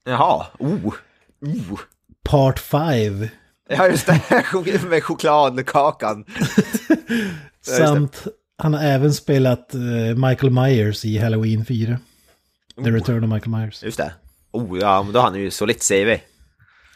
Jaha, 0.03 0.45
oh, 0.59 0.87
oh. 1.41 1.79
Part 2.23 2.59
5. 2.59 3.27
Ja, 3.69 3.87
just 3.87 4.05
det, 4.05 4.83
med 4.89 5.03
chokladkakan. 5.03 6.25
det. 7.65 7.71
Samt 7.71 8.27
han 8.63 8.73
har 8.73 8.83
även 8.83 9.13
spelat 9.13 9.73
eh, 9.73 9.79
Michael 10.27 10.51
Myers 10.51 11.05
i 11.05 11.17
Halloween 11.17 11.65
4. 11.65 11.97
The 12.83 12.91
Return 12.91 13.23
of 13.23 13.29
Michael 13.33 13.57
Myers. 13.57 13.83
Just 13.83 13.97
det. 13.97 14.13
Oh, 14.51 14.79
ja, 14.79 15.03
men 15.03 15.13
då 15.13 15.19
har 15.19 15.27
han 15.29 15.39
ju 15.39 15.51
solitt 15.51 15.87
CV. 15.89 16.17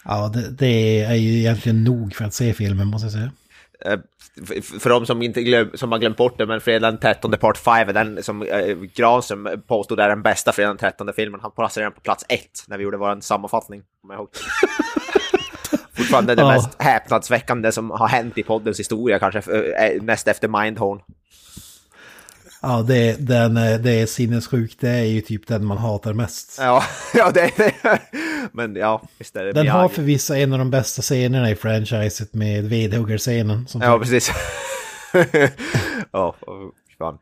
Ja, 0.06 0.28
det, 0.34 0.50
det 0.52 1.04
är 1.04 1.16
ju 1.16 1.40
egentligen 1.40 1.84
nog 1.84 2.16
för 2.16 2.26
att 2.26 2.34
se 2.34 2.54
filmen 2.54 2.88
måste 2.88 3.06
jag 3.06 3.12
säga. 3.14 3.32
Eh, 3.86 4.00
För 4.80 4.90
de 4.90 5.06
som 5.06 5.22
inte 5.22 5.44
glöm, 5.44 5.72
som 5.74 5.92
har 5.92 6.00
glömt 6.00 6.18
bort 6.18 6.38
det, 6.38 6.46
men 6.46 6.62
Fredag 6.62 6.92
den 6.92 7.00
13 7.00 7.32
part 7.32 7.58
5 7.58 7.90
är 7.90 7.94
den 7.94 8.24
som 8.24 8.42
eh, 8.42 8.76
Granström 8.96 9.48
påstod 9.68 10.00
är 10.00 10.10
den 10.10 10.22
bästa 10.22 10.52
Fredag 10.52 10.70
den 10.70 10.78
13 10.78 11.10
filmen. 11.16 11.40
Han 11.42 11.52
placerade 11.52 11.86
den 11.90 11.94
på 11.96 12.02
plats 12.02 12.26
1 12.30 12.42
när 12.68 12.78
vi 12.78 12.84
gjorde 12.84 12.98
vår 12.98 13.22
sammanfattning. 13.22 13.82
Kommer 14.02 14.14
jag 14.14 14.20
ihåg. 14.20 14.30
Fortfarande 15.94 16.36
det 16.36 16.42
Ja. 16.42 16.48
mest 16.54 16.82
häpnadsväckande 16.82 17.72
som 17.72 17.92
har 17.92 18.08
hänt 18.08 18.38
i 18.38 18.44
poddens 18.44 18.80
historia 18.80 19.20
kanske, 19.20 19.40
eh, 19.40 20.02
näst 20.04 20.28
efter 20.28 20.48
Mindhorn. 20.48 21.00
Ja, 22.62 22.82
det, 22.88 23.16
den, 23.28 23.58
är- 23.58 23.80
det 23.80 23.92
är 23.92 24.06
sinnessjukt. 24.06 24.80
Det 24.80 24.90
är 24.90 25.04
ju 25.04 25.22
typ 25.22 25.48
den 25.48 25.66
man 25.66 25.78
hatar 25.78 26.14
mest. 26.14 26.56
Ja, 26.60 26.84
ja 27.14 27.32
det 27.32 27.42
är 27.42 27.52
det. 27.58 28.00
Men 28.52 28.76
ja, 28.76 29.02
visst 29.18 29.36
är 29.36 29.46
det. 29.46 29.52
Den 29.54 29.68
har 29.68 29.80
Miyagi. 29.80 29.96
förvisso 29.96 30.34
en 30.34 30.54
av 30.54 30.60
de 30.60 30.72
bästa 30.72 31.02
scenerna 31.02 31.50
i 31.52 31.56
franchiset 31.56 32.34
med 32.34 32.64
vedhuggarscenen. 32.70 33.68
som 33.68 33.82
Ja, 33.82 34.00
precis. 34.00 34.32
ja, 36.12 36.36
fan. 36.98 37.18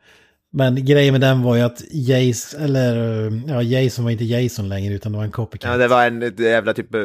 Men 0.52 0.84
grejen 0.84 1.12
med 1.14 1.20
den 1.20 1.42
var 1.42 1.56
ju 1.56 1.62
att 1.62 1.82
Jason, 1.90 2.60
eller 2.62 2.94
ja, 3.48 3.62
Jason 3.62 4.04
var 4.04 4.10
inte 4.10 4.24
Jason 4.24 4.68
längre 4.68 4.94
utan 4.94 5.12
det 5.12 5.18
var 5.18 5.24
en 5.24 5.30
copycat. 5.32 5.70
Ja, 5.70 5.76
det 5.76 5.88
var 5.88 6.06
en 6.06 6.34
jävla 6.38 6.74
typ 6.74 6.94
eh, 6.94 7.00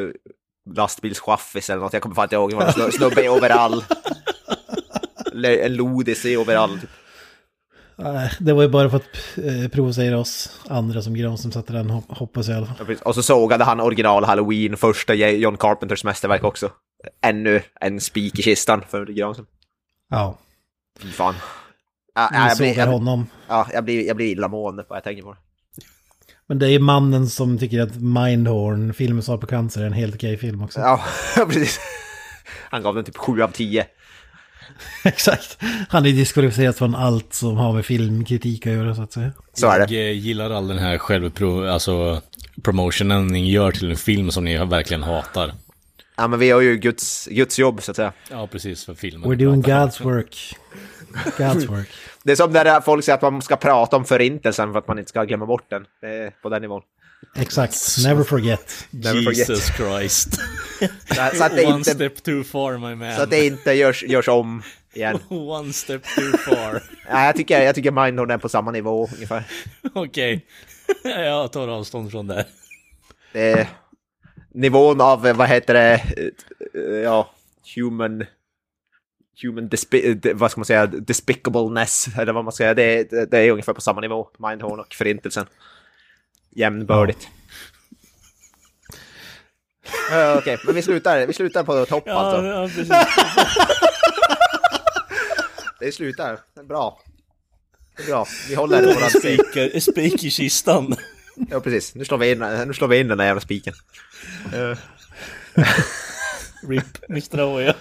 lastbilschaffis 0.76 1.70
eller 1.70 1.82
något. 1.82 1.94
Jag 1.94 2.02
kommer 2.02 2.16
fan 2.16 2.24
inte 2.26 2.36
ihåg. 2.36 2.50
Det 2.50 2.56
var 2.56 2.64
en 2.66 2.70
snu- 2.72 2.92
snubbe 2.92 3.24
i 3.26 3.30
overall. 3.30 3.84
En 5.64 5.76
lodis 5.76 6.26
i 6.26 6.38
overall. 6.38 6.80
Typ. 6.80 6.90
Det 8.40 8.54
var 8.54 8.62
ju 8.64 8.70
bara 8.70 8.90
för 8.90 8.98
att 8.98 9.38
eh, 9.38 9.70
provocera 9.72 10.20
oss 10.20 10.60
andra 10.68 11.02
som 11.02 11.14
Granström 11.14 11.52
satte 11.52 11.74
den, 11.74 11.90
hop- 11.90 12.18
hoppas 12.18 12.48
jag 12.48 12.56
i 12.56 12.58
alla 12.58 12.68
fall. 12.68 12.96
Och 13.06 13.16
så 13.16 13.24
sågade 13.24 13.64
han 13.64 13.80
original 13.80 14.24
Halloween, 14.26 14.78
första 14.78 15.16
John 15.16 15.58
Carpenters 15.58 16.04
mästerverk 16.04 16.44
också. 16.44 16.72
Ännu 17.22 17.62
en 17.82 18.00
spik 18.02 18.40
i 18.40 18.42
kistan 18.42 18.82
för 18.90 19.06
Granström. 19.06 19.48
Ja, 20.10 20.38
Fy 21.00 21.08
fan. 21.12 21.36
Ja, 22.16 22.30
jag, 22.50 22.58
blir, 22.58 22.78
jag, 22.78 22.88
honom. 22.88 23.28
ja, 23.48 23.68
jag, 23.74 23.84
blir, 23.84 24.08
jag 24.08 24.16
blir 24.16 24.28
illamående 24.32 24.86
bara 24.90 24.96
jag 24.96 25.04
tänker 25.04 25.24
på 25.24 25.32
det. 25.34 25.40
Men 26.48 26.60
det 26.60 26.66
är 26.66 26.70
ju 26.70 26.80
mannen 26.80 27.30
som 27.30 27.58
tycker 27.58 27.82
att 27.82 27.96
Mindhorn, 27.96 28.94
filmen 28.94 29.24
Svar 29.24 29.38
på 29.38 29.48
cancer, 29.48 29.82
är 29.82 29.86
en 29.86 29.94
helt 29.94 30.16
okej 30.16 30.38
film 30.38 30.64
också. 30.64 30.80
Ja, 30.80 31.02
precis. 31.46 31.80
Han 32.70 32.84
gav 32.84 32.96
den 32.96 33.04
typ 33.04 33.18
7 33.18 33.42
av 33.42 33.48
10. 33.52 33.86
Exakt. 35.04 35.58
Han 35.90 36.06
är 36.06 36.12
diskvalificerad 36.12 36.76
från 36.76 36.96
allt 36.96 37.34
som 37.34 37.58
har 37.58 37.74
med 37.74 37.86
filmkritik 37.86 38.68
att 38.68 38.74
göra 38.74 38.96
så 38.96 39.02
att 39.02 39.14
säga. 39.14 39.32
Så 39.54 39.68
är 39.70 39.80
Jag 39.80 39.90
det. 39.90 40.08
eh, 40.10 40.12
gillar 40.18 40.50
all 40.50 40.68
den 40.68 40.80
här 40.80 40.98
självpro... 40.98 41.68
Alltså 41.68 42.22
promotionen 42.64 43.28
ni 43.28 43.52
gör 43.52 43.72
till 43.72 43.90
en 43.90 43.96
film 43.98 44.32
som 44.32 44.44
ni 44.44 44.58
verkligen 44.58 45.04
hatar. 45.04 45.54
Ja, 46.18 46.28
men 46.28 46.40
vi 46.40 46.50
har 46.52 46.62
ju 46.62 46.78
Guds, 46.78 47.28
Guds 47.32 47.60
jobb 47.60 47.82
så 47.82 47.92
att 47.92 47.96
säga. 47.96 48.14
Ja, 48.32 48.48
precis, 48.48 48.86
för 48.86 48.94
filmen. 48.94 49.32
We're 49.32 49.36
doing 49.36 49.64
God's 49.64 50.04
work. 50.04 50.56
God's 51.38 51.68
work. 51.78 51.90
Det 52.24 52.32
är 52.32 52.36
som 52.36 52.52
när 52.52 52.82
folk 52.82 53.04
säger 53.06 53.16
att 53.16 53.22
man 53.34 53.42
ska 53.42 53.56
prata 53.56 53.96
om 53.98 54.06
förintelsen 54.06 54.72
för 54.72 54.80
att 54.80 54.88
man 54.88 55.00
inte 55.00 55.10
ska 55.10 55.24
glömma 55.24 55.46
bort 55.46 55.70
den. 55.70 55.86
Det 56.02 56.08
är 56.08 56.30
på 56.42 56.50
den 56.50 56.62
nivån. 56.62 56.82
Exakt. 57.36 57.76
Never 58.04 58.24
forget. 58.24 58.88
Never 58.92 59.24
forget. 59.24 59.50
Jesus 59.50 59.68
Christ. 59.76 60.34
Så, 61.08 61.38
så, 61.38 61.44
att, 61.44 61.56
det 61.56 61.66
One 61.66 61.78
inte, 61.78 61.92
step 61.92 62.24
too 62.24 62.44
far 62.44 62.78
my 62.78 62.96
man. 62.96 63.16
så 63.16 63.22
att 63.22 63.30
det 63.30 63.46
inte 63.46 63.74
görs, 63.74 64.04
görs 64.04 64.28
om 64.28 64.64
igen. 64.94 65.20
One 65.30 65.74
step 65.74 66.04
too 66.16 66.38
far. 66.38 66.84
Ja, 67.10 67.26
jag, 67.26 67.36
tycker, 67.36 67.62
jag 67.62 67.76
tycker 67.76 67.92
Mindhorn 67.92 68.32
är 68.32 68.38
på 68.38 68.50
samma 68.50 68.72
nivå 68.72 69.10
ungefär. 69.14 69.44
Okej. 69.94 70.46
Jag 71.04 71.52
tar 71.52 71.68
avstånd 71.68 72.12
från 72.12 72.28
det. 72.28 72.46
Det 73.34 73.68
nivån 74.54 75.02
av, 75.02 75.28
eh, 75.28 75.36
vad 75.36 75.48
heter 75.48 75.74
det, 75.74 75.94
eh, 76.74 76.84
ja, 76.84 77.32
human... 77.76 78.26
Human 79.42 79.70
vad 80.34 80.52
ska 80.52 80.60
man 80.60 80.66
säga, 80.66 80.88
despicableness, 80.88 82.08
eller 82.18 82.34
vad 82.34 82.44
man 82.44 82.52
ska 82.52 82.64
säga, 82.64 82.74
det, 82.74 83.10
det, 83.10 83.26
det 83.26 83.40
är 83.40 83.52
ungefär 83.52 83.74
på 83.74 83.82
samma 83.82 84.02
nivå, 84.02 84.30
Mindhorn 84.38 84.80
och 84.80 84.94
Förintelsen. 84.94 85.46
Jämnbördigt. 86.56 87.28
Ja. 90.12 90.38
Okej, 90.38 90.58
men 90.66 90.76
vi 90.76 90.82
slutar, 90.82 91.28
vi 91.28 91.34
slutar 91.34 91.64
på 91.64 91.86
topp 91.86 92.08
alltså. 92.08 92.46
ja, 92.46 92.68
precis. 92.68 92.90
Det 95.80 95.92
slutar, 95.92 96.40
det 96.56 96.62
är 96.62 96.66
bra. 96.66 97.02
Det 97.98 98.04
är 98.04 98.08
bra, 98.08 98.28
vi 98.50 98.56
håller 98.56 98.82
våran 98.82 99.10
spik. 99.10 99.82
Spik, 99.84 100.24
i 100.24 100.32
kistan. 100.32 100.96
Ja 101.50 101.60
precis, 101.60 101.96
nu 101.96 102.06
slår 102.06 102.18
vi 102.18 102.32
in, 102.32 102.40
nu 102.40 102.74
slår 102.74 102.88
vi 102.88 103.00
in 103.00 103.08
den 103.08 103.18
där 103.18 103.26
jävla 103.26 103.42
spiken. 103.42 103.74
Eh, 104.54 104.78
RIP, 106.70 107.10
Mr. 107.10 107.44
Oja. 107.44 107.76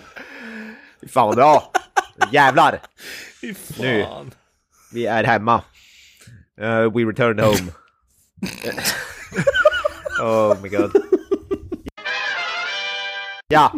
Fy 1.01 1.09
Fan 1.09 1.27
vad 1.27 1.37
bra! 1.37 1.73
Jävlar! 2.33 2.81
Fy 3.41 3.55
Nu. 3.81 4.03
fan. 4.03 4.31
Vi 4.93 5.07
är 5.07 5.25
hemma. 5.25 5.63
Uh, 6.61 6.97
we 6.97 7.05
returned 7.05 7.41
home. 7.41 7.73
oh 10.21 10.63
my 10.63 10.69
god. 10.69 10.93
Ja, 13.49 13.73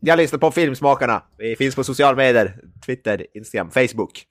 jag 0.00 0.16
lyssnar 0.16 0.38
på 0.38 0.50
Filmsmakarna. 0.50 1.22
Vi 1.38 1.56
finns 1.56 1.74
på 1.74 1.84
sociala 1.84 2.16
medier. 2.16 2.60
Twitter, 2.86 3.26
Instagram, 3.34 3.70
Facebook. 3.70 4.24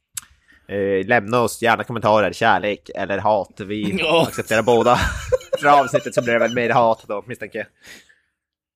Eh, 0.68 1.08
lämna 1.08 1.40
oss 1.40 1.62
gärna 1.62 1.84
kommentarer, 1.84 2.34
kärlek 2.34 2.90
eller 2.96 3.18
hat. 3.18 3.60
Vi 3.60 4.02
accepterar 4.28 4.62
båda. 4.62 4.96
För 5.60 5.68
avsnittet 5.68 6.16
så 6.16 6.22
blir 6.22 6.34
det 6.34 6.40
väl 6.40 6.56
mer 6.56 6.70
hat 6.70 7.06
då, 7.08 7.24
misstänker 7.28 7.60
jag. 7.60 7.68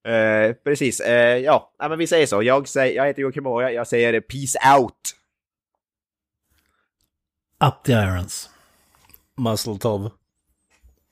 Eh, 0.08 0.54
precis, 0.54 1.00
eh, 1.00 1.38
ja, 1.38 1.74
ja, 1.80 1.90
men 1.90 2.00
vi 2.00 2.08
säger 2.08 2.26
så. 2.26 2.44
Jag, 2.44 2.68
säger, 2.68 2.96
jag 2.96 3.08
heter 3.08 3.22
Joakim 3.22 3.44
Moja, 3.44 3.72
jag 3.72 3.88
säger 3.88 4.22
peace 4.22 4.78
out. 4.78 4.94
Up 7.66 7.84
the 7.84 7.92
irons. 7.92 8.50
Muscle 9.38 9.78
Tov. 9.78 10.12